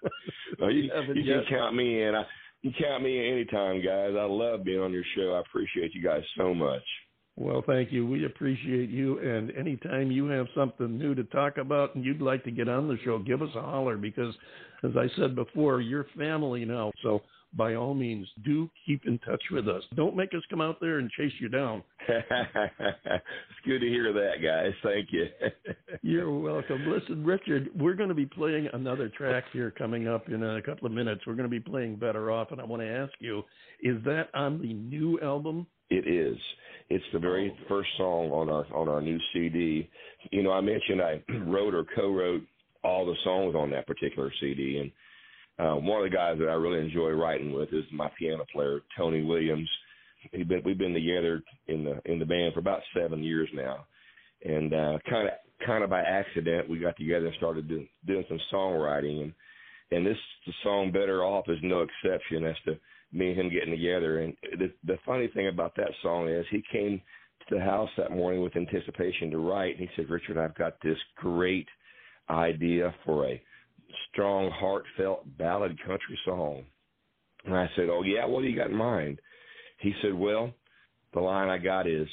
well, 0.58 0.70
you, 0.70 0.90
you 1.14 1.34
can 1.34 1.44
count 1.48 1.74
me 1.74 2.02
in. 2.02 2.14
I, 2.14 2.24
you 2.62 2.70
count 2.78 3.02
me 3.02 3.30
anytime, 3.30 3.84
guys. 3.84 4.12
I 4.18 4.24
love 4.24 4.64
being 4.64 4.80
on 4.80 4.92
your 4.92 5.04
show. 5.16 5.34
I 5.34 5.40
appreciate 5.40 5.94
you 5.94 6.02
guys 6.02 6.22
so 6.36 6.52
much. 6.54 6.82
Well, 7.36 7.62
thank 7.66 7.90
you. 7.90 8.06
We 8.06 8.26
appreciate 8.26 8.90
you. 8.90 9.18
And 9.18 9.50
anytime 9.56 10.10
you 10.10 10.26
have 10.26 10.46
something 10.54 10.98
new 10.98 11.14
to 11.14 11.24
talk 11.24 11.56
about 11.56 11.94
and 11.94 12.04
you'd 12.04 12.20
like 12.20 12.44
to 12.44 12.50
get 12.50 12.68
on 12.68 12.86
the 12.86 12.98
show, 13.02 13.18
give 13.18 13.40
us 13.40 13.48
a 13.56 13.62
holler 13.62 13.96
because, 13.96 14.34
as 14.84 14.90
I 14.96 15.06
said 15.16 15.34
before, 15.34 15.80
you're 15.80 16.06
family 16.18 16.66
now. 16.66 16.92
So 17.02 17.22
by 17.54 17.74
all 17.74 17.94
means, 17.94 18.26
do 18.44 18.70
keep 18.86 19.06
in 19.06 19.18
touch 19.18 19.42
with 19.50 19.68
us. 19.68 19.82
Don't 19.96 20.16
make 20.16 20.30
us 20.34 20.42
come 20.48 20.60
out 20.60 20.78
there 20.80 20.98
and 20.98 21.10
chase 21.10 21.32
you 21.40 21.48
down. 21.48 21.82
it's 22.08 23.24
good 23.66 23.80
to 23.80 23.86
hear 23.86 24.12
that, 24.12 24.42
guys. 24.42 24.72
Thank 24.82 25.08
you. 25.10 25.26
You're 26.02 26.30
welcome. 26.30 26.86
Listen, 26.86 27.24
Richard, 27.24 27.68
we're 27.76 27.94
going 27.94 28.08
to 28.08 28.14
be 28.14 28.26
playing 28.26 28.68
another 28.72 29.08
track 29.08 29.44
here 29.52 29.70
coming 29.70 30.06
up 30.06 30.28
in 30.28 30.42
a 30.42 30.62
couple 30.62 30.86
of 30.86 30.92
minutes. 30.92 31.22
We're 31.26 31.34
going 31.34 31.48
to 31.48 31.50
be 31.50 31.60
playing 31.60 31.96
Better 31.96 32.30
Off, 32.30 32.52
and 32.52 32.60
I 32.60 32.64
want 32.64 32.82
to 32.82 32.88
ask 32.88 33.12
you, 33.18 33.42
is 33.82 34.02
that 34.04 34.28
on 34.34 34.60
the 34.60 34.72
new 34.72 35.18
album? 35.20 35.66
It 35.90 36.06
is. 36.06 36.38
It's 36.88 37.04
the 37.12 37.18
very 37.18 37.52
oh. 37.52 37.64
first 37.68 37.88
song 37.96 38.30
on 38.30 38.48
our 38.48 38.66
on 38.74 38.88
our 38.88 39.00
new 39.00 39.18
CD. 39.32 39.88
You 40.30 40.42
know, 40.42 40.52
I 40.52 40.60
mentioned 40.60 41.00
I 41.00 41.22
wrote 41.46 41.74
or 41.74 41.84
co-wrote 41.96 42.46
all 42.82 43.06
the 43.06 43.14
songs 43.24 43.54
on 43.54 43.70
that 43.70 43.86
particular 43.86 44.32
CD, 44.40 44.78
and 44.78 44.90
uh, 45.60 45.74
one 45.74 46.02
of 46.02 46.10
the 46.10 46.16
guys 46.16 46.38
that 46.38 46.48
I 46.48 46.54
really 46.54 46.82
enjoy 46.84 47.10
writing 47.10 47.52
with 47.52 47.72
is 47.72 47.84
my 47.92 48.10
piano 48.18 48.44
player 48.52 48.80
Tony 48.96 49.22
Williams. 49.22 49.68
He 50.32 50.42
been, 50.42 50.62
we've 50.64 50.78
been 50.78 50.94
together 50.94 51.42
in 51.68 51.84
the 51.84 52.00
in 52.10 52.18
the 52.18 52.26
band 52.26 52.54
for 52.54 52.60
about 52.60 52.80
seven 52.96 53.22
years 53.22 53.48
now, 53.54 53.86
and 54.44 54.72
uh, 54.72 54.98
kind 55.08 55.28
of 55.28 55.34
kind 55.66 55.84
of 55.84 55.90
by 55.90 56.00
accident, 56.00 56.68
we 56.68 56.78
got 56.78 56.96
together 56.96 57.26
and 57.26 57.34
started 57.36 57.68
doing, 57.68 57.88
doing 58.06 58.24
some 58.28 58.40
songwriting, 58.52 59.22
and 59.22 59.32
and 59.90 60.06
this 60.06 60.16
the 60.46 60.52
song 60.62 60.92
"Better 60.92 61.24
Off" 61.24 61.48
is 61.48 61.58
no 61.62 61.82
exception 61.82 62.44
as 62.44 62.56
to 62.66 62.78
me 63.12 63.30
and 63.30 63.40
him 63.40 63.50
getting 63.50 63.70
together. 63.70 64.20
And 64.20 64.36
the 64.58 64.72
the 64.84 64.98
funny 65.04 65.28
thing 65.28 65.48
about 65.48 65.74
that 65.76 65.90
song 66.02 66.28
is 66.28 66.46
he 66.50 66.62
came 66.70 67.00
to 67.48 67.54
the 67.56 67.62
house 67.62 67.90
that 67.96 68.12
morning 68.12 68.42
with 68.42 68.56
anticipation 68.56 69.30
to 69.30 69.38
write, 69.38 69.78
and 69.78 69.88
he 69.88 69.94
said, 69.96 70.10
"Richard, 70.10 70.38
I've 70.38 70.54
got 70.54 70.74
this 70.82 70.98
great 71.16 71.68
idea 72.28 72.94
for 73.04 73.26
a 73.26 73.42
strong, 74.12 74.50
heartfelt 74.50 75.36
ballad 75.38 75.78
country 75.84 76.18
song." 76.24 76.64
And 77.44 77.56
I 77.56 77.70
said, 77.76 77.88
"Oh 77.88 78.02
yeah, 78.02 78.26
what 78.26 78.42
do 78.42 78.48
you 78.48 78.56
got 78.56 78.70
in 78.70 78.76
mind?" 78.76 79.20
He 79.78 79.94
said, 80.02 80.14
"Well, 80.14 80.52
the 81.12 81.20
line 81.20 81.48
I 81.48 81.58
got 81.58 81.86
is." 81.86 82.08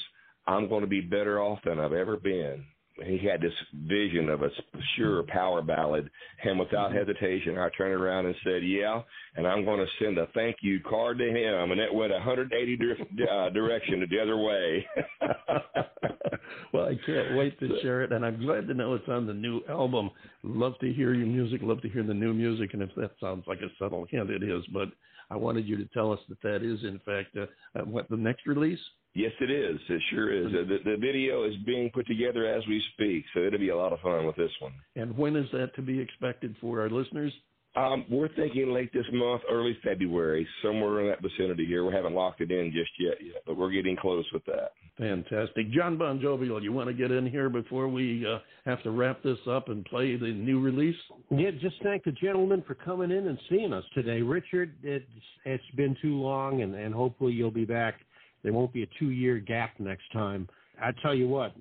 I'm 0.46 0.66
going 0.70 0.80
to 0.80 0.86
be 0.86 1.02
better 1.02 1.42
off 1.42 1.58
than 1.62 1.78
I've 1.78 1.92
ever 1.92 2.16
been 2.16 2.64
he 3.04 3.18
had 3.18 3.40
this 3.40 3.52
vision 3.86 4.28
of 4.28 4.42
a 4.42 4.50
sure 4.96 5.22
power 5.24 5.62
ballad, 5.62 6.10
and 6.44 6.58
without 6.58 6.92
hesitation, 6.92 7.58
I 7.58 7.68
turned 7.76 7.94
around 7.94 8.26
and 8.26 8.34
said, 8.44 8.64
"Yeah," 8.64 9.02
and 9.36 9.46
I'm 9.46 9.64
going 9.64 9.80
to 9.80 10.04
send 10.04 10.18
a 10.18 10.26
thank 10.34 10.56
you 10.62 10.80
card 10.80 11.18
to 11.18 11.28
him, 11.28 11.70
and 11.70 11.80
it 11.80 11.92
went 11.92 12.12
180 12.12 12.76
di- 12.76 13.24
uh, 13.24 13.50
direction 13.50 14.06
the 14.10 14.20
other 14.20 14.36
way. 14.36 14.86
well, 16.72 16.86
I 16.86 16.98
can't 17.06 17.36
wait 17.36 17.58
to 17.60 17.80
share 17.82 18.02
it, 18.02 18.12
and 18.12 18.24
I'm 18.24 18.40
glad 18.40 18.66
to 18.68 18.74
know 18.74 18.94
it's 18.94 19.08
on 19.08 19.26
the 19.26 19.34
new 19.34 19.60
album. 19.68 20.10
Love 20.42 20.78
to 20.80 20.92
hear 20.92 21.14
your 21.14 21.26
music. 21.26 21.60
Love 21.62 21.82
to 21.82 21.88
hear 21.88 22.02
the 22.02 22.14
new 22.14 22.34
music, 22.34 22.74
and 22.74 22.82
if 22.82 22.90
that 22.96 23.12
sounds 23.20 23.44
like 23.46 23.60
a 23.60 23.68
subtle 23.78 24.06
hint, 24.10 24.30
it 24.30 24.42
is. 24.42 24.64
But 24.72 24.88
I 25.30 25.36
wanted 25.36 25.66
you 25.66 25.76
to 25.76 25.86
tell 25.92 26.12
us 26.12 26.20
that 26.28 26.40
that 26.42 26.62
is, 26.62 26.82
in 26.84 27.00
fact, 27.04 27.36
uh, 27.36 27.46
uh 27.78 27.84
what 27.84 28.08
the 28.08 28.16
next 28.16 28.46
release. 28.46 28.80
Yes, 29.14 29.32
it 29.40 29.50
is. 29.50 29.78
It 29.88 30.02
sure 30.10 30.32
is. 30.32 30.52
The, 30.52 30.78
the 30.84 30.96
video 30.96 31.44
is 31.44 31.54
being 31.66 31.90
put 31.92 32.06
together 32.06 32.46
as 32.46 32.62
we 32.68 32.82
speak, 32.94 33.24
so 33.34 33.40
it'll 33.40 33.58
be 33.58 33.70
a 33.70 33.76
lot 33.76 33.92
of 33.92 34.00
fun 34.00 34.26
with 34.26 34.36
this 34.36 34.50
one. 34.60 34.74
And 34.96 35.16
when 35.16 35.34
is 35.34 35.48
that 35.52 35.74
to 35.76 35.82
be 35.82 35.98
expected 35.98 36.54
for 36.60 36.80
our 36.80 36.90
listeners? 36.90 37.32
Um, 37.78 38.04
we're 38.10 38.28
thinking 38.34 38.72
late 38.72 38.92
this 38.92 39.06
month, 39.12 39.42
early 39.50 39.78
February, 39.84 40.46
somewhere 40.62 41.00
in 41.00 41.08
that 41.08 41.22
vicinity 41.22 41.64
here. 41.64 41.84
We 41.84 41.94
haven't 41.94 42.14
locked 42.14 42.40
it 42.40 42.50
in 42.50 42.72
just 42.72 42.90
yet, 42.98 43.14
yet, 43.24 43.42
but 43.46 43.56
we're 43.56 43.70
getting 43.70 43.96
close 43.96 44.24
with 44.32 44.44
that. 44.46 44.72
Fantastic. 44.98 45.70
John 45.70 45.96
Bon 45.96 46.20
Jovial, 46.20 46.60
you 46.62 46.72
want 46.72 46.88
to 46.88 46.94
get 46.94 47.12
in 47.12 47.26
here 47.26 47.48
before 47.48 47.86
we 47.86 48.26
uh, 48.26 48.38
have 48.64 48.82
to 48.82 48.90
wrap 48.90 49.22
this 49.22 49.38
up 49.48 49.68
and 49.68 49.84
play 49.84 50.16
the 50.16 50.26
new 50.26 50.60
release? 50.60 50.96
Yeah, 51.30 51.52
just 51.52 51.76
thank 51.84 52.02
the 52.02 52.12
gentleman 52.12 52.64
for 52.66 52.74
coming 52.74 53.12
in 53.12 53.28
and 53.28 53.38
seeing 53.48 53.72
us 53.72 53.84
today. 53.94 54.22
Richard, 54.22 54.74
it's, 54.82 55.04
it's 55.44 55.62
been 55.76 55.96
too 56.02 56.16
long, 56.20 56.62
and, 56.62 56.74
and 56.74 56.92
hopefully 56.92 57.32
you'll 57.32 57.52
be 57.52 57.64
back 57.64 58.00
there 58.42 58.52
won't 58.52 58.72
be 58.72 58.82
a 58.82 58.88
two 58.98 59.10
year 59.10 59.38
gap 59.38 59.72
next 59.78 60.10
time. 60.12 60.48
I 60.80 60.92
tell 61.02 61.14
you 61.14 61.28
what, 61.28 61.54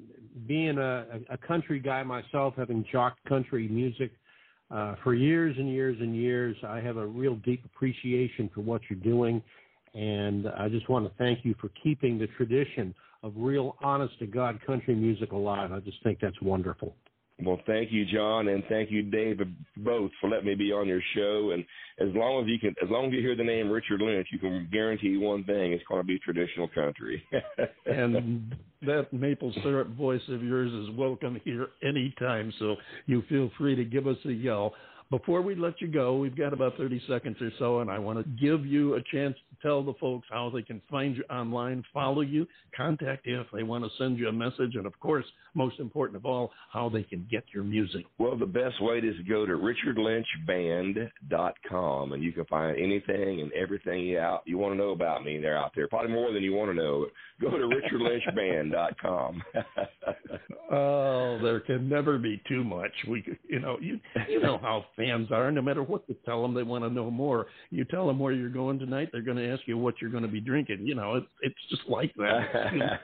being 0.48 0.78
a, 0.78 1.06
a 1.30 1.38
country 1.38 1.80
guy 1.80 2.04
myself, 2.04 2.54
having 2.56 2.86
jocked 2.92 3.24
country 3.26 3.68
music 3.68 4.12
uh, 4.70 4.96
for 5.04 5.14
years 5.14 5.56
and 5.58 5.72
years 5.72 5.98
and 6.00 6.16
years, 6.16 6.56
I 6.68 6.80
have 6.82 6.98
a 6.98 7.06
real 7.06 7.36
deep 7.38 7.64
appreciation 7.66 8.50
for 8.54 8.62
what 8.62 8.82
you're 8.90 9.00
doing. 9.00 9.42
And 9.94 10.48
I 10.48 10.68
just 10.68 10.90
want 10.90 11.06
to 11.06 11.12
thank 11.18 11.46
you 11.46 11.56
for 11.60 11.70
keeping 11.82 12.20
the 12.20 12.28
tradition 12.38 12.94
of 13.24 13.34
real 13.36 13.76
honest 13.82 14.20
to 14.20 14.28
God 14.28 14.60
country 14.66 14.94
music 14.94 15.32
alive. 15.32 15.72
I 15.72 15.80
just 15.80 15.98
think 16.04 16.20
that's 16.20 16.40
wonderful. 16.42 16.94
Well, 17.44 17.60
thank 17.68 17.92
you, 17.92 18.04
John, 18.06 18.48
and 18.48 18.64
thank 18.68 18.90
you, 18.90 19.04
David, 19.04 19.56
both 19.78 20.10
for 20.20 20.28
letting 20.28 20.48
me 20.48 20.56
be 20.56 20.72
on 20.72 20.88
your 20.88 21.02
show. 21.16 21.52
And 21.52 21.64
as 22.00 22.16
long 22.16 22.44
as 22.44 22.50
you 22.50 22.58
can, 22.58 22.74
as 22.82 22.90
long 22.90 23.08
as 23.08 23.14
you 23.14 23.20
hear 23.20 23.36
the 23.36 23.44
name 23.44 23.70
Richard 23.70 24.02
Lynch, 24.02 24.28
you 24.32 24.40
can 24.40 24.68
guarantee 24.72 25.18
one 25.18 25.44
thing: 25.44 25.72
it's 25.72 25.84
going 25.88 26.02
to 26.02 26.08
be 26.08 26.18
traditional 26.18 26.68
country. 26.70 27.24
and 27.86 28.56
that 28.82 29.14
maple 29.14 29.54
syrup 29.62 29.90
voice 29.96 30.22
of 30.30 30.42
yours 30.42 30.72
is 30.72 30.96
welcome 30.96 31.40
here 31.44 31.68
anytime. 31.84 32.52
So 32.58 32.76
you 33.06 33.22
feel 33.30 33.52
free 33.58 33.76
to 33.76 33.86
give 33.86 34.08
us 34.08 34.18
a 34.26 34.32
yell. 34.32 34.74
Before 35.10 35.42
we 35.42 35.56
let 35.56 35.80
you 35.80 35.88
go, 35.88 36.18
we've 36.18 36.36
got 36.36 36.52
about 36.52 36.76
30 36.76 37.02
seconds 37.08 37.38
or 37.40 37.50
so, 37.60 37.80
and 37.80 37.90
I 37.90 37.98
want 37.98 38.20
to 38.20 38.26
give 38.46 38.66
you 38.66 38.96
a 38.96 39.04
chance 39.10 39.38
to 39.38 39.56
tell 39.66 39.82
the 39.82 39.94
folks 40.02 40.28
how 40.30 40.52
they 40.54 40.64
can 40.64 40.82
find 40.92 41.16
you 41.16 41.24
online, 41.30 41.82
follow 41.94 42.20
you, 42.20 42.46
contact 42.76 43.26
you 43.26 43.40
if 43.40 43.48
they 43.54 43.64
want 43.64 43.86
to 43.86 43.90
send 43.98 44.20
you 44.20 44.28
a 44.28 44.34
message, 44.34 44.76
and 44.76 44.86
of 44.86 45.00
course, 45.00 45.24
most 45.54 45.80
important 45.80 46.18
of 46.18 46.26
all, 46.26 46.52
how 46.74 46.90
they 46.90 47.04
can 47.04 47.26
get 47.32 47.46
your 47.54 47.64
music. 47.64 48.04
Well, 48.18 48.38
the 48.38 48.46
best 48.46 48.82
way 48.82 48.98
is 48.98 49.16
to 49.16 49.24
go 49.24 49.46
to 49.46 49.54
richardlynchband.com, 49.54 52.12
and 52.12 52.22
you 52.22 52.34
can 52.34 52.44
find 52.46 52.78
anything 52.78 53.40
and 53.40 53.50
everything 53.54 54.02
you, 54.02 54.20
out, 54.20 54.42
you 54.46 54.58
want 54.58 54.74
to 54.74 54.78
know 54.78 54.90
about 54.90 55.24
me. 55.24 55.38
They're 55.38 55.58
out 55.58 55.72
there, 55.74 55.88
probably 55.88 56.12
more 56.12 56.34
than 56.34 56.44
you 56.44 56.54
want 56.54 56.72
to 56.72 56.76
know. 56.76 57.08
Go 57.40 57.52
to 57.52 57.58
richardlynchband.com. 57.58 59.44
oh, 60.72 61.40
there 61.42 61.62
can 61.62 61.88
never 61.88 62.18
be 62.18 62.42
too 62.50 62.66
much. 62.66 62.92
We, 63.08 63.24
you 63.48 63.60
know, 63.60 63.78
you 63.80 64.00
you 64.28 64.42
know 64.42 64.58
how 64.58 64.84
fans 64.98 65.30
are. 65.32 65.50
No 65.52 65.62
matter 65.62 65.84
what 65.84 66.04
you 66.08 66.16
tell 66.26 66.42
them, 66.42 66.54
they 66.54 66.64
want 66.64 66.84
to 66.84 66.90
know 66.90 67.10
more. 67.10 67.46
You 67.70 67.86
tell 67.86 68.08
them 68.08 68.20
where 68.20 68.34
you're 68.34 68.50
going 68.50 68.80
tonight, 68.80 69.10
they're 69.12 69.22
going 69.22 69.38
to 69.38 69.50
ask 69.50 69.62
you 69.66 69.78
what 69.78 69.96
you're 70.02 70.12
going 70.12 70.24
to 70.24 70.30
be 70.30 70.42
drinking. 70.42 70.86
You 70.86 70.96
know, 70.96 71.16
it's 71.16 71.28
it's 71.42 71.56
just 71.70 71.88
like 71.88 72.14
that. 72.16 73.00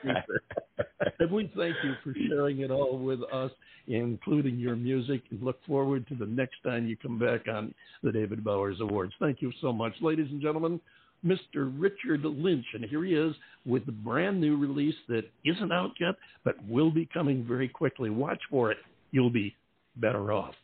and 1.18 1.30
we 1.30 1.50
thank 1.56 1.76
you 1.82 1.94
for 2.02 2.14
sharing 2.28 2.60
it 2.60 2.70
all 2.70 2.98
with 2.98 3.20
us, 3.32 3.50
including 3.88 4.58
your 4.58 4.76
music. 4.76 5.22
And 5.30 5.42
look 5.42 5.58
forward 5.66 6.06
to 6.08 6.14
the 6.14 6.26
next 6.26 6.56
time 6.64 6.86
you 6.86 6.96
come 6.96 7.18
back 7.18 7.48
on 7.48 7.72
the 8.02 8.12
David 8.12 8.44
Bowers 8.44 8.80
Awards. 8.80 9.14
Thank 9.20 9.40
you 9.40 9.52
so 9.62 9.72
much, 9.72 9.94
ladies 10.02 10.28
and 10.30 10.42
gentlemen. 10.42 10.80
Mr. 11.24 11.72
Richard 11.78 12.22
Lynch, 12.22 12.66
and 12.74 12.84
here 12.84 13.02
he 13.02 13.14
is 13.14 13.34
with 13.64 13.86
the 13.86 13.92
brand 13.92 14.38
new 14.38 14.58
release 14.58 14.94
that 15.08 15.22
isn't 15.46 15.72
out 15.72 15.92
yet, 15.98 16.16
but 16.44 16.54
will 16.68 16.90
be 16.90 17.08
coming 17.14 17.46
very 17.48 17.66
quickly. 17.66 18.10
Watch 18.10 18.40
for 18.50 18.70
it. 18.70 18.76
You'll 19.10 19.30
be 19.30 19.56
better 19.96 20.32
off. 20.32 20.54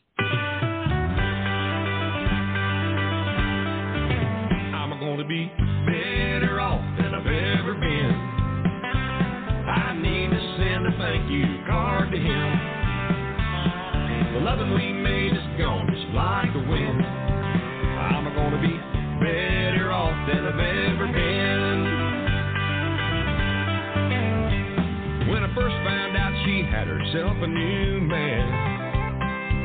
Be 5.30 5.46
better 5.86 6.58
off 6.60 6.82
than 6.98 7.14
I've 7.14 7.22
ever 7.24 7.74
been. 7.74 8.14
I 9.62 9.94
need 9.94 10.26
to 10.26 10.40
send 10.58 10.88
a 10.88 10.90
thank 10.98 11.30
you 11.30 11.62
card 11.70 12.10
to 12.10 12.18
him. 12.18 12.48
The 14.34 14.40
loving 14.40 14.74
we 14.74 14.92
made 14.92 15.30
is 15.30 15.46
gone 15.56 15.86
just 15.86 16.10
like 16.18 16.52
the 16.52 16.58
wind. 16.58 17.06
I'm 17.06 18.24
gonna 18.34 18.60
be 18.60 18.74
better 19.22 19.92
off 19.92 20.18
than 20.26 20.46
I've 20.50 20.58
ever 20.58 21.06
been. 21.14 21.78
When 25.30 25.44
I 25.44 25.54
first 25.54 25.76
found 25.86 26.16
out 26.16 26.32
she 26.44 26.64
had 26.64 26.88
herself 26.88 27.36
a 27.40 27.46
new 27.46 28.00
man, 28.00 28.50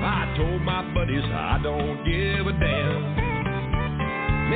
I 0.05 0.31
told 0.37 0.61
my 0.61 0.83
buddies 0.93 1.25
I 1.25 1.59
don't 1.63 2.05
give 2.05 2.45
a 2.45 2.53
damn. 2.53 3.14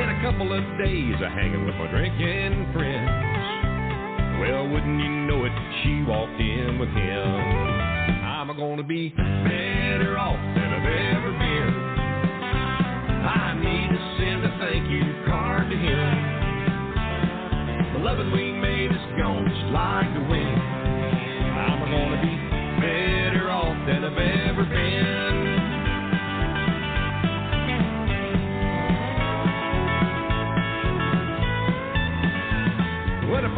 Been 0.00 0.08
a 0.08 0.22
couple 0.22 0.50
of 0.50 0.64
days 0.78 1.14
of 1.16 1.30
hanging 1.32 1.66
with 1.66 1.74
my 1.76 1.86
drinking 1.90 2.72
friends. 2.72 4.40
Well, 4.40 4.66
wouldn't 4.66 4.98
you 4.98 5.10
know 5.28 5.44
it, 5.44 5.52
she 5.84 6.02
walked 6.08 6.40
in 6.40 6.78
with 6.80 6.88
him. 6.88 7.28
I'm 8.24 8.56
gonna 8.56 8.82
be 8.82 9.10
better 9.10 10.16
off 10.18 10.40
than 10.56 10.72
I've 10.72 11.16
ever 11.16 11.32
been. 11.32 11.74
I 13.28 13.54
need 13.60 13.88
to 13.90 14.16
send 14.18 14.44
a 14.46 14.58
thank 14.58 14.90
you 14.90 15.04
card 15.26 15.68
to 15.70 15.76
him. 15.76 16.44
The 17.92 17.98
loving 18.00 18.32
we 18.32 18.52
made 18.52 18.92
is 18.92 19.06
gone 19.20 19.44
just 19.50 19.66
like 19.72 20.14
the 20.14 20.20
wind. 20.30 20.39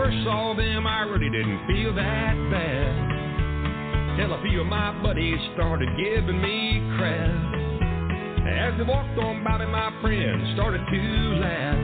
First 0.03 0.19
saw 0.25 0.53
them, 0.57 0.85
I 0.85 1.03
really 1.03 1.31
didn't 1.31 1.65
feel 1.69 1.95
that 1.95 2.35
bad. 2.51 4.19
Till 4.19 4.35
a 4.35 4.43
few 4.43 4.63
of 4.63 4.67
my 4.67 4.91
buddies 5.01 5.39
started 5.55 5.89
giving 5.97 6.43
me 6.43 6.83
crap. 6.99 7.31
As 8.43 8.75
they 8.79 8.83
walked 8.83 9.17
on 9.19 9.45
by 9.45 9.59
me, 9.59 9.67
my 9.71 9.95
friends 10.03 10.43
started 10.55 10.83
to 10.91 11.03
laugh. 11.39 11.79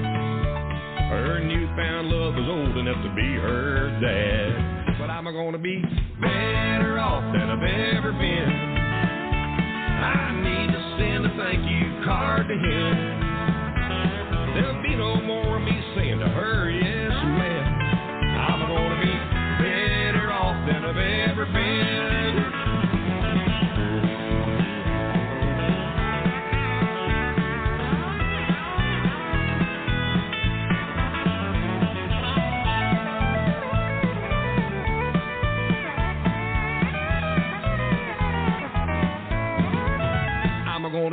Her 1.14 1.38
newfound 1.44 2.08
love 2.08 2.34
was 2.34 2.48
old 2.48 2.76
enough 2.76 3.00
to 3.04 3.14
be 3.14 3.38
her 3.38 4.00
dad. 4.02 4.98
But 4.98 5.10
I'm 5.10 5.24
gonna 5.24 5.58
be 5.58 5.80
better 6.20 6.98
off 6.98 7.22
than 7.32 7.48
I've 7.48 7.62
ever 7.62 8.10
been. 8.10 8.50
I 10.02 10.34
need 10.42 10.72
to 10.74 10.96
send 10.98 11.24
a 11.24 11.30
thank 11.38 11.62
you 11.70 12.02
card 12.04 12.48
to 12.48 12.54
him. 12.54 13.28
There'll 14.58 14.82
be 14.82 14.96
no 14.96 15.22
more 15.22 15.56
of 15.58 15.62
me 15.62 15.80
saying 15.94 16.18
to 16.18 16.28
her, 16.28 16.68
yes, 16.68 16.87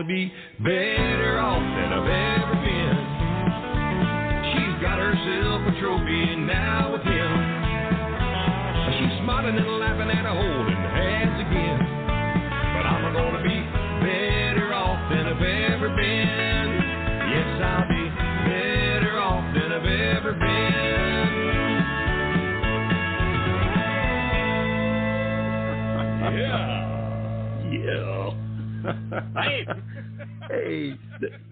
better 0.03 1.39
off 1.39 1.61
than 1.63 1.93
I've 1.93 2.03
ever 2.03 2.55
been. 2.59 2.97
She's 4.51 4.75
got 4.83 4.99
herself 4.99 5.61
a 5.71 5.79
trophy 5.79 6.35
now 6.35 6.91
with 6.91 7.01
him. 7.01 7.31
She's 8.99 9.23
smiling 9.23 9.55
and 9.55 9.79
laughing 9.79 10.09
and 10.11 10.27
holding 10.27 10.75
hands 10.75 11.39
again. 11.47 11.79
But 12.75 12.85
I'm 12.91 13.13
gonna 13.13 13.43
be 13.43 13.55
better 14.03 14.73
off 14.73 14.99
than 15.09 15.27
I've 15.27 15.41
ever 15.71 15.89
been. 15.95 16.67
Yes, 17.31 17.61
I'll 17.63 17.87
be 17.87 18.09
better 18.51 19.17
off 19.17 19.47
than 19.55 19.71
I've 19.71 19.85
ever 19.85 20.33
been. 20.33 20.43
Yeah. 26.35 26.74
Hey. 29.37 29.65
hey, 30.49 30.93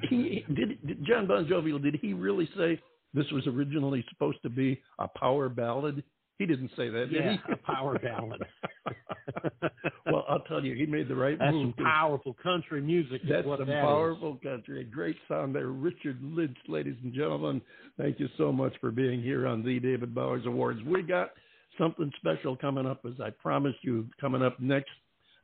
he 0.09 0.45
did, 0.53 0.85
did 0.85 1.05
John 1.05 1.27
Bon 1.27 1.47
Jovial. 1.47 1.79
Did 1.79 1.95
he 2.01 2.13
really 2.13 2.47
say 2.57 2.79
this 3.13 3.29
was 3.31 3.45
originally 3.47 4.05
supposed 4.09 4.41
to 4.43 4.49
be 4.49 4.81
a 4.99 5.07
power 5.07 5.49
ballad? 5.49 6.03
He 6.39 6.45
didn't 6.47 6.71
say 6.75 6.89
that, 6.89 7.09
did 7.11 7.23
Yeah, 7.23 7.37
he? 7.47 7.53
a 7.53 7.57
power 7.57 7.97
ballad. 7.99 8.41
well, 10.07 10.25
I'll 10.27 10.39
tell 10.41 10.63
you, 10.65 10.73
he 10.75 10.85
made 10.85 11.07
the 11.07 11.15
right 11.15 11.37
That's 11.37 11.53
move. 11.53 11.73
some 11.77 11.85
powerful 11.85 12.35
country 12.41 12.81
music. 12.81 13.21
is 13.23 13.29
That's 13.29 13.45
what 13.47 13.59
some 13.59 13.67
that 13.67 13.77
is. 13.79 13.83
powerful 13.83 14.39
country. 14.43 14.81
A 14.81 14.83
great 14.83 15.15
sound 15.27 15.55
there. 15.55 15.67
Richard 15.67 16.17
Lynch, 16.21 16.57
ladies 16.67 16.95
and 17.03 17.13
gentlemen. 17.13 17.61
Thank 17.99 18.19
you 18.19 18.27
so 18.37 18.51
much 18.51 18.73
for 18.81 18.89
being 18.91 19.21
here 19.21 19.45
on 19.47 19.63
the 19.63 19.79
David 19.79 20.13
Bowers 20.15 20.45
Awards. 20.45 20.81
We 20.85 21.03
got 21.03 21.31
something 21.77 22.11
special 22.17 22.55
coming 22.55 22.85
up, 22.87 23.01
as 23.05 23.13
I 23.23 23.29
promised 23.29 23.79
you, 23.83 24.07
coming 24.19 24.41
up 24.41 24.59
next. 24.59 24.89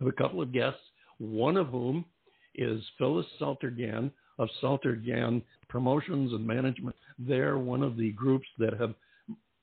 I 0.02 0.06
have 0.06 0.14
a 0.14 0.22
couple 0.22 0.42
of 0.42 0.52
guests, 0.52 0.80
one 1.20 1.58
of 1.58 1.68
whom 1.68 2.06
is 2.56 2.82
Phyllis 2.98 3.26
SalterGann 3.40 4.12
of 4.38 4.50
SalterGann 4.62 5.42
Promotions 5.68 6.34
and 6.34 6.46
Management. 6.46 6.96
They're 7.20 7.58
one 7.58 7.84
of 7.84 7.98
the 7.98 8.12
groups 8.12 8.48
that 8.58 8.80
have 8.80 8.96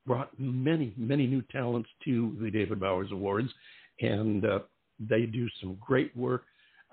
brought 0.06 0.30
many, 0.38 0.94
many 0.96 1.26
new 1.26 1.42
talents 1.50 1.88
to 2.04 2.36
the 2.40 2.50
David 2.50 2.78
Bowers 2.78 3.08
Awards, 3.10 3.48
and 4.00 4.44
uh, 4.44 4.60
they 5.00 5.26
do 5.26 5.48
some 5.60 5.76
great 5.80 6.16
work 6.16 6.42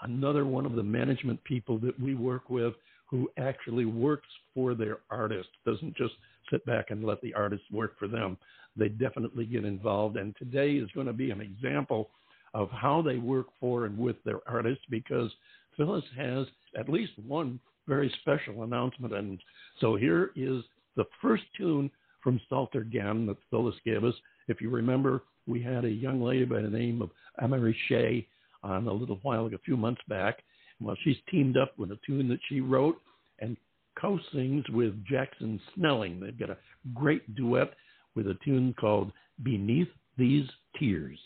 another 0.04 0.46
one 0.46 0.66
of 0.66 0.76
the 0.76 0.84
management 0.84 1.44
people 1.44 1.78
that 1.80 2.00
we 2.00 2.16
work 2.16 2.50
with 2.50 2.74
who 3.08 3.30
actually 3.38 3.86
works 3.86 4.28
for 4.54 4.74
their 4.74 5.00
artist, 5.10 5.50
doesn't 5.66 5.96
just 5.96 6.14
sit 6.50 6.66
back 6.66 6.90
and 6.90 7.04
let 7.04 7.22
the 7.22 7.34
artist 7.34 7.64
work 7.72 7.98
for 7.98 8.08
them. 8.08 8.38
They 8.76 8.90
definitely 8.90 9.46
get 9.46 9.66
involved. 9.66 10.18
And 10.18 10.36
today 10.38 10.74
is 10.74 10.90
going 10.94 11.08
to 11.08 11.14
be 11.14 11.32
an 11.32 11.42
example 11.42 12.10
of 12.54 12.70
how 12.72 13.02
they 13.02 13.18
work 13.18 13.48
for 13.60 13.86
and 13.86 13.98
with 13.98 14.16
their 14.24 14.48
artists 14.48 14.84
because 14.90 15.32
Phyllis 15.76 16.04
has 16.16 16.46
at 16.78 16.90
least 16.90 17.14
one 17.26 17.60
very 17.88 18.14
special 18.22 18.64
announcement. 18.64 19.14
And 19.14 19.40
so 19.80 19.96
here 19.96 20.32
is 20.36 20.64
the 20.96 21.06
first 21.22 21.44
tune 21.58 21.90
from 22.22 22.40
Salter 22.50 22.84
Gann 22.84 23.26
that 23.28 23.38
Phyllis 23.50 23.76
gave 23.84 24.04
us. 24.04 24.14
If 24.48 24.62
you 24.62 24.70
remember, 24.70 25.24
we 25.48 25.62
had 25.62 25.84
a 25.86 25.90
young 25.90 26.22
lady 26.22 26.46
by 26.46 26.62
the 26.62 26.70
name 26.70 27.02
of 27.02 27.10
Amory 27.42 27.78
Shea 27.88 28.28
on 28.64 28.88
a 28.88 28.94
little 28.94 29.20
while, 29.24 29.44
like 29.44 29.54
a 29.54 29.60
few 29.60 29.76
months 29.76 30.02
back. 30.08 30.44
Well, 30.80 30.96
she's 31.04 31.18
teamed 31.30 31.58
up 31.58 31.78
with 31.78 31.92
a 31.92 32.00
tune 32.06 32.30
that 32.30 32.40
she 32.48 32.62
wrote 32.62 32.98
and 33.40 33.58
co-sings 34.00 34.68
with 34.70 35.04
Jackson 35.06 35.60
Snelling. 35.76 36.20
They've 36.20 36.38
got 36.38 36.50
a 36.50 36.58
great 36.94 37.36
duet 37.36 37.74
with 38.16 38.28
a 38.28 38.38
tune 38.46 38.74
called 38.80 39.12
Beneath 39.44 39.90
These 40.18 40.48
Tears. 40.80 41.20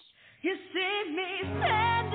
You 1.38 2.07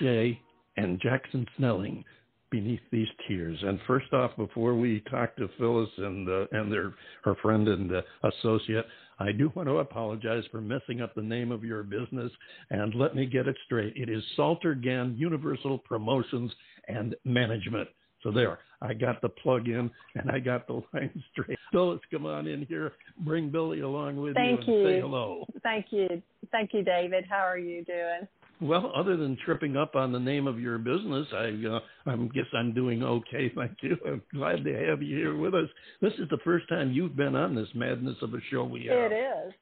you. 0.00 0.06
Shea 0.06 0.40
and 0.76 1.00
Jackson 1.00 1.46
Snelling 1.56 2.04
beneath 2.50 2.80
these 2.92 3.08
tears. 3.26 3.58
And 3.62 3.80
first 3.86 4.12
off, 4.12 4.36
before 4.36 4.74
we 4.74 5.02
talk 5.10 5.34
to 5.36 5.48
Phyllis 5.58 5.88
and 5.96 6.28
uh, 6.28 6.46
and 6.52 6.70
their 6.70 6.94
her 7.24 7.34
friend 7.42 7.66
and 7.66 7.90
uh, 7.92 8.02
associate, 8.24 8.84
I 9.18 9.32
do 9.32 9.50
want 9.56 9.68
to 9.68 9.78
apologize 9.78 10.44
for 10.52 10.60
messing 10.60 11.00
up 11.00 11.14
the 11.14 11.22
name 11.22 11.50
of 11.50 11.64
your 11.64 11.82
business. 11.82 12.30
And 12.70 12.94
let 12.94 13.16
me 13.16 13.26
get 13.26 13.48
it 13.48 13.56
straight: 13.64 13.94
it 13.96 14.08
is 14.08 14.22
Salter 14.36 14.74
Gann 14.74 15.16
Universal 15.18 15.78
Promotions 15.78 16.52
and 16.88 17.16
Management. 17.24 17.88
So 18.22 18.30
there, 18.30 18.60
I 18.80 18.94
got 18.94 19.20
the 19.20 19.28
plug 19.28 19.66
in 19.66 19.90
and 20.14 20.30
I 20.30 20.38
got 20.38 20.66
the 20.68 20.74
line 20.94 21.22
straight. 21.32 21.58
Phyllis, 21.72 22.00
come 22.10 22.26
on 22.26 22.46
in 22.46 22.64
here. 22.66 22.92
Bring 23.18 23.50
Billy 23.50 23.80
along 23.80 24.16
with 24.16 24.34
Thank 24.34 24.66
you 24.68 24.74
and 24.74 24.86
say 24.86 24.96
you. 24.96 25.02
hello. 25.02 25.44
Thank 25.62 25.86
you. 25.90 26.22
Thank 26.52 26.72
you, 26.72 26.84
David. 26.84 27.24
How 27.28 27.44
are 27.44 27.58
you 27.58 27.84
doing? 27.84 28.28
Well, 28.62 28.92
other 28.94 29.16
than 29.16 29.36
tripping 29.44 29.76
up 29.76 29.96
on 29.96 30.12
the 30.12 30.20
name 30.20 30.46
of 30.46 30.60
your 30.60 30.78
business, 30.78 31.26
I 31.32 31.52
uh, 31.68 31.80
I 32.06 32.16
guess 32.32 32.46
I'm 32.54 32.72
doing 32.72 33.02
okay. 33.02 33.50
Thank 33.56 33.78
you. 33.82 33.96
I'm 34.06 34.22
glad 34.32 34.62
to 34.64 34.86
have 34.86 35.02
you 35.02 35.16
here 35.16 35.36
with 35.36 35.54
us. 35.54 35.68
This 36.00 36.12
is 36.14 36.28
the 36.30 36.38
first 36.44 36.68
time 36.68 36.92
you've 36.92 37.16
been 37.16 37.34
on 37.34 37.54
this 37.54 37.68
madness 37.74 38.16
of 38.22 38.34
a 38.34 38.38
show 38.50 38.64
we 38.64 38.86
have. 38.86 39.10
It 39.10 39.12
is. 39.12 39.54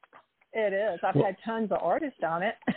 It 0.53 0.73
is. 0.73 0.99
I've 1.03 1.15
Well- 1.15 1.25
had 1.25 1.37
tons 1.43 1.71
of 1.71 1.79
artists 1.81 2.19
on 2.23 2.43
it. 2.43 2.55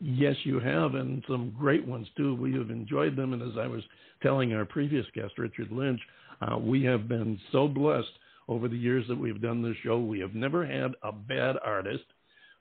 Yes, 0.00 0.36
you 0.44 0.60
have, 0.60 0.94
and 0.94 1.24
some 1.26 1.52
great 1.58 1.84
ones 1.84 2.06
too. 2.16 2.36
We 2.36 2.52
have 2.54 2.70
enjoyed 2.70 3.16
them, 3.16 3.32
and 3.32 3.42
as 3.42 3.58
I 3.58 3.66
was 3.66 3.82
telling 4.22 4.52
our 4.52 4.64
previous 4.64 5.04
guest, 5.12 5.36
Richard 5.38 5.72
Lynch, 5.72 6.00
uh, 6.40 6.56
we 6.56 6.84
have 6.84 7.08
been 7.08 7.36
so 7.50 7.66
blessed 7.66 8.06
over 8.46 8.68
the 8.68 8.76
years 8.76 9.04
that 9.08 9.18
we've 9.18 9.42
done 9.42 9.60
this 9.60 9.76
show. 9.82 9.98
We 9.98 10.20
have 10.20 10.36
never 10.36 10.64
had 10.64 10.92
a 11.02 11.10
bad 11.10 11.56
artist. 11.64 12.04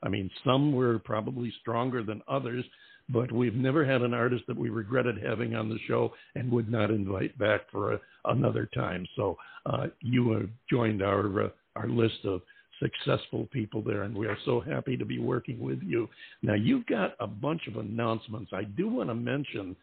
I 0.02 0.10
mean, 0.10 0.32
some 0.44 0.74
were 0.74 0.98
probably 0.98 1.54
stronger 1.62 2.02
than 2.02 2.24
others, 2.28 2.66
but 3.10 3.32
we've 3.32 3.56
never 3.56 3.86
had 3.86 4.02
an 4.02 4.14
artist 4.14 4.44
that 4.48 4.58
we 4.58 4.70
regretted 4.70 5.24
having 5.24 5.56
on 5.56 5.70
the 5.70 5.80
show 5.88 6.12
and 6.36 6.52
would 6.52 6.70
not 6.70 6.92
invite 6.92 7.38
back 7.38 7.62
for 7.72 7.94
a, 7.94 8.00
another 8.26 8.70
time. 8.74 9.06
So 9.16 9.38
uh, 9.66 9.88
you 10.02 10.32
have 10.32 10.50
joined 10.70 11.02
our 11.02 11.46
uh, 11.46 11.50
our 11.76 11.88
list 11.88 12.26
of 12.26 12.42
successful 12.80 13.48
people 13.52 13.82
there, 13.82 14.04
and 14.04 14.16
we 14.16 14.28
are 14.28 14.38
so 14.46 14.60
happy 14.60 14.98
to 14.98 15.06
be 15.06 15.20
working 15.20 15.60
with 15.60 15.82
you. 15.82 16.08
Now, 16.42 16.54
you've 16.54 16.86
got 16.86 17.16
a 17.20 17.28
bunch 17.28 17.68
of 17.68 17.78
announcements. 17.78 18.52
I 18.54 18.64
do 18.64 18.88
want 18.88 19.10
to 19.10 19.16
mention 19.16 19.76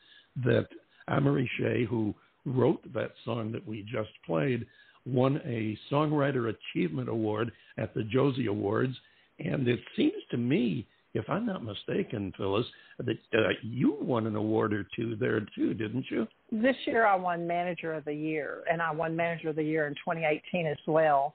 that 0.45 0.67
Amory 1.09 1.51
Shea, 1.59 1.85
who 1.85 2.15
wrote 2.45 2.83
that 2.93 3.13
song 3.25 3.53
that 3.53 3.67
we 3.67 3.83
just 3.83 4.11
played, 4.27 4.67
won 5.07 5.41
a 5.45 5.77
Songwriter 5.93 6.55
Achievement 6.55 7.09
Award 7.09 7.53
at 7.79 7.95
the 7.95 8.05
Josie 8.05 8.47
Awards. 8.47 8.95
And 9.39 9.67
it 9.67 9.81
seems 9.97 10.23
to 10.31 10.37
me, 10.37 10.87
if 11.15 11.29
I'm 11.31 11.47
not 11.47 11.65
mistaken, 11.65 12.33
Phyllis, 12.37 12.67
that 12.99 13.17
uh, 13.35 13.49
you 13.63 13.97
won 14.01 14.27
an 14.27 14.37
award 14.37 14.75
or 14.75 14.87
two 14.97 15.17
there 15.17 15.41
too, 15.55 15.75
didn't 15.75 16.07
you? 16.11 16.27
this 16.53 16.77
year 16.85 17.05
I 17.07 17.17
won 17.17 17.47
Manager 17.47 17.95
of 17.95 18.05
the 18.05 18.15
Year, 18.15 18.63
and 18.71 18.81
I 18.81 18.93
won 18.93 19.17
Manager 19.17 19.49
of 19.49 19.57
the 19.57 19.65
Year 19.65 19.87
in 19.89 19.95
2018 19.95 20.67
as 20.67 20.77
well. 20.87 21.35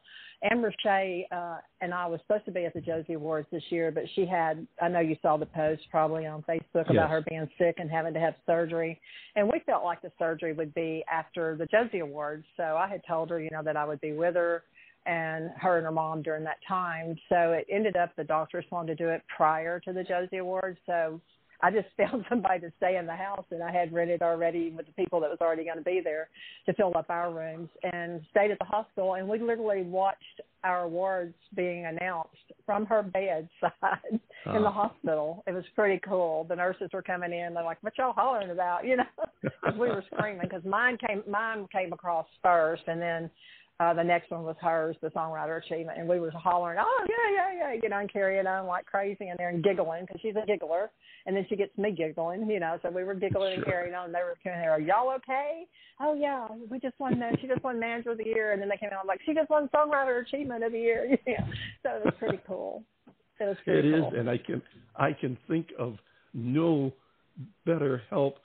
Amber 0.49 0.73
Shea 0.81 1.27
uh, 1.33 1.57
and 1.81 1.93
I 1.93 2.05
was 2.05 2.21
supposed 2.21 2.45
to 2.45 2.51
be 2.51 2.63
at 2.63 2.73
the 2.73 2.79
Josie 2.79 3.13
Awards 3.13 3.47
this 3.51 3.63
year, 3.69 3.91
but 3.91 4.03
she 4.15 4.25
had, 4.25 4.65
I 4.81 4.87
know 4.87 5.01
you 5.01 5.17
saw 5.21 5.35
the 5.35 5.45
post 5.45 5.81
probably 5.91 6.25
on 6.25 6.43
Facebook 6.43 6.85
Yes. 6.85 6.91
about 6.91 7.09
her 7.09 7.21
being 7.27 7.49
sick 7.57 7.75
and 7.77 7.91
having 7.91 8.13
to 8.13 8.21
have 8.21 8.35
surgery. 8.45 9.01
And 9.35 9.49
we 9.51 9.61
felt 9.65 9.83
like 9.83 10.01
the 10.01 10.11
surgery 10.17 10.53
would 10.53 10.73
be 10.73 11.03
after 11.11 11.57
the 11.57 11.65
Josie 11.65 11.99
Awards. 11.99 12.45
So 12.55 12.77
I 12.77 12.87
had 12.87 13.01
told 13.05 13.29
her, 13.31 13.41
you 13.41 13.49
know, 13.51 13.63
that 13.63 13.75
I 13.75 13.83
would 13.83 13.99
be 13.99 14.13
with 14.13 14.35
her 14.35 14.63
and 15.09 15.49
her 15.57 15.77
and 15.77 15.85
her 15.85 15.91
mom 15.91 16.21
during 16.21 16.43
that 16.43 16.57
time. 16.67 17.15
So 17.29 17.53
it 17.53 17.65
ended 17.71 17.95
up 17.95 18.15
the 18.15 18.23
doctors 18.23 18.65
wanted 18.71 18.95
to 18.97 19.03
do 19.03 19.09
it 19.09 19.23
prior 19.35 19.79
to 19.81 19.91
the 19.93 20.03
Josie 20.03 20.37
Awards. 20.37 20.77
So 20.85 21.19
I 21.61 21.71
just 21.71 21.87
found 21.97 22.25
somebody 22.29 22.59
to 22.61 22.71
stay 22.77 22.97
in 22.97 23.05
the 23.07 23.15
house 23.15 23.43
that 23.49 23.61
I 23.61 23.71
had 23.71 23.91
rented 23.91 24.21
already 24.21 24.69
with 24.69 24.85
the 24.85 24.93
people 24.93 25.19
that 25.21 25.29
was 25.29 25.39
already 25.41 25.63
going 25.63 25.77
to 25.77 25.83
be 25.83 25.99
there 26.03 26.29
to 26.67 26.73
fill 26.73 26.93
up 26.95 27.09
our 27.09 27.33
rooms 27.33 27.69
and 27.91 28.21
stayed 28.29 28.51
at 28.51 28.59
the 28.59 28.65
hospital. 28.65 29.15
And 29.15 29.27
we 29.27 29.39
literally 29.39 29.81
watched 29.81 30.41
our 30.63 30.83
awards 30.83 31.33
being 31.55 31.85
announced 31.87 32.35
from 32.65 32.85
her 32.85 33.01
bedside 33.01 33.49
in 34.11 34.61
the 34.61 34.67
Ah. 34.67 34.71
hospital. 34.71 35.43
It 35.47 35.53
was 35.53 35.65
pretty 35.75 35.99
cool. 36.07 36.43
The 36.47 36.55
nurses 36.55 36.89
were 36.93 37.01
coming 37.01 37.33
in. 37.33 37.53
They're 37.55 37.63
like, 37.63 37.81
"What 37.81 37.97
y'all 37.97 38.13
hollering 38.13 38.51
about?" 38.51 38.83
You 38.89 38.97
know, 38.97 39.03
because 39.41 39.75
we 39.79 39.87
were 39.89 40.03
screaming. 40.13 40.41
Because 40.43 40.63
mine 40.65 40.97
came, 41.05 41.23
mine 41.27 41.67
came 41.71 41.93
across 41.93 42.27
first, 42.43 42.83
and 42.87 43.01
then 43.01 43.29
uh, 43.79 43.93
the 43.93 44.03
next 44.03 44.29
one 44.29 44.43
was 44.43 44.57
hers, 44.61 44.97
the 45.01 45.07
songwriter 45.09 45.63
achievement, 45.63 45.97
and 45.97 46.07
we 46.07 46.19
were 46.19 46.31
hollering, 46.31 46.77
"Oh 46.81 47.05
yeah, 47.07 47.35
yeah, 47.35 47.59
yeah!" 47.73 47.79
You 47.81 47.87
know, 47.87 47.99
and 47.99 48.11
carrying 48.11 48.45
on 48.45 48.67
like 48.67 48.85
crazy 48.85 49.29
in 49.29 49.35
there 49.37 49.49
and 49.49 49.63
giggling 49.63 50.05
because 50.05 50.19
she's 50.21 50.35
a 50.35 50.45
giggler, 50.45 50.89
and 51.25 51.35
then 51.35 51.45
she 51.47 51.55
gets 51.55 51.75
me 51.77 51.91
giggling, 51.91 52.49
you 52.49 52.59
know. 52.59 52.77
So 52.81 52.89
we 52.89 53.05
were 53.05 53.15
giggling 53.15 53.53
and 53.53 53.65
carrying 53.65 53.95
on. 53.95 54.07
And 54.07 54.15
they 54.15 54.19
were 54.19 54.37
coming 54.43 54.59
there, 54.59 54.71
"Are 54.71 54.81
y'all 54.81 55.09
okay?" 55.15 55.65
Oh 56.01 56.13
yeah, 56.13 56.47
we 56.69 56.79
just 56.79 56.99
won. 56.99 57.17
Man- 57.19 57.37
she 57.39 57.47
just 57.47 57.63
won 57.63 57.79
Manager 57.79 58.11
of 58.11 58.17
the 58.17 58.25
Year, 58.25 58.51
and 58.51 58.61
then 58.61 58.67
they 58.67 58.77
came 58.77 58.89
out 58.91 59.07
like 59.07 59.21
she 59.25 59.33
just 59.33 59.49
won 59.49 59.69
Songwriter 59.73 60.25
Achievement 60.25 60.63
of 60.63 60.73
the 60.73 60.79
Year. 60.79 61.17
Yeah, 61.27 61.45
so 61.83 61.89
it 61.95 62.05
was 62.05 62.13
pretty 62.17 62.39
cool. 62.47 62.83
It 63.39 63.45
was 63.45 63.57
It 63.59 63.63
pretty 63.65 63.89
is, 63.93 64.03
and 64.17 64.29
I 64.29 64.37
can 64.37 64.61
I 64.97 65.13
can 65.13 65.37
think 65.47 65.67
of 65.77 65.97
no 66.33 66.91
better 67.65 68.01
help 68.09 68.39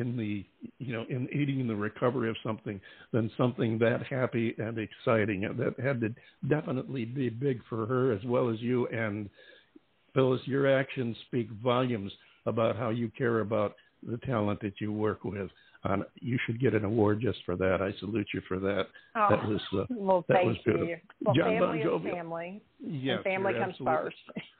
in 0.00 0.16
the 0.16 0.44
you 0.78 0.92
know 0.92 1.04
in 1.08 1.28
aiding 1.32 1.60
in 1.60 1.66
the 1.68 1.76
recovery 1.76 2.28
of 2.30 2.36
something 2.42 2.80
than 3.12 3.30
something 3.36 3.78
that 3.78 4.02
happy 4.08 4.54
and 4.58 4.78
exciting. 4.78 5.42
That 5.42 5.74
had 5.82 6.00
to 6.02 6.14
definitely 6.48 7.04
be 7.04 7.28
big 7.28 7.60
for 7.68 7.86
her 7.86 8.12
as 8.12 8.22
well 8.24 8.48
as 8.50 8.60
you. 8.60 8.86
And 8.88 9.28
Phyllis, 10.14 10.40
your 10.46 10.66
actions 10.78 11.16
speak 11.26 11.48
volumes 11.62 12.12
about 12.46 12.76
how 12.76 12.90
you 12.90 13.10
care 13.16 13.40
about 13.40 13.74
the 14.08 14.16
talent 14.18 14.60
that 14.62 14.80
you 14.80 14.92
work 14.92 15.24
with. 15.24 15.50
Um, 15.84 16.04
you 16.20 16.38
should 16.44 16.60
get 16.60 16.74
an 16.74 16.84
award 16.84 17.20
just 17.20 17.38
for 17.46 17.54
that. 17.56 17.80
I 17.80 17.96
salute 18.00 18.26
you 18.34 18.40
for 18.48 18.58
that. 18.58 18.86
oh, 19.14 19.26
That 19.30 19.46
was 19.48 19.60
uh, 19.74 19.84
well, 19.90 20.24
that 20.28 20.34
thank 20.38 20.48
was 20.48 20.56
beautiful. 20.64 20.88
you. 20.88 20.96
Well, 21.24 21.34
John 21.36 21.58
Bon 21.58 21.60
family 21.60 21.78
is 21.78 21.86
Jovi. 21.86 22.12
family, 22.12 22.62
yes, 22.80 23.14
and 23.16 23.24
family 23.24 23.52
comes 23.52 23.70
absolutely- 23.74 23.96
first. 24.02 24.16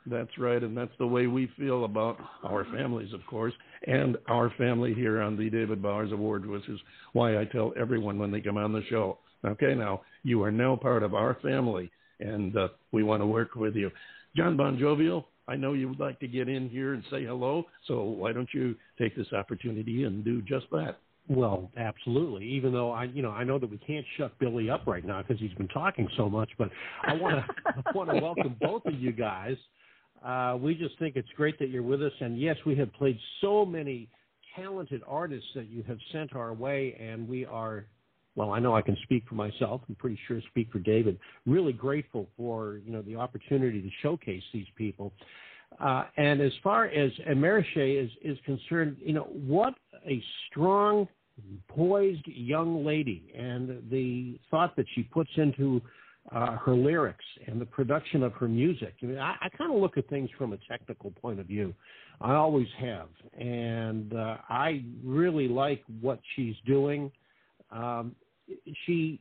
That's 0.07 0.39
right, 0.39 0.63
and 0.63 0.77
that's 0.77 0.97
the 0.99 1.07
way 1.07 1.27
we 1.27 1.51
feel 1.59 1.85
about 1.85 2.19
our 2.45 2.65
families, 2.67 3.13
of 3.13 3.21
course, 3.27 3.53
and 3.87 4.17
our 4.29 4.51
family 4.59 4.95
here 4.95 5.21
on 5.21 5.37
the 5.37 5.51
David 5.51 5.83
Bowers 5.83 6.13
Award, 6.13 6.47
which 6.47 6.69
is 6.69 6.81
why 7.13 7.39
I 7.39 7.45
tell 7.45 7.73
everyone 7.79 8.19
when 8.19 8.31
they 8.31 8.41
come 8.41 8.57
on 8.57 8.73
the 8.73 8.83
show, 8.89 9.19
okay, 9.45 9.75
now 9.75 10.03
you 10.23 10.43
are 10.43 10.51
now 10.51 10.77
part 10.77 11.03
of 11.03 11.15
our 11.15 11.37
family, 11.43 11.91
and 12.21 12.57
uh, 12.57 12.69
we 12.93 13.03
want 13.03 13.23
to 13.23 13.27
work 13.27 13.55
with 13.55 13.77
you. 13.77 13.91
John 14.37 14.57
Bon 14.57 14.79
Jovial, 14.79 15.29
I 15.47 15.57
know 15.57 15.73
you 15.73 15.89
would 15.89 16.01
like 16.01 16.21
to 16.21 16.29
get 16.29 16.49
in 16.49 16.69
here 16.69 16.95
and 16.95 17.03
say 17.11 17.25
hello, 17.25 17.65
so 17.87 18.03
why 18.03 18.33
don't 18.33 18.49
you 18.53 18.75
take 18.99 19.17
this 19.17 19.33
opportunity 19.33 20.05
and 20.05 20.25
do 20.25 20.43
just 20.43 20.67
that? 20.73 20.99
Well, 21.29 21.71
absolutely. 21.77 22.47
Even 22.47 22.73
though 22.73 22.91
I, 22.91 23.05
you 23.05 23.23
know, 23.23 23.31
I 23.31 23.45
know 23.45 23.59
that 23.59 23.71
we 23.71 23.79
can't 23.79 24.05
shut 24.17 24.39
Billy 24.39 24.71
up 24.71 24.87
right 24.87 25.05
now 25.05 25.23
because 25.23 25.39
he's 25.39 25.53
been 25.53 25.69
talking 25.69 26.09
so 26.17 26.29
much, 26.29 26.49
but 26.57 26.71
I 27.07 27.13
want 27.15 27.37
to 27.37 27.83
want 27.95 28.11
to 28.11 28.19
welcome 28.19 28.57
both 28.61 28.87
of 28.87 28.95
you 28.95 29.13
guys. 29.13 29.57
Uh, 30.25 30.57
we 30.61 30.75
just 30.75 30.99
think 30.99 31.17
it's 31.17 31.29
great 31.37 31.59
that 31.59 31.71
you're 31.71 31.83
with 31.83 32.03
us, 32.03 32.13
and 32.21 32.41
yes, 32.41 32.57
we 32.67 32.75
have 32.77 32.93
played 32.95 33.19
so 33.41 33.65
many 33.65 34.09
talented 34.57 35.03
artists 35.07 35.49
that 35.55 35.69
you 35.69 35.83
have 35.85 35.99
sent 36.13 36.35
our 36.35 36.53
way, 36.53 36.97
and 37.01 37.29
we 37.29 37.45
are. 37.45 37.87
Well, 38.35 38.53
I 38.53 38.61
know 38.61 38.77
I 38.77 38.83
can 38.83 38.97
speak 39.03 39.25
for 39.29 39.35
myself. 39.35 39.81
I'm 39.89 39.97
pretty 39.97 40.19
sure 40.29 40.41
speak 40.51 40.71
for 40.71 40.79
David. 40.79 41.19
Really 41.47 41.73
grateful 41.73 42.29
for 42.37 42.81
you 42.85 42.93
know 42.93 43.03
the 43.03 43.17
opportunity 43.17 43.83
to 43.83 43.91
showcase 44.03 44.43
these 44.53 44.67
people. 44.77 45.13
Uh, 45.81 46.05
and 46.17 46.41
as 46.41 46.53
far 46.63 46.87
as 46.87 47.11
Amory 47.29 47.67
Shea 47.75 47.93
is 47.97 48.11
is 48.23 48.39
concerned, 48.45 48.97
you 49.01 49.13
know 49.13 49.29
what 49.33 49.75
a 50.07 50.23
strong 50.51 51.09
poised 51.69 52.27
young 52.27 52.85
lady 52.85 53.33
and 53.37 53.83
the 53.91 54.39
thought 54.51 54.75
that 54.77 54.87
she 54.95 55.03
puts 55.05 55.31
into 55.37 55.81
uh, 56.35 56.57
her 56.57 56.75
lyrics 56.75 57.25
and 57.47 57.61
the 57.61 57.67
production 57.67 58.23
of 58.23 58.33
her 58.35 58.49
music. 58.49 58.95
I, 59.03 59.07
mean, 59.07 59.19
I, 59.19 59.35
I 59.41 59.49
kind 59.57 59.73
of 59.73 59.81
look 59.81 59.97
at 59.97 60.09
things 60.09 60.29
from 60.37 60.53
a 60.53 60.59
technical 60.69 61.11
point 61.11 61.41
of 61.41 61.47
view. 61.47 61.75
I 62.21 62.35
always 62.35 62.67
have, 62.81 63.09
and 63.39 64.13
uh, 64.13 64.39
I 64.49 64.85
really 65.05 65.49
like 65.49 65.85
what 66.01 66.21
she's 66.35 66.57
doing. 66.67 67.13
Um, 67.71 68.15
she 68.85 69.21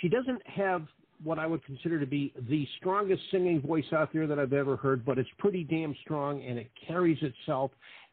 she 0.00 0.08
doesn't 0.08 0.40
have 0.46 0.86
what 1.22 1.38
I 1.38 1.46
would 1.46 1.64
consider 1.64 2.00
to 2.00 2.06
be 2.06 2.32
the 2.48 2.66
strongest 2.78 3.22
singing 3.30 3.60
voice 3.60 3.84
out 3.92 4.12
there 4.12 4.26
that 4.26 4.38
I've 4.38 4.52
ever 4.52 4.76
heard, 4.76 5.04
but 5.04 5.18
it's 5.18 5.28
pretty 5.38 5.64
damn 5.64 5.94
strong 6.02 6.42
and 6.42 6.58
it 6.58 6.70
carries 6.86 7.18
itself. 7.22 7.70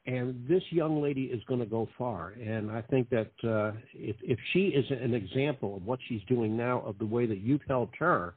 And 0.09 0.43
this 0.47 0.63
young 0.71 1.03
lady 1.03 1.25
is 1.25 1.43
going 1.47 1.59
to 1.59 1.65
go 1.67 1.87
far. 1.97 2.29
And 2.43 2.71
I 2.71 2.81
think 2.81 3.09
that 3.11 3.31
uh, 3.43 3.73
if, 3.93 4.15
if 4.23 4.39
she 4.53 4.67
is 4.69 4.85
an 4.89 5.13
example 5.13 5.77
of 5.77 5.85
what 5.85 5.99
she's 6.07 6.21
doing 6.27 6.57
now, 6.57 6.79
of 6.81 6.97
the 6.97 7.05
way 7.05 7.27
that 7.27 7.39
you've 7.39 7.61
helped 7.67 7.95
her 7.97 8.33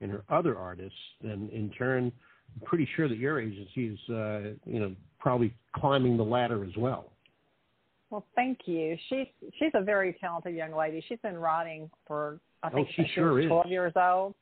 and 0.00 0.10
her 0.12 0.22
other 0.28 0.56
artists, 0.56 0.98
then 1.20 1.50
in 1.52 1.70
turn, 1.76 2.12
I'm 2.54 2.66
pretty 2.66 2.88
sure 2.94 3.08
that 3.08 3.18
your 3.18 3.40
agency 3.40 3.86
is, 3.88 4.14
uh, 4.14 4.40
you 4.64 4.78
know, 4.78 4.94
probably 5.18 5.52
climbing 5.74 6.16
the 6.16 6.22
ladder 6.22 6.64
as 6.64 6.76
well. 6.76 7.10
Well, 8.10 8.24
thank 8.36 8.60
you. 8.66 8.96
She's 9.08 9.26
she's 9.58 9.70
a 9.74 9.82
very 9.82 10.16
talented 10.20 10.54
young 10.54 10.74
lady. 10.74 11.04
She's 11.08 11.20
been 11.22 11.38
writing 11.38 11.88
for 12.06 12.40
I 12.62 12.70
think 12.70 12.88
Oh, 12.88 12.92
she 12.96 13.08
sure 13.14 13.34
was 13.34 13.44
is. 13.44 13.48
12 13.48 13.66
years 13.66 13.92
old. 13.96 14.34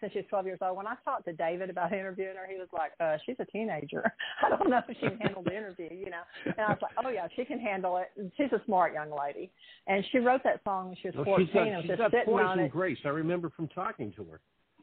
Since 0.00 0.12
she's 0.12 0.24
12 0.28 0.46
years 0.46 0.58
old. 0.60 0.76
When 0.76 0.86
I 0.86 0.94
talked 1.04 1.24
to 1.24 1.32
David 1.32 1.70
about 1.70 1.92
interviewing 2.00 2.36
her, 2.36 2.46
he 2.50 2.58
was 2.58 2.68
like, 2.72 2.92
uh, 3.00 3.16
"She's 3.24 3.36
a 3.38 3.44
teenager. 3.46 4.04
I 4.44 4.50
don't 4.50 4.68
know 4.68 4.80
if 4.86 4.96
she 5.00 5.08
can 5.08 5.18
handle 5.18 5.42
the 5.42 5.56
interview." 5.56 5.88
You 5.90 6.10
know, 6.10 6.22
and 6.44 6.54
I 6.58 6.68
was 6.70 6.78
like, 6.82 6.92
"Oh 7.04 7.08
yeah, 7.08 7.26
she 7.34 7.44
can 7.44 7.58
handle 7.58 7.96
it. 7.98 8.08
She's 8.36 8.52
a 8.52 8.60
smart 8.66 8.92
young 8.92 9.10
lady." 9.10 9.50
And 9.86 10.04
she 10.12 10.18
wrote 10.18 10.42
that 10.44 10.60
song 10.64 10.88
when 10.88 10.96
she 11.00 11.08
was 11.08 11.14
No, 11.16 11.24
14. 11.24 11.46
she's 11.46 11.54
got, 11.54 11.66
and 11.66 11.82
she's 11.82 11.88
just 11.88 11.98
got 11.98 12.10
sitting 12.10 12.26
poise 12.26 12.44
on 12.46 12.58
and 12.58 12.66
it. 12.66 12.72
grace. 12.72 12.98
I 13.04 13.08
remember 13.08 13.50
from 13.56 13.68
talking 13.68 14.12
to 14.16 14.24
her. 14.24 14.40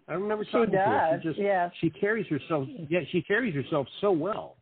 I 0.07 0.13
remember 0.13 0.43
She 0.45 0.51
talking 0.51 0.71
to 0.71 0.77
her. 0.77 1.19
She 1.21 1.27
just 1.29 1.39
yes. 1.39 1.71
she 1.79 1.89
carries 1.89 2.27
herself. 2.27 2.67
Yeah, 2.89 3.01
she 3.11 3.21
carries 3.21 3.53
herself 3.55 3.87
so 4.01 4.11
well. 4.11 4.57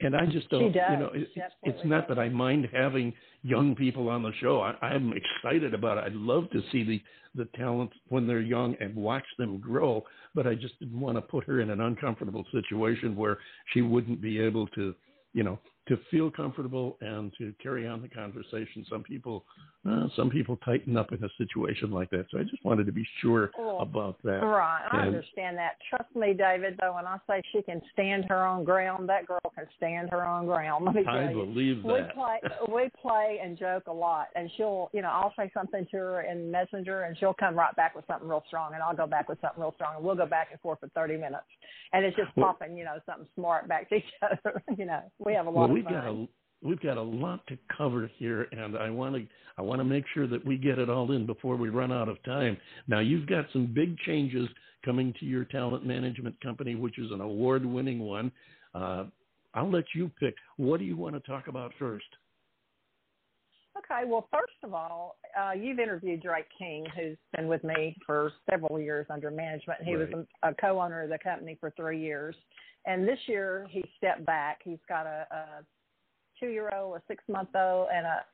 And 0.00 0.14
I 0.14 0.26
just 0.26 0.50
don't. 0.50 0.74
You 0.74 0.98
know, 0.98 1.10
it, 1.14 1.28
it's 1.62 1.84
not 1.84 2.06
that 2.08 2.18
I 2.18 2.28
mind 2.28 2.68
having 2.72 3.14
young 3.42 3.74
people 3.74 4.10
on 4.10 4.22
the 4.22 4.32
show. 4.40 4.60
I, 4.60 4.74
I'm 4.86 5.12
excited 5.12 5.72
about 5.72 5.96
it. 5.96 6.04
I'd 6.04 6.14
love 6.14 6.50
to 6.50 6.62
see 6.70 6.84
the 6.84 7.02
the 7.34 7.46
talent 7.56 7.90
when 8.08 8.26
they're 8.26 8.40
young 8.40 8.74
and 8.80 8.94
watch 8.94 9.24
them 9.38 9.58
grow. 9.58 10.04
But 10.34 10.46
I 10.46 10.54
just 10.54 10.78
didn't 10.80 11.00
want 11.00 11.16
to 11.16 11.22
put 11.22 11.44
her 11.44 11.60
in 11.60 11.70
an 11.70 11.80
uncomfortable 11.80 12.44
situation 12.50 13.16
where 13.16 13.38
she 13.72 13.82
wouldn't 13.82 14.20
be 14.20 14.40
able 14.40 14.66
to, 14.68 14.94
you 15.32 15.42
know, 15.42 15.58
to 15.88 15.98
feel 16.10 16.30
comfortable 16.30 16.96
and 17.00 17.32
to 17.38 17.54
carry 17.62 17.86
on 17.86 18.02
the 18.02 18.08
conversation. 18.08 18.84
Some 18.90 19.02
people, 19.02 19.44
uh, 19.88 20.08
some 20.16 20.30
people 20.30 20.56
tighten 20.64 20.96
up 20.96 21.12
in 21.12 21.22
a 21.22 21.28
situation 21.38 21.90
like 21.92 22.10
that. 22.10 22.26
So 22.30 22.38
I 22.38 22.42
just 22.42 22.64
wanted 22.64 22.86
to 22.86 22.92
be 22.92 23.06
sure 23.20 23.50
about 23.80 24.16
that. 24.24 24.40
Right, 24.42 24.86
I 24.90 25.06
understand 25.06 25.56
that. 25.58 25.76
Trust 25.88 26.14
me, 26.16 26.34
David. 26.34 26.76
Though, 26.80 26.94
when 26.94 27.06
I 27.06 27.18
say 27.28 27.40
she 27.52 27.62
can 27.62 27.80
stand 27.92 28.24
her 28.28 28.44
own 28.44 28.64
ground, 28.64 29.08
that 29.08 29.26
girl 29.26 29.38
can 29.54 29.66
stand 29.76 30.10
her 30.10 30.26
own 30.26 30.46
ground. 30.46 30.84
Let 30.86 30.94
me 30.96 31.04
tell 31.04 31.14
I 31.14 31.30
you. 31.30 31.44
believe 31.44 31.84
we 31.84 32.00
play 32.14 32.40
we 32.72 32.90
play 33.00 33.38
and 33.42 33.58
joke 33.58 33.84
a 33.86 33.92
lot 33.92 34.28
and 34.34 34.50
she'll 34.56 34.90
you 34.92 35.02
know 35.02 35.08
i'll 35.08 35.32
say 35.38 35.50
something 35.54 35.86
to 35.90 35.96
her 35.96 36.22
in 36.22 36.50
messenger 36.50 37.02
and 37.02 37.16
she'll 37.18 37.34
come 37.34 37.54
right 37.54 37.74
back 37.76 37.94
with 37.94 38.04
something 38.06 38.28
real 38.28 38.42
strong 38.46 38.74
and 38.74 38.82
i'll 38.82 38.96
go 38.96 39.06
back 39.06 39.28
with 39.28 39.40
something 39.40 39.60
real 39.60 39.72
strong 39.76 39.96
and 39.96 40.04
we'll 40.04 40.14
go 40.14 40.26
back 40.26 40.48
and 40.50 40.60
forth 40.60 40.80
for 40.80 40.88
thirty 40.88 41.16
minutes 41.16 41.44
and 41.92 42.04
it's 42.04 42.16
just 42.16 42.34
Well- 42.36 42.46
popping 42.46 42.76
you 42.76 42.84
know 42.84 42.98
something 43.06 43.28
smart 43.34 43.68
back 43.68 43.88
to 43.90 43.94
each 44.00 44.04
other 44.22 44.62
you 44.76 44.86
know 44.86 45.02
we 45.18 45.34
have 45.34 45.46
a 45.46 45.50
lot 45.50 45.60
well, 45.60 45.64
of 45.64 45.70
we've 45.72 45.84
fun 45.84 45.92
got 45.94 46.06
a 46.06 46.26
we've 46.62 46.80
got 46.80 46.96
a 46.96 47.02
lot 47.02 47.46
to 47.46 47.58
cover 47.76 48.10
here, 48.16 48.48
and 48.52 48.76
I 48.76 48.90
want 48.90 49.14
to 49.14 49.26
I 49.58 49.62
want 49.62 49.80
to 49.80 49.84
make 49.84 50.04
sure 50.12 50.26
that 50.26 50.44
we 50.44 50.56
get 50.56 50.78
it 50.78 50.90
all 50.90 51.12
in 51.12 51.26
before 51.26 51.56
we 51.56 51.68
run 51.68 51.92
out 51.92 52.08
of 52.08 52.22
time. 52.24 52.56
Now, 52.88 53.00
you've 53.00 53.26
got 53.26 53.46
some 53.52 53.66
big 53.72 53.96
changes 53.98 54.48
coming 54.84 55.14
to 55.20 55.26
your 55.26 55.44
talent 55.44 55.86
management 55.86 56.38
company, 56.42 56.74
which 56.74 56.98
is 56.98 57.10
an 57.10 57.20
award-winning 57.20 57.98
one. 58.00 58.30
Uh, 58.74 59.04
I'll 59.54 59.70
let 59.70 59.84
you 59.94 60.10
pick. 60.20 60.34
What 60.58 60.78
do 60.78 60.84
you 60.84 60.96
want 60.96 61.14
to 61.14 61.20
talk 61.20 61.48
about 61.48 61.72
first? 61.78 62.04
Okay, 63.90 64.02
well, 64.06 64.28
first 64.32 64.54
of 64.64 64.74
all, 64.74 65.16
uh, 65.40 65.52
you've 65.52 65.78
interviewed 65.78 66.22
Drake 66.22 66.46
King, 66.58 66.86
who's 66.96 67.16
been 67.36 67.46
with 67.46 67.62
me 67.62 67.96
for 68.04 68.32
several 68.50 68.80
years 68.80 69.06
under 69.10 69.30
management. 69.30 69.80
He 69.82 69.96
was 69.96 70.08
a, 70.42 70.48
a 70.50 70.54
co-owner 70.54 71.02
of 71.04 71.10
the 71.10 71.18
company 71.18 71.56
for 71.60 71.70
three 71.76 72.00
years, 72.00 72.34
and 72.86 73.06
this 73.06 73.18
year 73.26 73.66
he 73.70 73.84
stepped 73.96 74.26
back. 74.26 74.60
He's 74.64 74.78
got 74.88 75.06
a, 75.06 75.26
a 75.30 75.44
two-year-old, 76.40 76.96
a 76.96 77.02
six-month-old, 77.06 77.88
and 77.94 78.06
a 78.06 78.24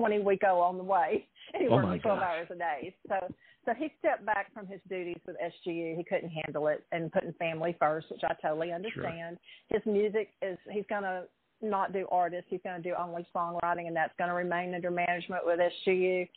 20-week-old 0.00 0.62
on 0.62 0.76
the 0.78 0.84
way. 0.84 1.26
And 1.54 1.62
he 1.62 1.68
Oh, 1.68 1.76
works 1.76 2.02
12 2.02 2.18
gosh. 2.18 2.26
hours 2.28 2.48
a 2.50 2.56
day. 2.56 2.92
So, 3.08 3.32
so 3.64 3.72
he 3.78 3.92
stepped 4.00 4.26
back 4.26 4.52
from 4.52 4.66
his 4.66 4.80
duties 4.90 5.20
with 5.28 5.36
SGU. 5.36 5.96
He 5.96 6.02
couldn't 6.02 6.30
handle 6.30 6.66
it 6.66 6.84
and 6.90 7.10
putting 7.12 7.32
family 7.34 7.76
first, 7.78 8.10
which 8.10 8.22
I 8.24 8.34
totally 8.42 8.72
understand. 8.72 9.38
His 9.68 9.80
music 9.86 10.30
is 10.42 10.58
he's 10.72 10.84
going 10.90 11.04
to 11.04 11.22
not 11.62 11.92
do 11.92 12.06
artists. 12.10 12.46
He's 12.50 12.60
going 12.62 12.80
to 12.80 12.88
do 12.88 12.94
only 12.98 13.26
songwriting, 13.34 13.86
and 13.86 13.96
that's 13.96 14.12
going 14.18 14.28
to 14.28 14.34
remain 14.34 14.74
under 14.74 14.90
management 14.90 15.44
with 15.44 15.60
SGU. 15.60 16.28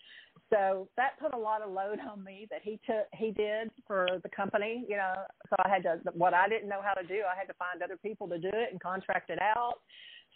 So 0.49 0.87
that 0.97 1.19
put 1.19 1.33
a 1.33 1.37
lot 1.37 1.61
of 1.61 1.71
load 1.71 1.99
on 1.99 2.23
me 2.23 2.47
that 2.49 2.61
he 2.63 2.79
took. 2.85 3.05
He 3.13 3.31
did 3.31 3.69
for 3.85 4.07
the 4.23 4.29
company, 4.29 4.85
you 4.87 4.97
know. 4.97 5.13
So 5.49 5.55
I 5.63 5.69
had 5.69 5.83
to 5.83 5.99
what 6.13 6.33
I 6.33 6.47
didn't 6.47 6.69
know 6.69 6.81
how 6.83 6.93
to 6.93 7.05
do. 7.05 7.21
I 7.31 7.37
had 7.37 7.47
to 7.47 7.53
find 7.53 7.83
other 7.83 7.97
people 7.97 8.27
to 8.29 8.39
do 8.39 8.49
it 8.51 8.69
and 8.71 8.81
contract 8.81 9.29
it 9.29 9.39
out. 9.41 9.75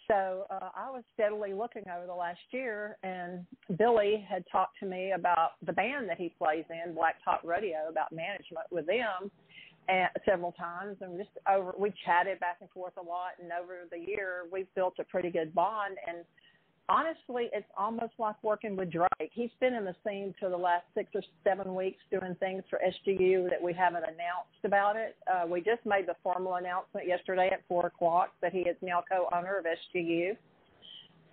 So 0.06 0.44
uh, 0.50 0.68
I 0.76 0.90
was 0.90 1.02
steadily 1.14 1.54
looking 1.54 1.84
over 1.88 2.06
the 2.06 2.14
last 2.14 2.40
year, 2.50 2.98
and 3.02 3.46
Billy 3.78 4.24
had 4.28 4.44
talked 4.52 4.78
to 4.80 4.86
me 4.86 5.12
about 5.12 5.52
the 5.64 5.72
band 5.72 6.08
that 6.10 6.18
he 6.18 6.34
plays 6.36 6.64
in, 6.68 6.94
Blacktop 6.94 7.38
Rodeo, 7.42 7.88
about 7.88 8.12
management 8.12 8.66
with 8.70 8.86
them 8.86 9.30
and 9.88 10.08
several 10.24 10.52
times 10.52 10.96
and 11.00 11.18
just 11.18 11.30
over 11.50 11.74
we 11.78 11.92
chatted 12.04 12.40
back 12.40 12.56
and 12.60 12.70
forth 12.70 12.94
a 12.96 13.02
lot 13.02 13.32
and 13.40 13.50
over 13.52 13.80
the 13.90 13.98
year 13.98 14.44
we've 14.50 14.72
built 14.74 14.94
a 14.98 15.04
pretty 15.04 15.30
good 15.30 15.54
bond 15.54 15.96
and 16.06 16.24
honestly 16.88 17.48
it's 17.52 17.66
almost 17.76 18.12
like 18.18 18.36
working 18.42 18.76
with 18.76 18.90
Drake. 18.90 19.30
He's 19.32 19.50
been 19.60 19.74
in 19.74 19.84
the 19.84 19.94
scene 20.06 20.34
for 20.38 20.48
the 20.48 20.56
last 20.56 20.84
six 20.94 21.10
or 21.14 21.22
seven 21.42 21.74
weeks 21.74 21.98
doing 22.10 22.34
things 22.40 22.62
for 22.68 22.78
SGU 22.78 23.48
that 23.50 23.62
we 23.62 23.72
haven't 23.72 24.04
announced 24.04 24.64
about 24.64 24.96
it. 24.96 25.16
Uh, 25.30 25.46
we 25.46 25.60
just 25.60 25.84
made 25.84 26.06
the 26.06 26.16
formal 26.22 26.54
announcement 26.54 27.06
yesterday 27.06 27.50
at 27.52 27.60
four 27.68 27.86
o'clock 27.86 28.32
that 28.42 28.52
he 28.52 28.60
is 28.60 28.76
now 28.82 29.02
co-owner 29.10 29.58
of 29.58 29.64
SGU. 29.64 30.36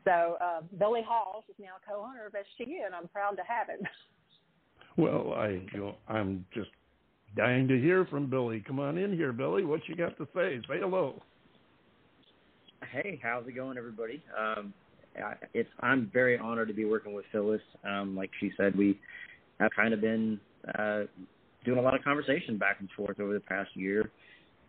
So 0.04 0.38
uh, 0.41 0.62
Billy 0.80 1.02
Halls 1.08 1.43
is 1.49 1.56
now 1.60 1.74
co-owner 1.88 2.26
of 2.26 2.34
SGU, 2.34 2.86
and 2.86 2.95
I'm 2.95 3.08
proud 3.10 3.36
to 3.38 3.43
have 3.47 3.68
him. 3.68 3.88
Well, 4.97 5.34
I 5.38 5.47
you 5.47 5.80
know, 5.80 5.95
I'm 6.10 6.45
just 6.54 6.70
dying 7.36 7.68
to 7.68 7.80
hear 7.80 8.06
from 8.06 8.30
Billy. 8.30 8.64
Come 8.66 8.80
on 8.80 8.98
in 8.98 9.14
here, 9.14 9.34
Billy. 9.34 9.64
What 9.64 9.82
you 9.88 9.96
got 9.96 10.18
to 10.18 10.28
say? 10.36 10.60
Say 10.68 10.80
hello. 10.80 11.22
Hey, 12.92 13.20
how's 13.24 13.48
it 13.48 13.56
going, 13.56 13.78
everybody? 13.78 14.22
Um, 14.38 14.74
it's 15.54 15.70
I'm 15.82 16.10
very 16.14 16.38
honored 16.38 16.68
to 16.70 16.74
be 16.74 16.86
working 16.86 17.14
with 17.14 17.26
Phyllis. 17.32 17.62
Um, 17.84 18.16
like 18.16 18.32
she 18.40 18.52
said, 18.58 18.76
we 18.76 19.00
have 19.60 19.72
kind 19.76 19.94
of 19.94 20.02
been 20.02 20.40
uh, 20.78 21.04
doing 21.64 21.78
a 21.78 21.82
lot 21.82 21.96
of 21.96 22.04
conversation 22.04 22.58
back 22.58 22.78
and 22.80 22.90
forth 22.96 23.20
over 23.20 23.34
the 23.34 23.40
past 23.40 23.70
year, 23.76 24.10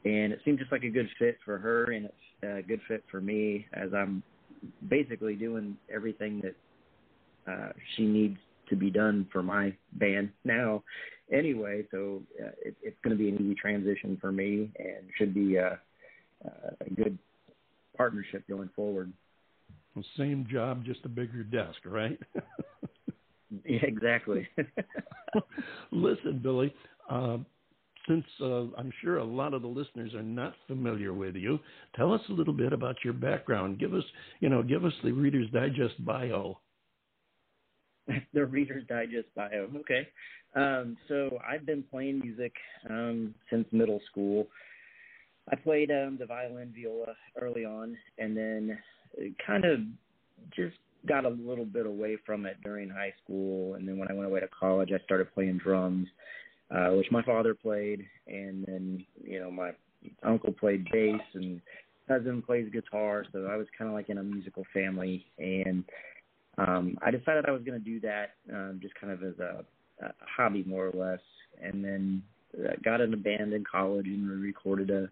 and 0.04 0.32
it 0.32 0.40
seemed 0.44 0.58
just 0.58 0.72
like 0.72 0.84
a 0.84 0.90
good 0.90 1.08
fit 1.18 1.38
for 1.44 1.58
her, 1.58 1.84
and 1.92 2.06
it's 2.06 2.14
a 2.42 2.62
good 2.62 2.80
fit 2.88 3.04
for 3.10 3.20
me 3.20 3.66
as 3.72 3.90
I'm 3.94 4.22
basically 4.88 5.34
doing 5.34 5.76
everything 5.92 6.42
that 6.42 7.52
uh, 7.52 7.72
she 7.96 8.04
needs 8.04 8.38
to 8.68 8.76
be 8.76 8.90
done 8.90 9.26
for 9.32 9.42
my 9.42 9.74
band 9.94 10.30
now. 10.44 10.82
Anyway, 11.32 11.84
so 11.90 12.22
uh, 12.42 12.50
it, 12.64 12.76
it's 12.82 12.96
going 13.02 13.16
to 13.16 13.22
be 13.22 13.28
an 13.28 13.36
easy 13.36 13.54
transition 13.54 14.18
for 14.20 14.32
me, 14.32 14.70
and 14.78 15.08
should 15.16 15.32
be 15.32 15.56
a, 15.56 15.78
a 16.44 16.90
good 16.94 17.18
partnership 17.96 18.46
going 18.48 18.68
forward. 18.76 19.12
Well, 19.94 20.04
same 20.16 20.46
job, 20.50 20.84
just 20.84 21.00
a 21.04 21.08
bigger 21.08 21.42
desk, 21.42 21.78
right? 21.84 22.18
Yeah, 23.66 23.80
exactly. 23.82 24.48
Listen, 25.92 26.40
Billy, 26.42 26.74
uh, 27.10 27.38
since 28.08 28.24
uh, 28.40 28.64
I'm 28.76 28.92
sure 29.02 29.18
a 29.18 29.24
lot 29.24 29.54
of 29.54 29.62
the 29.62 29.68
listeners 29.68 30.14
are 30.14 30.22
not 30.22 30.54
familiar 30.66 31.12
with 31.12 31.36
you, 31.36 31.58
tell 31.94 32.12
us 32.12 32.20
a 32.28 32.32
little 32.32 32.54
bit 32.54 32.72
about 32.72 32.96
your 33.04 33.12
background. 33.12 33.78
Give 33.78 33.94
us, 33.94 34.04
you 34.40 34.48
know, 34.48 34.62
give 34.62 34.84
us 34.84 34.92
the 35.04 35.12
Reader's 35.12 35.50
Digest 35.50 36.04
bio. 36.04 36.58
the 38.34 38.44
Reader's 38.44 38.86
Digest 38.86 39.28
bio. 39.34 39.68
Okay. 39.76 40.08
Um, 40.54 40.96
so 41.08 41.38
I've 41.48 41.64
been 41.64 41.82
playing 41.90 42.20
music 42.20 42.52
um, 42.88 43.34
since 43.50 43.66
middle 43.72 44.00
school. 44.10 44.46
I 45.50 45.56
played 45.56 45.90
um, 45.90 46.16
the 46.18 46.26
violin, 46.26 46.72
viola 46.74 47.14
early 47.40 47.64
on, 47.64 47.96
and 48.18 48.36
then 48.36 48.78
kind 49.44 49.64
of 49.64 49.80
just 50.54 50.76
got 51.08 51.24
a 51.24 51.30
little 51.30 51.64
bit 51.64 51.86
away 51.86 52.16
from 52.24 52.46
it 52.46 52.56
during 52.62 52.88
high 52.88 53.12
school. 53.22 53.74
And 53.74 53.88
then 53.88 53.98
when 53.98 54.10
I 54.10 54.14
went 54.14 54.28
away 54.28 54.40
to 54.40 54.48
college, 54.48 54.90
I 54.92 55.02
started 55.04 55.32
playing 55.34 55.58
drums, 55.58 56.06
uh, 56.70 56.90
which 56.90 57.10
my 57.10 57.22
father 57.22 57.54
played, 57.54 58.06
and 58.26 58.64
then 58.66 59.04
you 59.24 59.40
know 59.40 59.50
my 59.50 59.72
uncle 60.22 60.52
played 60.52 60.86
bass, 60.92 61.20
and 61.34 61.60
cousin 62.06 62.42
plays 62.42 62.70
guitar. 62.72 63.24
So 63.32 63.46
I 63.46 63.56
was 63.56 63.66
kind 63.76 63.88
of 63.88 63.94
like 63.94 64.10
in 64.10 64.18
a 64.18 64.22
musical 64.22 64.64
family, 64.72 65.26
and 65.38 65.84
um, 66.58 66.98
I 67.02 67.10
decided 67.10 67.46
I 67.46 67.52
was 67.52 67.62
going 67.62 67.78
to 67.78 67.84
do 67.84 68.00
that 68.00 68.34
um, 68.52 68.78
just 68.82 68.94
kind 68.94 69.12
of 69.12 69.22
as 69.22 69.38
a, 69.38 69.64
a 70.04 70.12
hobby, 70.36 70.64
more 70.64 70.86
or 70.86 70.92
less. 70.92 71.20
And 71.62 71.84
then 71.84 72.22
uh, 72.58 72.72
got 72.84 73.00
in 73.00 73.14
a 73.14 73.16
band 73.16 73.52
in 73.52 73.64
college 73.70 74.06
and 74.06 74.28
recorded 74.42 74.90
a 74.90 75.08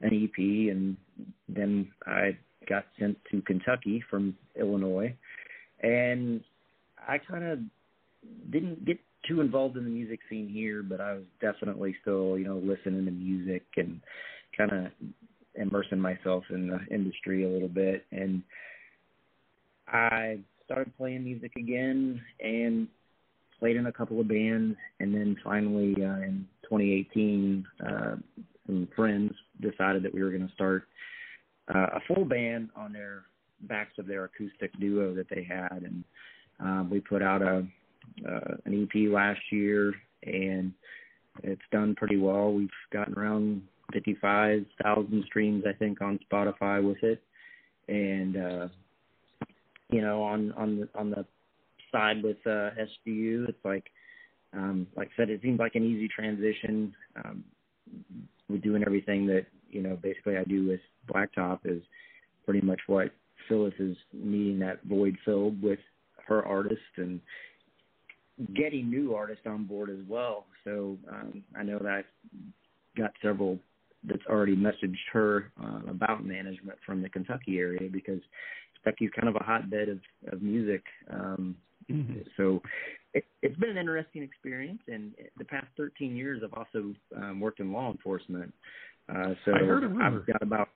an 0.00 0.24
EP, 0.24 0.38
and 0.38 0.96
then 1.48 1.88
I 2.06 2.36
got 2.68 2.84
sent 2.98 3.16
to 3.30 3.40
Kentucky 3.42 4.02
from 4.10 4.36
Illinois, 4.58 5.14
and 5.82 6.42
I 7.08 7.18
kind 7.18 7.44
of 7.44 7.58
didn't 8.50 8.84
get 8.84 8.98
too 9.26 9.40
involved 9.40 9.76
in 9.76 9.84
the 9.84 9.90
music 9.90 10.20
scene 10.28 10.48
here, 10.48 10.82
but 10.82 11.00
I 11.00 11.14
was 11.14 11.24
definitely 11.40 11.96
still, 12.02 12.38
you 12.38 12.44
know, 12.44 12.56
listening 12.56 13.04
to 13.06 13.10
music 13.10 13.62
and 13.76 14.00
kind 14.56 14.72
of 14.72 14.86
immersing 15.54 16.00
myself 16.00 16.44
in 16.50 16.68
the 16.68 16.80
industry 16.94 17.44
a 17.44 17.48
little 17.48 17.68
bit. 17.68 18.04
And 18.12 18.42
I 19.88 20.38
started 20.64 20.96
playing 20.96 21.24
music 21.24 21.52
again 21.56 22.20
and 22.40 22.88
played 23.58 23.76
in 23.76 23.86
a 23.86 23.92
couple 23.92 24.20
of 24.20 24.28
bands, 24.28 24.76
and 25.00 25.14
then 25.14 25.36
finally 25.44 25.94
uh, 25.98 26.20
in 26.22 26.46
2018, 26.64 27.66
uh, 27.86 28.16
some 28.66 28.88
friends 28.96 29.32
decided 29.60 30.02
that 30.02 30.12
we 30.12 30.22
were 30.22 30.30
going 30.30 30.46
to 30.46 30.54
start 30.54 30.84
uh, 31.74 31.86
a 31.94 32.00
full 32.08 32.24
band 32.24 32.68
on 32.76 32.92
their 32.92 33.22
backs 33.62 33.92
of 33.98 34.06
their 34.06 34.24
acoustic 34.24 34.70
duo 34.80 35.14
that 35.14 35.28
they 35.30 35.42
had, 35.42 35.82
and 35.82 36.04
um, 36.60 36.90
we 36.90 37.00
put 37.00 37.22
out 37.22 37.42
a 37.42 37.66
uh, 38.28 38.54
an 38.66 38.82
EP 38.82 39.10
last 39.10 39.40
year, 39.50 39.94
and 40.24 40.72
it's 41.42 41.62
done 41.72 41.94
pretty 41.94 42.16
well. 42.16 42.52
We've 42.52 42.68
gotten 42.92 43.14
around 43.14 43.62
55,000 43.92 45.24
streams, 45.26 45.64
I 45.68 45.72
think, 45.72 46.00
on 46.00 46.18
Spotify 46.30 46.86
with 46.86 47.02
it, 47.02 47.22
and 47.88 48.36
uh, 48.36 48.68
you 49.90 50.00
know, 50.00 50.22
on 50.22 50.52
on 50.52 50.80
the 50.80 50.88
on 50.98 51.10
the 51.10 51.24
side 51.92 52.22
with 52.22 52.38
uh, 52.46 52.70
SGU, 53.06 53.48
it's 53.48 53.64
like 53.64 53.84
um, 54.52 54.86
like 54.96 55.08
I 55.14 55.16
said, 55.16 55.30
it 55.30 55.40
seems 55.42 55.58
like 55.58 55.74
an 55.74 55.84
easy 55.84 56.08
transition. 56.08 56.94
Um, 57.24 57.44
we're 58.48 58.58
doing 58.58 58.82
everything 58.84 59.26
that 59.28 59.46
you 59.74 59.82
know, 59.82 59.98
basically 60.00 60.36
I 60.36 60.44
do 60.44 60.66
with 60.66 60.80
Blacktop 61.12 61.60
is 61.64 61.82
pretty 62.44 62.60
much 62.60 62.80
what 62.86 63.10
Phyllis 63.48 63.74
is 63.78 63.96
needing 64.12 64.60
that 64.60 64.82
void 64.84 65.16
filled 65.24 65.60
with 65.60 65.80
her 66.26 66.46
artist 66.46 66.80
and 66.96 67.20
getting 68.54 68.88
new 68.88 69.14
artists 69.14 69.44
on 69.46 69.64
board 69.64 69.90
as 69.90 69.98
well. 70.08 70.46
So 70.64 70.96
um, 71.10 71.42
I 71.58 71.62
know 71.62 71.78
that 71.78 71.88
I've 71.88 72.04
got 72.96 73.10
several 73.22 73.58
that's 74.04 74.24
already 74.28 74.54
messaged 74.54 74.96
her 75.12 75.50
uh, 75.62 75.90
about 75.90 76.24
management 76.24 76.78
from 76.84 77.02
the 77.02 77.08
Kentucky 77.08 77.58
area 77.58 77.88
because 77.90 78.20
Kentucky's 78.84 79.10
kind 79.14 79.28
of 79.28 79.36
a 79.36 79.44
hotbed 79.44 79.88
of, 79.88 79.98
of 80.32 80.42
music. 80.42 80.82
Um, 81.10 81.56
mm-hmm. 81.90 82.20
So 82.36 82.62
it, 83.14 83.24
it's 83.42 83.56
been 83.56 83.70
an 83.70 83.78
interesting 83.78 84.22
experience. 84.22 84.80
And 84.88 85.12
the 85.38 85.44
past 85.44 85.66
13 85.76 86.16
years, 86.16 86.42
I've 86.44 86.54
also 86.54 86.94
um, 87.16 87.40
worked 87.40 87.60
in 87.60 87.72
law 87.72 87.90
enforcement. 87.90 88.52
Uh, 89.08 89.34
so 89.44 89.52
I 89.54 89.58
heard 89.64 89.84
a 89.84 89.88
I've 90.02 90.26
got 90.26 90.42
about 90.42 90.68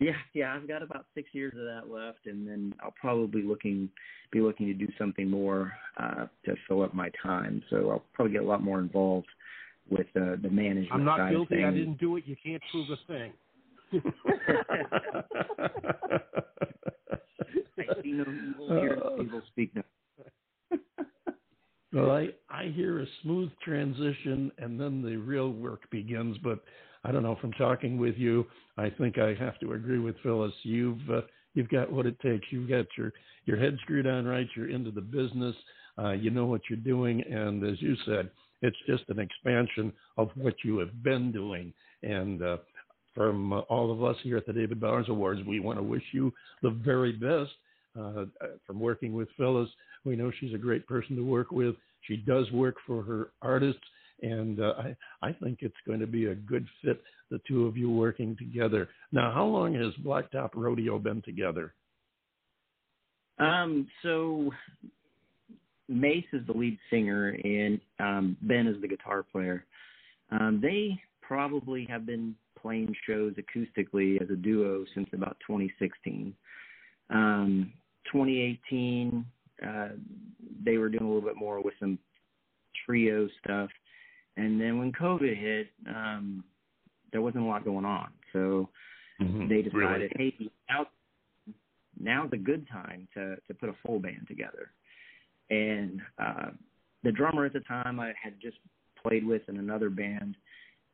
yeah, 0.00 0.12
yeah, 0.32 0.54
I've 0.54 0.68
got 0.68 0.84
about 0.84 1.06
six 1.14 1.28
years 1.32 1.52
of 1.54 1.64
that 1.64 1.92
left, 1.92 2.26
and 2.26 2.46
then 2.46 2.72
I'll 2.80 2.94
probably 3.00 3.42
looking 3.42 3.88
be 4.30 4.40
looking 4.40 4.66
to 4.66 4.74
do 4.74 4.86
something 4.96 5.28
more 5.28 5.72
uh, 5.96 6.26
to 6.44 6.54
fill 6.68 6.82
up 6.82 6.94
my 6.94 7.10
time. 7.20 7.62
So 7.68 7.90
I'll 7.90 8.04
probably 8.12 8.32
get 8.32 8.42
a 8.42 8.46
lot 8.46 8.62
more 8.62 8.78
involved 8.78 9.26
with 9.90 10.06
uh, 10.14 10.36
the 10.40 10.50
management. 10.50 10.92
I'm 10.92 11.04
not 11.04 11.30
guilty. 11.30 11.64
I 11.64 11.72
didn't 11.72 11.98
do 11.98 12.16
it. 12.16 12.24
You 12.26 12.36
can't 12.44 12.62
prove 12.70 12.86
a 12.90 13.12
thing. 13.12 13.32
I 13.92 13.98
see 18.02 18.12
no 18.12 18.24
evil 18.24 18.80
here. 18.80 19.00
Evil 19.20 19.42
speak 19.48 19.74
no. 19.74 19.82
Well, 21.92 22.10
I 22.10 22.28
I 22.50 22.66
hear 22.66 23.00
a 23.00 23.06
smooth 23.22 23.50
transition, 23.64 24.52
and 24.58 24.78
then 24.78 25.02
the 25.02 25.16
real 25.16 25.50
work 25.52 25.88
begins. 25.90 26.36
But 26.44 26.60
I 27.04 27.12
don't 27.12 27.22
know. 27.22 27.36
From 27.40 27.52
talking 27.52 27.98
with 27.98 28.16
you, 28.16 28.46
I 28.76 28.90
think 28.90 29.18
I 29.18 29.34
have 29.34 29.58
to 29.60 29.72
agree 29.72 29.98
with 29.98 30.16
Phyllis. 30.22 30.52
You've 30.62 31.00
uh, 31.10 31.22
you've 31.54 31.70
got 31.70 31.90
what 31.90 32.06
it 32.06 32.20
takes. 32.20 32.46
You've 32.50 32.68
got 32.68 32.86
your 32.96 33.12
your 33.46 33.56
head 33.56 33.78
screwed 33.82 34.06
on 34.06 34.26
right. 34.26 34.46
You're 34.54 34.68
into 34.70 34.90
the 34.90 35.00
business. 35.00 35.56
Uh, 35.98 36.12
you 36.12 36.30
know 36.30 36.44
what 36.44 36.60
you're 36.68 36.78
doing, 36.78 37.22
and 37.22 37.64
as 37.64 37.80
you 37.80 37.96
said, 38.04 38.30
it's 38.62 38.76
just 38.86 39.04
an 39.08 39.18
expansion 39.18 39.92
of 40.16 40.30
what 40.34 40.54
you 40.64 40.78
have 40.78 41.02
been 41.02 41.32
doing. 41.32 41.72
And 42.02 42.42
uh, 42.42 42.58
from 43.14 43.52
uh, 43.52 43.60
all 43.60 43.90
of 43.92 44.02
us 44.04 44.16
here 44.22 44.36
at 44.36 44.46
the 44.46 44.52
David 44.52 44.80
Bowers 44.80 45.08
Awards, 45.08 45.40
we 45.46 45.60
want 45.60 45.78
to 45.78 45.82
wish 45.82 46.02
you 46.12 46.32
the 46.62 46.70
very 46.70 47.12
best. 47.12 47.52
Uh, 47.98 48.26
from 48.64 48.78
working 48.78 49.12
with 49.12 49.28
Phyllis, 49.36 49.68
we 50.04 50.14
know 50.14 50.30
she's 50.38 50.54
a 50.54 50.58
great 50.58 50.86
person 50.86 51.16
to 51.16 51.24
work 51.24 51.50
with. 51.50 51.74
She 52.02 52.16
does 52.16 52.50
work 52.52 52.76
for 52.86 53.02
her 53.02 53.30
artists, 53.42 53.82
and 54.22 54.60
uh, 54.60 54.74
I, 54.78 54.96
I 55.26 55.32
think 55.32 55.58
it's 55.62 55.74
going 55.86 55.98
to 55.98 56.06
be 56.06 56.26
a 56.26 56.34
good 56.34 56.66
fit, 56.84 57.02
the 57.30 57.40
two 57.48 57.66
of 57.66 57.76
you 57.76 57.90
working 57.90 58.36
together. 58.36 58.88
Now, 59.10 59.32
how 59.32 59.46
long 59.46 59.74
has 59.74 59.92
Blacktop 60.04 60.50
Rodeo 60.54 60.98
been 60.98 61.22
together? 61.22 61.74
Um, 63.38 63.88
so 64.02 64.50
Mace 65.88 66.24
is 66.32 66.46
the 66.46 66.52
lead 66.52 66.78
singer, 66.90 67.36
and 67.42 67.80
um, 67.98 68.36
Ben 68.42 68.66
is 68.66 68.80
the 68.80 68.88
guitar 68.88 69.22
player. 69.22 69.64
Um, 70.30 70.60
they 70.62 71.00
probably 71.22 71.86
have 71.88 72.06
been 72.06 72.34
playing 72.68 72.94
shows 73.06 73.32
acoustically 73.36 74.20
as 74.20 74.28
a 74.28 74.36
duo 74.36 74.84
since 74.94 75.08
about 75.14 75.38
2016. 75.46 76.34
Um, 77.08 77.72
2018, 78.12 79.24
uh, 79.66 79.88
they 80.62 80.76
were 80.76 80.90
doing 80.90 81.02
a 81.04 81.06
little 81.06 81.22
bit 81.26 81.36
more 81.36 81.62
with 81.62 81.72
some 81.80 81.98
trio 82.84 83.26
stuff. 83.42 83.70
And 84.36 84.60
then 84.60 84.78
when 84.78 84.92
COVID 84.92 85.34
hit, 85.34 85.68
um, 85.88 86.44
there 87.10 87.22
wasn't 87.22 87.44
a 87.44 87.46
lot 87.46 87.64
going 87.64 87.86
on. 87.86 88.08
So 88.32 88.68
Mm-hmm. 89.20 89.48
they 89.48 89.62
decided, 89.62 90.12
Really? 90.16 90.34
hey, 90.38 90.50
now 90.70 90.86
now's 91.98 92.30
a 92.32 92.36
good 92.36 92.68
time 92.68 93.08
to 93.14 93.34
to 93.48 93.54
put 93.54 93.68
a 93.68 93.74
full 93.84 93.98
band 93.98 94.26
together. 94.28 94.70
And 95.50 96.00
uh, 96.24 96.50
the 97.02 97.10
drummer 97.10 97.44
at 97.44 97.52
the 97.52 97.58
time 97.66 97.98
I 97.98 98.12
had 98.22 98.34
just 98.40 98.58
played 99.02 99.26
with 99.26 99.42
in 99.48 99.56
another 99.58 99.90
band, 99.90 100.36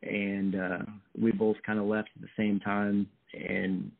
and 0.05 0.55
uh, 0.55 0.79
we 1.21 1.33
both 1.33 1.57
kind 1.67 1.79
of 1.79 1.87
left 1.87 2.11
at 2.17 2.23
the 2.23 2.29
same 2.37 2.61
time. 2.61 3.09
And 3.33 3.91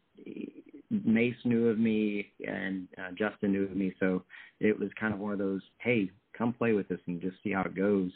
Mace 0.91 1.35
knew 1.45 1.69
of 1.69 1.79
me, 1.79 2.31
and 2.47 2.89
uh, 2.99 3.11
Justin 3.19 3.53
knew 3.53 3.65
of 3.65 3.77
me, 3.77 3.93
so 3.99 4.23
it 4.61 4.79
was 4.79 4.91
kind 4.99 5.13
of 5.13 5.21
one 5.21 5.33
of 5.33 5.39
those, 5.39 5.63
hey, 5.79 6.11
come 6.37 6.53
play 6.53 6.73
with 6.73 6.91
us 6.91 6.99
and 7.07 7.21
just 7.21 7.37
see 7.43 7.53
how 7.53 7.63
it 7.63 7.75
goes. 7.75 8.11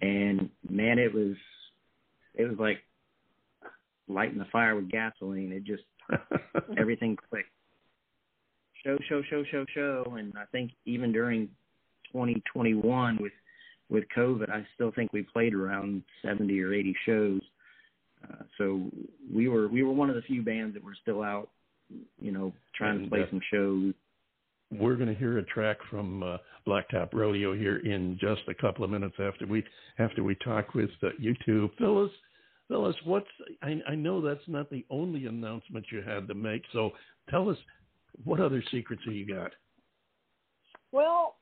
And 0.00 0.48
man, 0.68 0.98
it 0.98 1.12
was 1.12 1.36
it 2.34 2.44
was 2.44 2.58
like 2.58 2.78
lighting 4.06 4.38
the 4.38 4.46
fire 4.46 4.76
with 4.76 4.90
gasoline. 4.90 5.52
It 5.52 5.64
just 5.64 5.82
everything 6.78 7.16
clicked. 7.28 7.50
Show, 8.84 8.96
show, 9.08 9.22
show, 9.28 9.42
show, 9.50 9.64
show, 9.74 10.14
and 10.16 10.32
I 10.38 10.44
think 10.52 10.70
even 10.86 11.12
during 11.12 11.48
2021 12.12 13.18
with 13.20 13.32
with 13.90 14.04
COVID, 14.16 14.50
I 14.50 14.66
still 14.74 14.92
think 14.92 15.12
we 15.12 15.22
played 15.22 15.54
around 15.54 16.02
70 16.22 16.60
or 16.60 16.74
80 16.74 16.96
shows. 17.06 17.40
Uh, 18.24 18.42
so 18.58 18.90
we 19.32 19.48
were 19.48 19.68
we 19.68 19.82
were 19.82 19.92
one 19.92 20.10
of 20.10 20.16
the 20.16 20.22
few 20.22 20.42
bands 20.42 20.74
that 20.74 20.82
were 20.82 20.96
still 21.00 21.22
out, 21.22 21.48
you 22.20 22.32
know, 22.32 22.52
trying 22.74 22.96
And, 22.96 23.04
to 23.04 23.10
play 23.10 23.22
uh, 23.22 23.30
some 23.30 23.40
shows. 23.52 23.94
We're 24.70 24.96
going 24.96 25.08
to 25.08 25.14
hear 25.14 25.38
a 25.38 25.44
track 25.44 25.78
from 25.88 26.22
uh, 26.22 26.36
Blacktop 26.66 27.14
Rodeo 27.14 27.54
here 27.54 27.78
in 27.78 28.18
just 28.20 28.42
a 28.48 28.54
couple 28.54 28.84
of 28.84 28.90
minutes 28.90 29.14
after 29.18 29.46
we 29.46 29.64
after 29.98 30.22
we 30.22 30.34
talk 30.36 30.74
with 30.74 30.90
uh, 31.02 31.10
you 31.18 31.34
two. 31.46 31.70
Phyllis, 31.78 32.10
Phyllis, 32.66 32.96
what's 33.04 33.26
I, 33.62 33.80
I 33.88 33.94
know 33.94 34.20
that's 34.20 34.46
not 34.48 34.68
the 34.68 34.84
only 34.90 35.26
announcement 35.26 35.86
you 35.90 36.02
had 36.02 36.26
to 36.28 36.34
make. 36.34 36.62
So 36.72 36.90
tell 37.30 37.48
us 37.48 37.56
what 38.24 38.40
other 38.40 38.62
secrets 38.70 39.02
have 39.06 39.14
you 39.14 39.32
got? 39.32 39.52
Well, 40.90 41.36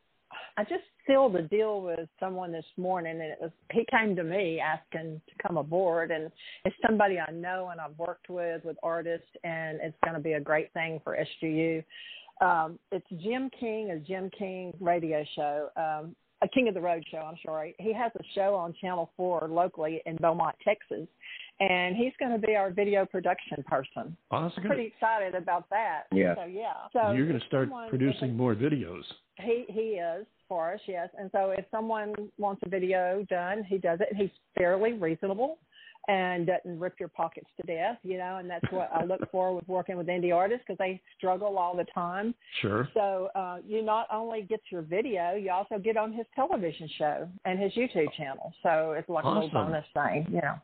I 0.57 0.63
just 0.65 0.85
sealed 1.07 1.37
a 1.37 1.43
deal 1.43 1.83
with 1.83 2.09
someone 2.19 2.51
this 2.51 2.65
morning, 2.77 3.13
and 3.13 3.23
it 3.23 3.39
was 3.41 3.51
he 3.73 3.85
came 3.91 4.17
to 4.17 4.25
me 4.25 4.59
asking 4.61 5.21
to 5.29 5.43
come 5.47 5.57
aboard, 5.57 6.11
and 6.11 6.31
it's 6.65 6.77
somebody 6.87 7.19
I 7.19 7.31
know 7.31 7.69
and 7.71 7.81
I've 7.81 7.99
worked 7.99 8.31
with 8.31 8.65
with 8.65 8.77
artists, 8.83 9.29
and 9.45 9.79
it's 9.83 9.97
going 10.03 10.15
to 10.15 10.21
be 10.21 10.33
a 10.33 10.41
great 10.41 10.73
thing 10.73 11.01
for 11.05 11.17
SGU. 11.43 11.85
Um, 12.41 12.79
it's 12.93 13.07
Jim 13.23 13.51
King, 13.59 13.91
a 13.93 13.99
Jim 13.99 14.31
King 14.37 14.73
radio 14.81 15.25
show, 15.35 15.69
um, 15.77 16.17
a 16.47 16.49
King 16.55 16.69
of 16.69 16.75
the 16.75 16.81
Road 16.81 17.05
show. 17.11 17.19
I'm 17.19 17.37
sorry. 17.45 17.75
He 17.79 17.93
has 17.93 18.13
a 18.19 18.23
show 18.35 18.55
on 18.55 18.75
Channel 18.81 19.11
Four 19.17 19.49
locally 19.51 20.01
in 20.07 20.17
Beaumont, 20.17 20.57
Texas, 20.65 21.07
and 21.61 21.97
he's 21.97 22.13
going 22.19 22.33
to 22.33 22.45
be 22.47 22.55
our 22.55 22.71
video 22.71 23.05
production 23.05 23.63
person. 23.67 24.17
Oh, 24.31 24.37
awesome. 24.37 24.63
I'm 24.63 24.67
pretty 24.67 24.87
excited 24.87 25.35
about 25.35 25.69
that. 25.71 26.05
Yeah. 26.13 26.35
So 26.35 26.45
yeah. 26.45 26.73
So 26.93 27.13
You're 27.13 27.27
going 27.27 27.41
to 27.41 27.47
start 27.47 27.69
someone- 27.69 27.85
if 27.85 27.91
producing 27.91 28.37
more 28.37 28.55
videos. 28.55 29.03
he 29.39 29.65
he 29.69 29.99
is 30.01 30.27
for 30.49 30.75
us, 30.75 30.81
yes. 30.87 31.09
And 31.19 31.29
so 31.33 31.51
if 31.51 31.65
someone 31.71 32.15
wants 32.39 32.63
a 32.65 32.69
video 32.69 33.27
done, 33.29 33.65
he 33.65 33.79
does 33.79 33.99
it. 34.01 34.15
He's 34.17 34.31
fairly 34.57 34.93
reasonable 34.93 35.59
and 36.09 36.47
doesn't 36.47 36.79
rip 36.79 36.99
your 37.01 37.09
pockets 37.09 37.49
to 37.61 37.67
death, 37.67 37.99
you 38.03 38.19
know. 38.19 38.37
And 38.37 38.49
that's 38.49 38.65
what 38.71 38.91
I 38.95 39.05
look 39.05 39.21
for 39.33 39.55
with 39.55 39.67
working 39.69 39.97
with 39.97 40.07
indie 40.07 40.35
artists 40.35 40.65
because 40.67 40.79
they 40.79 41.01
struggle 41.17 41.59
all 41.59 41.77
the 41.77 41.87
time. 41.95 42.35
Sure. 42.61 42.89
So 42.95 43.29
uh, 43.35 43.59
you 43.67 43.83
not 43.83 44.07
only 44.13 44.43
get 44.43 44.61
your 44.71 44.83
video, 44.83 45.35
you 45.35 45.51
also 45.51 45.79
get 45.79 45.97
on 45.97 46.13
his 46.13 46.27
television 46.35 46.89
show 46.99 47.29
and 47.45 47.59
his 47.59 47.73
YouTube 47.73 48.13
channel. 48.17 48.53
So 48.63 48.95
it's 48.97 49.09
like 49.09 49.25
a 49.25 49.29
Awesome. 49.29 49.43
little 49.45 49.65
bonus 49.65 49.87
thing, 49.95 50.27
you 50.29 50.41
know. 50.41 50.55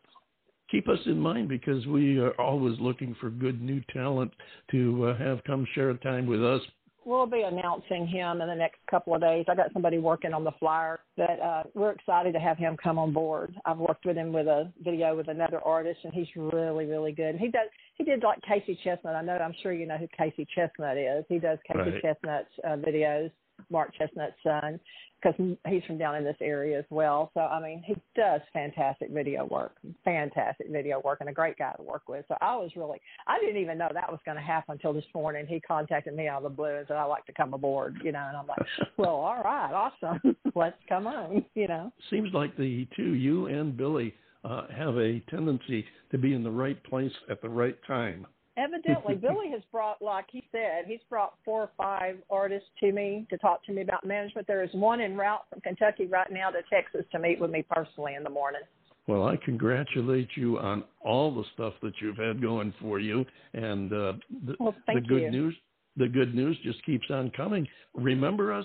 Keep 0.71 0.89
us 0.89 0.99
in 1.05 1.19
mind 1.19 1.49
because 1.49 1.87
we 1.87 2.19
are 2.19 2.33
always 2.41 2.79
looking 2.81 3.15
for 3.21 3.29
good 3.29 3.61
new 3.61 3.83
talent 3.93 4.33
to 4.71 5.09
uh, 5.09 5.19
have 5.19 5.45
come 5.45 5.67
share 5.75 5.91
a 5.91 5.99
time 5.99 6.27
with 6.27 6.43
us. 6.43 6.63
We'll 7.05 7.27
be 7.27 7.43
announcing 7.43 8.07
him 8.07 8.41
in 8.41 8.49
the 8.49 8.55
next 8.55 8.79
couple 8.89 9.15
of 9.15 9.21
days. 9.21 9.45
I 9.49 9.55
got 9.55 9.73
somebody 9.73 9.99
working 9.99 10.33
on 10.33 10.45
the 10.45 10.53
flyer 10.61 11.01
that 11.17 11.41
uh, 11.41 11.63
we're 11.75 11.91
excited 11.91 12.33
to 12.35 12.39
have 12.39 12.59
him 12.59 12.77
come 12.83 12.99
on 12.99 13.13
board. 13.13 13.55
I've 13.65 13.79
worked 13.79 14.07
with 14.07 14.17
him 14.17 14.33
with 14.33 14.47
a 14.47 14.73
video 14.83 15.17
with 15.17 15.29
another 15.29 15.61
artist, 15.61 15.99
and 16.05 16.13
he's 16.13 16.29
really, 16.37 16.87
really 16.87 17.13
good. 17.13 17.37
He 17.37 17.49
does. 17.49 17.69
He 17.97 18.05
did 18.05 18.23
like 18.23 18.41
Casey 18.43 18.79
Chesnutt. 18.85 19.17
I 19.17 19.23
know. 19.23 19.37
I'm 19.37 19.55
sure 19.63 19.73
you 19.73 19.87
know 19.87 19.99
who 19.99 20.07
Casey 20.17 20.47
Chesnutt 20.57 20.97
is. 20.97 21.25
He 21.29 21.39
does 21.39 21.59
Casey 21.67 21.91
Right. 21.91 22.03
Chesnutt's 22.03 22.47
uh, 22.65 22.77
videos, 22.77 23.31
Mark 23.71 23.93
Chesnutt's 24.01 24.35
son 24.43 24.79
because 25.23 25.57
he's 25.69 25.83
from 25.85 25.99
down 25.99 26.17
in 26.17 26.25
this 26.25 26.37
area 26.41 26.79
as 26.79 26.85
well. 26.91 27.31
So 27.35 27.41
I 27.41 27.61
mean, 27.61 27.83
he 27.87 27.95
does 28.17 28.41
fantastic 28.53 29.11
video 29.11 29.45
work, 29.47 29.73
fantastic 30.05 30.69
video 30.71 31.01
work, 31.05 31.19
and 31.21 31.29
a 31.29 31.33
great 31.33 31.59
guy 31.59 31.73
to 31.77 31.83
work 31.83 32.09
with. 32.09 32.25
So 32.29 32.37
I 32.41 32.57
was 32.57 32.71
really, 32.77 33.01
I 33.27 33.39
didn't 33.39 33.61
even 33.61 33.79
know 33.79 33.89
that 33.93 34.11
was 34.11 34.21
going 34.25 34.37
to 34.37 34.43
happen 34.43 34.73
until 34.73 34.93
this 34.93 35.05
morning. 35.15 35.47
He 35.47 35.61
contacted 35.61 36.15
me 36.15 36.29
out 36.29 36.39
of 36.39 36.45
the 36.45 36.57
blue 36.57 36.77
and 36.77 36.87
said, 36.87 36.97
"I'd 36.97 37.05
like 37.07 37.27
to 37.27 37.33
come 37.33 37.55
aboard," 37.55 37.97
you 38.05 38.13
know, 38.13 38.25
and 38.27 38.37
I'm 38.37 38.47
like, 38.47 38.67
"Well, 38.97 39.17
all 39.17 39.43
right, 39.43 39.73
awesome, 39.73 40.37
let's 40.55 40.77
come 40.89 41.07
on," 41.07 41.45
you 41.55 41.69
know. 41.69 41.93
Seems 42.11 42.33
like 42.33 42.57
the 42.57 42.87
two, 42.97 43.15
you 43.15 43.47
and 43.47 43.77
Billy, 43.77 44.15
uh, 44.45 44.67
have 44.77 44.97
a 44.97 45.21
tendency 45.31 45.85
to 46.11 46.19
be 46.19 46.35
in 46.35 46.43
the 46.43 46.51
right 46.51 46.83
place 46.85 47.13
at 47.31 47.41
the 47.43 47.49
right 47.49 47.79
time. 47.87 48.27
Evidently, 48.57 49.15
Billy 49.21 49.51
has 49.51 49.63
brought, 49.71 50.03
like 50.03 50.27
he 50.31 50.45
said, 50.53 50.85
he's 50.87 51.01
brought 51.09 51.35
four 51.45 51.63
or 51.63 51.71
five 51.77 52.17
artists 52.31 52.69
to 52.81 52.93
me 52.93 53.27
to 53.31 53.39
talk 53.39 53.65
to 53.65 53.73
me 53.73 53.83
about 53.83 54.07
management. 54.07 54.47
There 54.47 54.63
is 54.63 54.71
one 54.73 55.01
en 55.01 55.17
route 55.17 55.45
from 55.51 55.61
Kentucky 55.61 56.07
right 56.07 56.31
now 56.31 56.51
to 56.51 56.61
Texas 56.71 57.05
to 57.13 57.19
meet 57.19 57.41
with 57.41 57.51
me 57.51 57.65
personally 57.69 58.15
in 58.15 58.23
the 58.23 58.31
morning. 58.31 58.63
Well, 59.09 59.27
I 59.27 59.37
congratulate 59.37 60.29
you 60.37 60.59
on 60.59 60.85
all 61.01 61.35
the 61.35 61.45
stuff 61.55 61.75
that 61.83 61.95
you've 62.01 62.17
had 62.17 62.41
going 62.41 62.73
for 62.81 63.01
you, 63.01 63.25
and 63.53 63.93
uh, 63.93 64.13
the, 64.47 64.55
Well, 64.61 64.75
the 64.87 65.01
good 65.01 65.23
you. 65.23 65.31
news. 65.31 65.57
The 65.97 66.09
good 66.09 66.35
news 66.35 66.57
just 66.63 66.83
keeps 66.87 67.11
on 67.11 67.31
coming. 67.37 67.69
Remember 67.95 68.53
us. 68.53 68.65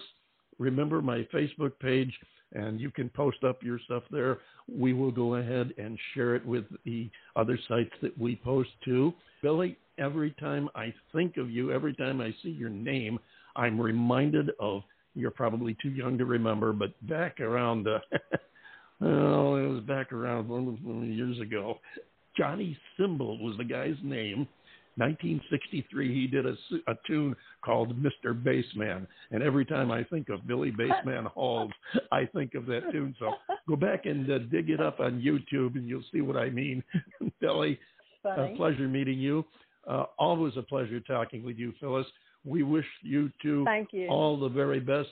Remember 0.59 1.01
my 1.01 1.27
Facebook 1.33 1.77
page, 1.79 2.13
and 2.53 2.79
you 2.79 2.91
can 2.91 3.09
post 3.09 3.43
up 3.43 3.61
your 3.61 3.79
stuff 3.85 4.03
there. 4.11 4.39
We 4.71 4.93
will 4.93 5.11
go 5.11 5.35
ahead 5.35 5.73
and 5.77 5.97
share 6.13 6.35
it 6.35 6.45
with 6.45 6.65
the 6.85 7.09
other 7.35 7.59
sites 7.67 7.93
that 8.01 8.17
we 8.17 8.35
post 8.37 8.69
to. 8.85 9.13
Billy, 9.41 9.77
every 9.97 10.31
time 10.39 10.69
I 10.75 10.93
think 11.13 11.37
of 11.37 11.49
you, 11.49 11.71
every 11.71 11.93
time 11.93 12.21
I 12.21 12.33
see 12.43 12.49
your 12.49 12.69
name, 12.69 13.19
I'm 13.55 13.79
reminded 13.79 14.51
of. 14.59 14.83
You're 15.15 15.31
probably 15.31 15.75
too 15.81 15.89
young 15.89 16.17
to 16.19 16.25
remember, 16.25 16.73
but 16.73 16.93
back 17.07 17.39
around. 17.39 17.87
Uh, 17.87 17.99
well, 18.99 19.55
it 19.55 19.67
was 19.67 19.83
back 19.87 20.11
around 20.13 20.47
years 21.11 21.39
ago. 21.39 21.79
Johnny 22.37 22.77
Cymbal 22.97 23.39
was 23.39 23.57
the 23.57 23.63
guy's 23.63 23.95
name. 24.03 24.47
1963, 24.97 26.13
he 26.13 26.27
did 26.27 26.45
a, 26.45 26.55
a 26.87 26.95
tune 27.05 27.35
called 27.63 28.01
Mr. 28.01 28.33
Bassman. 28.33 29.07
And 29.31 29.43
every 29.43 29.65
time 29.65 29.91
I 29.91 30.03
think 30.03 30.29
of 30.29 30.47
Billy 30.47 30.71
Bassman 30.71 31.25
Halls, 31.33 31.71
I 32.11 32.25
think 32.25 32.55
of 32.55 32.65
that 32.67 32.91
tune. 32.91 33.15
So 33.19 33.33
go 33.67 33.75
back 33.75 34.05
and 34.05 34.29
uh, 34.29 34.39
dig 34.51 34.69
it 34.69 34.79
up 34.79 34.99
on 34.99 35.21
YouTube 35.21 35.75
and 35.75 35.87
you'll 35.87 36.03
see 36.11 36.21
what 36.21 36.37
I 36.37 36.49
mean. 36.49 36.83
Billy, 37.41 37.79
a 38.25 38.53
pleasure 38.55 38.87
meeting 38.87 39.19
you. 39.19 39.45
Uh, 39.87 40.05
always 40.19 40.53
a 40.57 40.61
pleasure 40.61 40.99
talking 40.99 41.43
with 41.43 41.57
you, 41.57 41.73
Phyllis. 41.79 42.07
We 42.43 42.63
wish 42.63 42.85
you 43.03 43.31
two 43.41 43.63
Thank 43.65 43.93
you. 43.93 44.07
all 44.07 44.39
the 44.39 44.49
very 44.49 44.79
best. 44.79 45.09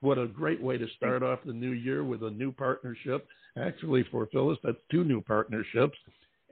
What 0.00 0.18
a 0.18 0.26
great 0.26 0.60
way 0.60 0.78
to 0.78 0.86
start 0.96 1.22
off 1.22 1.40
the 1.46 1.52
new 1.52 1.70
year 1.70 2.04
with 2.04 2.22
a 2.24 2.30
new 2.30 2.50
partnership. 2.52 3.26
Actually, 3.56 4.04
for 4.10 4.26
Phyllis, 4.32 4.58
that's 4.64 4.78
two 4.90 5.04
new 5.04 5.20
partnerships. 5.20 5.96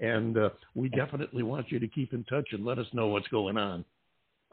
And 0.00 0.38
uh, 0.38 0.50
we 0.74 0.88
definitely 0.88 1.42
want 1.42 1.70
you 1.70 1.78
to 1.78 1.88
keep 1.88 2.12
in 2.12 2.24
touch 2.24 2.48
and 2.52 2.64
let 2.64 2.78
us 2.78 2.86
know 2.92 3.08
what's 3.08 3.28
going 3.28 3.56
on. 3.56 3.84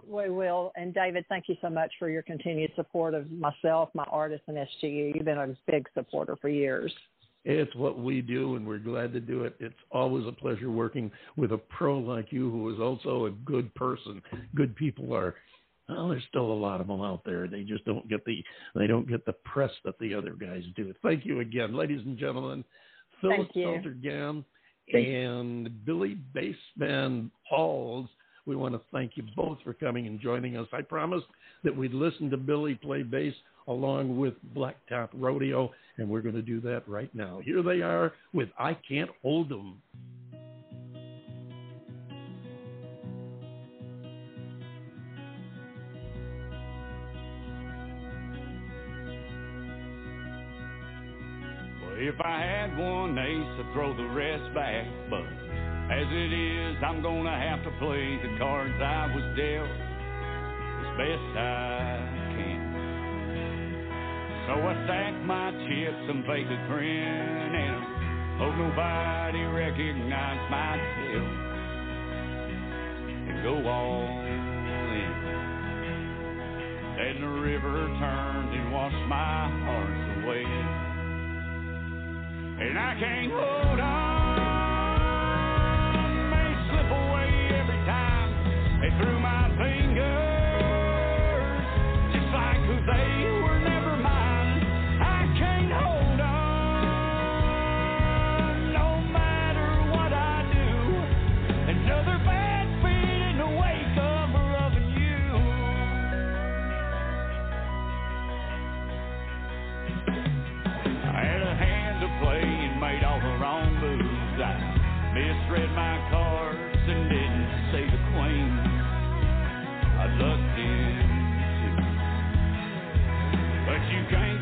We 0.05 0.29
will. 0.29 0.71
And 0.75 0.93
David, 0.93 1.25
thank 1.29 1.45
you 1.47 1.55
so 1.61 1.69
much 1.69 1.91
for 1.97 2.09
your 2.09 2.21
continued 2.21 2.71
support 2.75 3.13
of 3.13 3.31
myself, 3.31 3.89
my 3.93 4.03
artist, 4.05 4.43
and 4.47 4.57
SGU. 4.57 5.15
You've 5.15 5.25
been 5.25 5.37
a 5.37 5.55
big 5.69 5.87
supporter 5.93 6.35
for 6.39 6.49
years. 6.49 6.93
It's 7.45 7.73
what 7.75 7.97
we 7.97 8.21
do, 8.21 8.55
and 8.55 8.67
we're 8.67 8.77
glad 8.77 9.13
to 9.13 9.21
do 9.21 9.45
it. 9.45 9.55
It's 9.59 9.73
always 9.91 10.27
a 10.27 10.33
pleasure 10.33 10.69
working 10.69 11.09
with 11.37 11.53
a 11.53 11.57
pro 11.57 11.97
like 11.97 12.31
you 12.31 12.51
who 12.51 12.73
is 12.73 12.79
also 12.79 13.25
a 13.25 13.31
good 13.31 13.73
person. 13.73 14.21
Good 14.53 14.75
people 14.75 15.13
are. 15.15 15.35
Well, 15.87 16.09
there's 16.09 16.23
still 16.27 16.51
a 16.51 16.53
lot 16.53 16.81
of 16.81 16.87
them 16.87 17.01
out 17.01 17.21
there. 17.25 17.47
They 17.47 17.63
just 17.63 17.85
don't 17.85 18.07
get 18.09 18.25
the 18.25 18.43
they 18.75 18.85
don't 18.85 19.07
get 19.07 19.25
the 19.25 19.33
press 19.45 19.71
that 19.85 19.97
the 19.99 20.13
other 20.13 20.33
guys 20.33 20.63
do. 20.75 20.93
Thank 21.01 21.25
you 21.25 21.39
again, 21.39 21.73
ladies 21.73 22.01
and 22.05 22.17
gentlemen. 22.17 22.65
Phyllis 23.21 23.47
Thank 23.53 23.55
you. 23.55 23.67
SalterGann 23.67 24.43
And 24.93 25.85
Billy 25.85 26.17
Bassman 26.35 27.29
Halls. 27.49 28.07
We 28.45 28.55
want 28.55 28.73
to 28.75 28.81
thank 28.93 29.17
you 29.17 29.23
both 29.35 29.57
for 29.63 29.73
coming 29.73 30.07
and 30.07 30.19
joining 30.19 30.55
us. 30.55 30.67
I 30.71 30.81
promised 30.81 31.25
that 31.63 31.75
we'd 31.75 31.93
listen 31.93 32.29
to 32.29 32.37
Billy 32.37 32.75
play 32.75 33.03
bass 33.03 33.33
along 33.67 34.17
with 34.17 34.33
Blacktop 34.55 35.09
Rodeo, 35.13 35.71
and 35.97 36.09
we're 36.09 36.21
going 36.21 36.35
to 36.35 36.41
do 36.41 36.61
that 36.61 36.87
right 36.87 37.13
now. 37.13 37.41
Here 37.43 37.61
they 37.61 37.81
are 37.81 38.13
with 38.33 38.49
I 38.57 38.73
Can't 38.87 39.11
Hold 39.21 39.51
'Em. 39.51 39.81
If 52.17 52.25
I 52.25 52.41
had 52.41 52.75
one 52.77 53.13
ace, 53.13 53.61
I'd 53.61 53.73
throw 53.73 53.95
the 53.95 54.09
rest 54.09 54.49
back. 54.55 54.85
But 55.07 55.21
as 55.93 56.07
it 56.09 56.33
is, 56.33 56.77
I'm 56.81 57.03
gonna 57.03 57.37
have 57.37 57.63
to 57.63 57.69
play 57.77 58.17
the 58.17 58.37
cards 58.39 58.73
I 58.81 59.05
was 59.13 59.21
dealt 59.37 59.69
as 59.69 60.89
best 60.97 61.29
I 61.37 62.01
can. 62.33 62.61
So 64.49 64.53
I 64.65 64.73
stack 64.89 65.13
my 65.29 65.51
chips 65.69 66.09
and 66.09 66.25
fake 66.25 66.49
a 66.49 66.57
grin 66.65 67.53
and 67.53 67.85
hope 68.41 68.57
nobody 68.65 69.45
recognize 69.53 70.41
myself 70.49 71.29
and 73.29 73.43
go 73.45 73.61
all 73.69 74.09
in. 74.25 74.57
Then 76.97 77.21
the 77.21 77.29
river 77.29 77.85
turned 78.01 78.57
and 78.57 78.73
washed 78.73 79.05
my 79.05 79.53
heart 79.69 80.25
away. 80.25 80.86
And 82.59 82.77
I 82.77 82.95
can't 82.99 83.31
hold 83.31 83.79
on. 83.79 84.06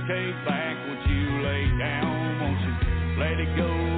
Take 0.07 0.35
back 0.45 0.77
what 0.87 1.09
you 1.09 1.41
laid 1.41 1.79
down. 1.79 2.39
Won't 2.39 2.61
you 2.61 3.19
let 3.19 3.39
it 3.39 3.57
go? 3.57 3.94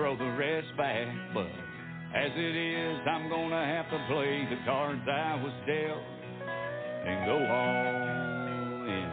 Throw 0.00 0.16
the 0.16 0.24
rest 0.24 0.74
back. 0.78 1.06
But 1.34 1.44
as 2.16 2.30
it 2.34 2.56
is, 2.56 3.00
I'm 3.06 3.28
gonna 3.28 3.66
have 3.66 3.84
to 3.90 4.06
play 4.08 4.48
the 4.48 4.56
cards 4.64 5.02
I 5.06 5.34
was 5.34 5.52
dealt 5.66 6.00
and 7.04 7.26
go 7.26 7.36
all 7.36 8.00
in. 8.88 9.10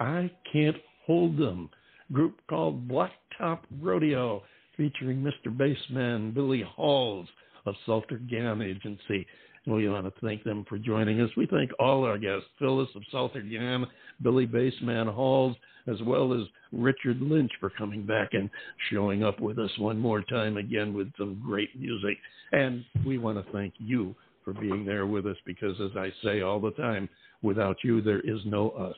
I 0.00 0.30
Can't 0.50 0.78
Hold 1.04 1.36
Them, 1.36 1.68
group 2.10 2.40
called 2.48 2.88
Blacktop 2.88 3.64
Rodeo, 3.82 4.44
featuring 4.78 5.18
Mr. 5.18 5.54
Bassman 5.54 6.32
Billy 6.32 6.62
Halls 6.74 7.28
of 7.66 7.74
Salter 7.84 8.16
Gann 8.30 8.62
Agency. 8.62 9.26
We 9.66 9.88
want 9.88 10.06
to 10.06 10.20
thank 10.20 10.44
them 10.44 10.64
for 10.68 10.78
joining 10.78 11.20
us. 11.20 11.30
We 11.36 11.46
thank 11.46 11.72
all 11.80 12.04
our 12.04 12.18
guests, 12.18 12.46
Phyllis 12.58 12.88
of 12.94 13.02
Salter 13.10 13.42
Gann, 13.42 13.86
Billy 14.22 14.46
Bassman 14.46 15.12
Halls, 15.12 15.56
as 15.88 16.00
well 16.02 16.32
as 16.32 16.46
Richard 16.72 17.20
Lynch 17.20 17.50
for 17.58 17.70
coming 17.70 18.06
back 18.06 18.30
and 18.32 18.48
showing 18.90 19.24
up 19.24 19.40
with 19.40 19.58
us 19.58 19.70
one 19.78 19.98
more 19.98 20.22
time 20.22 20.56
again 20.56 20.94
with 20.94 21.08
some 21.18 21.42
great 21.44 21.78
music. 21.78 22.16
And 22.52 22.84
we 23.04 23.18
want 23.18 23.44
to 23.44 23.52
thank 23.52 23.74
you 23.78 24.14
for 24.44 24.52
being 24.52 24.84
there 24.86 25.06
with 25.06 25.26
us 25.26 25.36
because, 25.44 25.74
as 25.80 25.96
I 25.96 26.12
say 26.22 26.42
all 26.42 26.60
the 26.60 26.70
time, 26.72 27.08
without 27.42 27.76
you, 27.82 28.00
there 28.00 28.20
is 28.20 28.40
no 28.44 28.70
us. 28.70 28.96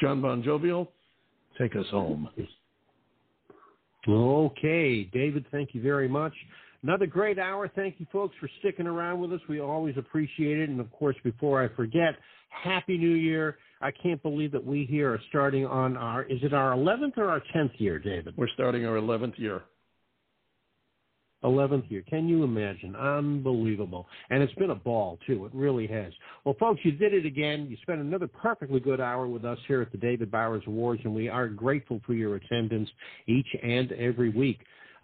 John 0.00 0.22
Bon 0.22 0.42
Jovial, 0.42 0.90
take 1.58 1.76
us 1.76 1.86
home. 1.90 2.30
Okay, 4.08 5.04
David, 5.04 5.44
thank 5.50 5.74
you 5.74 5.82
very 5.82 6.08
much. 6.08 6.32
Another 6.82 7.06
great 7.06 7.38
hour. 7.38 7.68
Thank 7.74 7.96
you, 7.98 8.06
folks, 8.12 8.34
for 8.40 8.48
sticking 8.60 8.86
around 8.86 9.20
with 9.20 9.32
us. 9.32 9.40
We 9.48 9.60
always 9.60 9.96
appreciate 9.96 10.58
it. 10.58 10.68
And 10.68 10.80
of 10.80 10.90
course, 10.92 11.16
before 11.24 11.62
I 11.62 11.68
forget, 11.74 12.14
Happy 12.50 12.96
New 12.96 13.14
Year. 13.14 13.58
I 13.80 13.90
can't 13.90 14.22
believe 14.22 14.52
that 14.52 14.64
we 14.64 14.84
here 14.84 15.12
are 15.12 15.20
starting 15.28 15.64
on 15.64 15.96
our, 15.96 16.24
is 16.24 16.38
it 16.42 16.52
our 16.52 16.72
11th 16.72 17.16
or 17.16 17.28
our 17.28 17.42
10th 17.54 17.78
year, 17.78 17.98
David? 17.98 18.34
We're 18.36 18.48
starting 18.48 18.84
our 18.86 18.96
11th 18.96 19.38
year. 19.38 19.62
11th 21.44 21.88
year. 21.88 22.02
Can 22.08 22.28
you 22.28 22.42
imagine? 22.42 22.96
Unbelievable. 22.96 24.08
And 24.30 24.42
it's 24.42 24.54
been 24.54 24.70
a 24.70 24.74
ball, 24.74 25.18
too. 25.26 25.46
It 25.46 25.54
really 25.54 25.86
has. 25.86 26.12
Well, 26.44 26.56
folks, 26.58 26.80
you 26.82 26.90
did 26.90 27.14
it 27.14 27.24
again. 27.24 27.68
You 27.70 27.76
spent 27.82 28.00
another 28.00 28.26
perfectly 28.26 28.80
good 28.80 29.00
hour 29.00 29.28
with 29.28 29.44
us 29.44 29.58
here 29.68 29.80
at 29.80 29.92
the 29.92 29.98
David 29.98 30.32
Bowers 30.32 30.64
Awards, 30.66 31.02
and 31.04 31.14
we 31.14 31.28
are 31.28 31.46
grateful 31.46 32.00
for 32.04 32.14
your 32.14 32.34
attendance 32.34 32.88
each 33.28 33.46
and 33.62 33.92
every 33.92 34.30
week. 34.30 34.58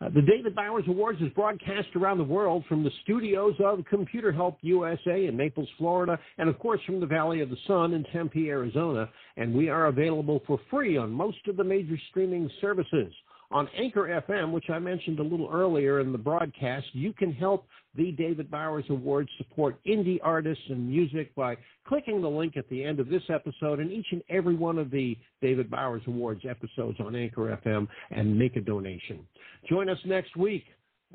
Uh, 0.04 0.10
the 0.10 0.20
David 0.20 0.54
Bowers 0.54 0.84
Awards 0.86 1.20
is 1.22 1.30
broadcast 1.30 1.88
around 1.96 2.18
the 2.18 2.24
world 2.24 2.64
from 2.68 2.84
the 2.84 2.90
studios 3.04 3.54
of 3.64 3.82
Computer 3.86 4.32
Help 4.32 4.58
USA 4.60 5.26
in 5.26 5.36
Naples, 5.36 5.68
Florida, 5.78 6.18
and 6.36 6.48
of 6.48 6.58
course 6.58 6.80
from 6.84 7.00
the 7.00 7.06
Valley 7.06 7.40
of 7.40 7.48
the 7.48 7.56
Sun 7.66 7.94
in 7.94 8.04
Tempe, 8.12 8.50
Arizona. 8.50 9.08
And 9.38 9.54
we 9.54 9.70
are 9.70 9.86
available 9.86 10.42
for 10.46 10.60
free 10.70 10.98
on 10.98 11.10
most 11.10 11.38
of 11.48 11.56
the 11.56 11.64
major 11.64 11.96
streaming 12.10 12.50
services. 12.60 13.12
On 13.50 13.68
Anchor 13.76 14.22
FM, 14.28 14.52
which 14.52 14.70
I 14.70 14.78
mentioned 14.78 15.18
a 15.18 15.22
little 15.22 15.48
earlier 15.52 16.00
in 16.00 16.12
the 16.12 16.18
broadcast, 16.18 16.86
you 16.92 17.12
can 17.12 17.32
help 17.32 17.66
the 17.94 18.12
David 18.12 18.50
Bowers 18.50 18.84
Awards 18.88 19.28
support 19.38 19.78
indie 19.84 20.18
artists 20.22 20.64
and 20.68 20.88
music 20.88 21.34
by 21.34 21.56
clicking 21.86 22.20
the 22.20 22.28
link 22.28 22.56
at 22.56 22.68
the 22.68 22.82
end 22.82 22.98
of 22.98 23.08
this 23.08 23.22
episode 23.28 23.78
and 23.78 23.92
each 23.92 24.06
and 24.10 24.22
every 24.28 24.54
one 24.56 24.78
of 24.78 24.90
the 24.90 25.16
David 25.40 25.70
Bowers 25.70 26.02
Awards 26.06 26.42
episodes 26.48 26.98
on 27.00 27.14
Anchor 27.14 27.58
FM 27.64 27.86
and 28.10 28.36
make 28.36 28.56
a 28.56 28.60
donation. 28.60 29.20
Join 29.68 29.88
us 29.88 29.98
next 30.04 30.36
week. 30.36 30.64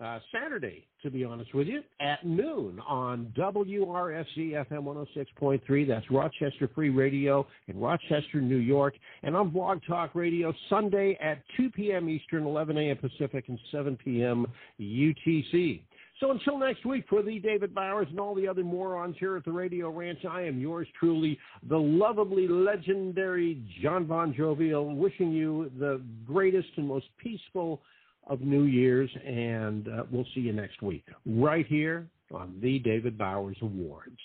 Uh, 0.01 0.17
Saturday, 0.31 0.87
to 1.03 1.11
be 1.11 1.25
honest 1.25 1.53
with 1.53 1.67
you, 1.67 1.81
at 1.99 2.25
noon 2.25 2.79
on 2.87 3.33
WRFC 3.37 4.51
FM 4.51 4.83
106.3. 4.83 5.87
That's 5.87 6.09
Rochester 6.09 6.69
Free 6.73 6.89
Radio 6.89 7.45
in 7.67 7.77
Rochester, 7.77 8.39
New 8.39 8.57
York. 8.57 8.93
And 9.23 9.35
on 9.35 9.49
Blog 9.49 9.81
Talk 9.85 10.15
Radio, 10.15 10.53
Sunday 10.69 11.17
at 11.21 11.43
2 11.57 11.71
p.m. 11.71 12.07
Eastern, 12.07 12.45
11 12.45 12.77
a.m. 12.77 12.95
Pacific, 12.95 13.45
and 13.49 13.59
7 13.71 13.97
p.m. 13.97 14.45
UTC. 14.79 15.81
So 16.21 16.31
until 16.31 16.57
next 16.57 16.85
week, 16.85 17.03
for 17.09 17.21
the 17.21 17.39
David 17.39 17.75
Bowers 17.75 18.07
and 18.09 18.21
all 18.21 18.35
the 18.35 18.47
other 18.47 18.63
morons 18.63 19.17
here 19.19 19.35
at 19.35 19.43
the 19.43 19.51
Radio 19.51 19.89
Ranch, 19.89 20.19
I 20.29 20.43
am 20.43 20.59
yours 20.61 20.87
truly, 20.97 21.37
the 21.67 21.77
lovably 21.77 22.47
legendary 22.47 23.61
John 23.81 24.05
Bon 24.05 24.33
Jovial, 24.33 24.95
wishing 24.95 25.31
you 25.33 25.71
the 25.77 26.01
greatest 26.25 26.69
and 26.77 26.87
most 26.87 27.07
peaceful 27.21 27.81
of 28.29 28.41
New 28.41 28.63
Year's, 28.63 29.09
and 29.25 29.87
uh, 29.87 30.03
we'll 30.11 30.27
see 30.33 30.41
you 30.41 30.53
next 30.53 30.81
week, 30.81 31.05
right 31.25 31.65
here 31.67 32.07
on 32.31 32.57
the 32.61 32.79
David 32.79 33.17
Bowers 33.17 33.57
Awards. 33.61 34.19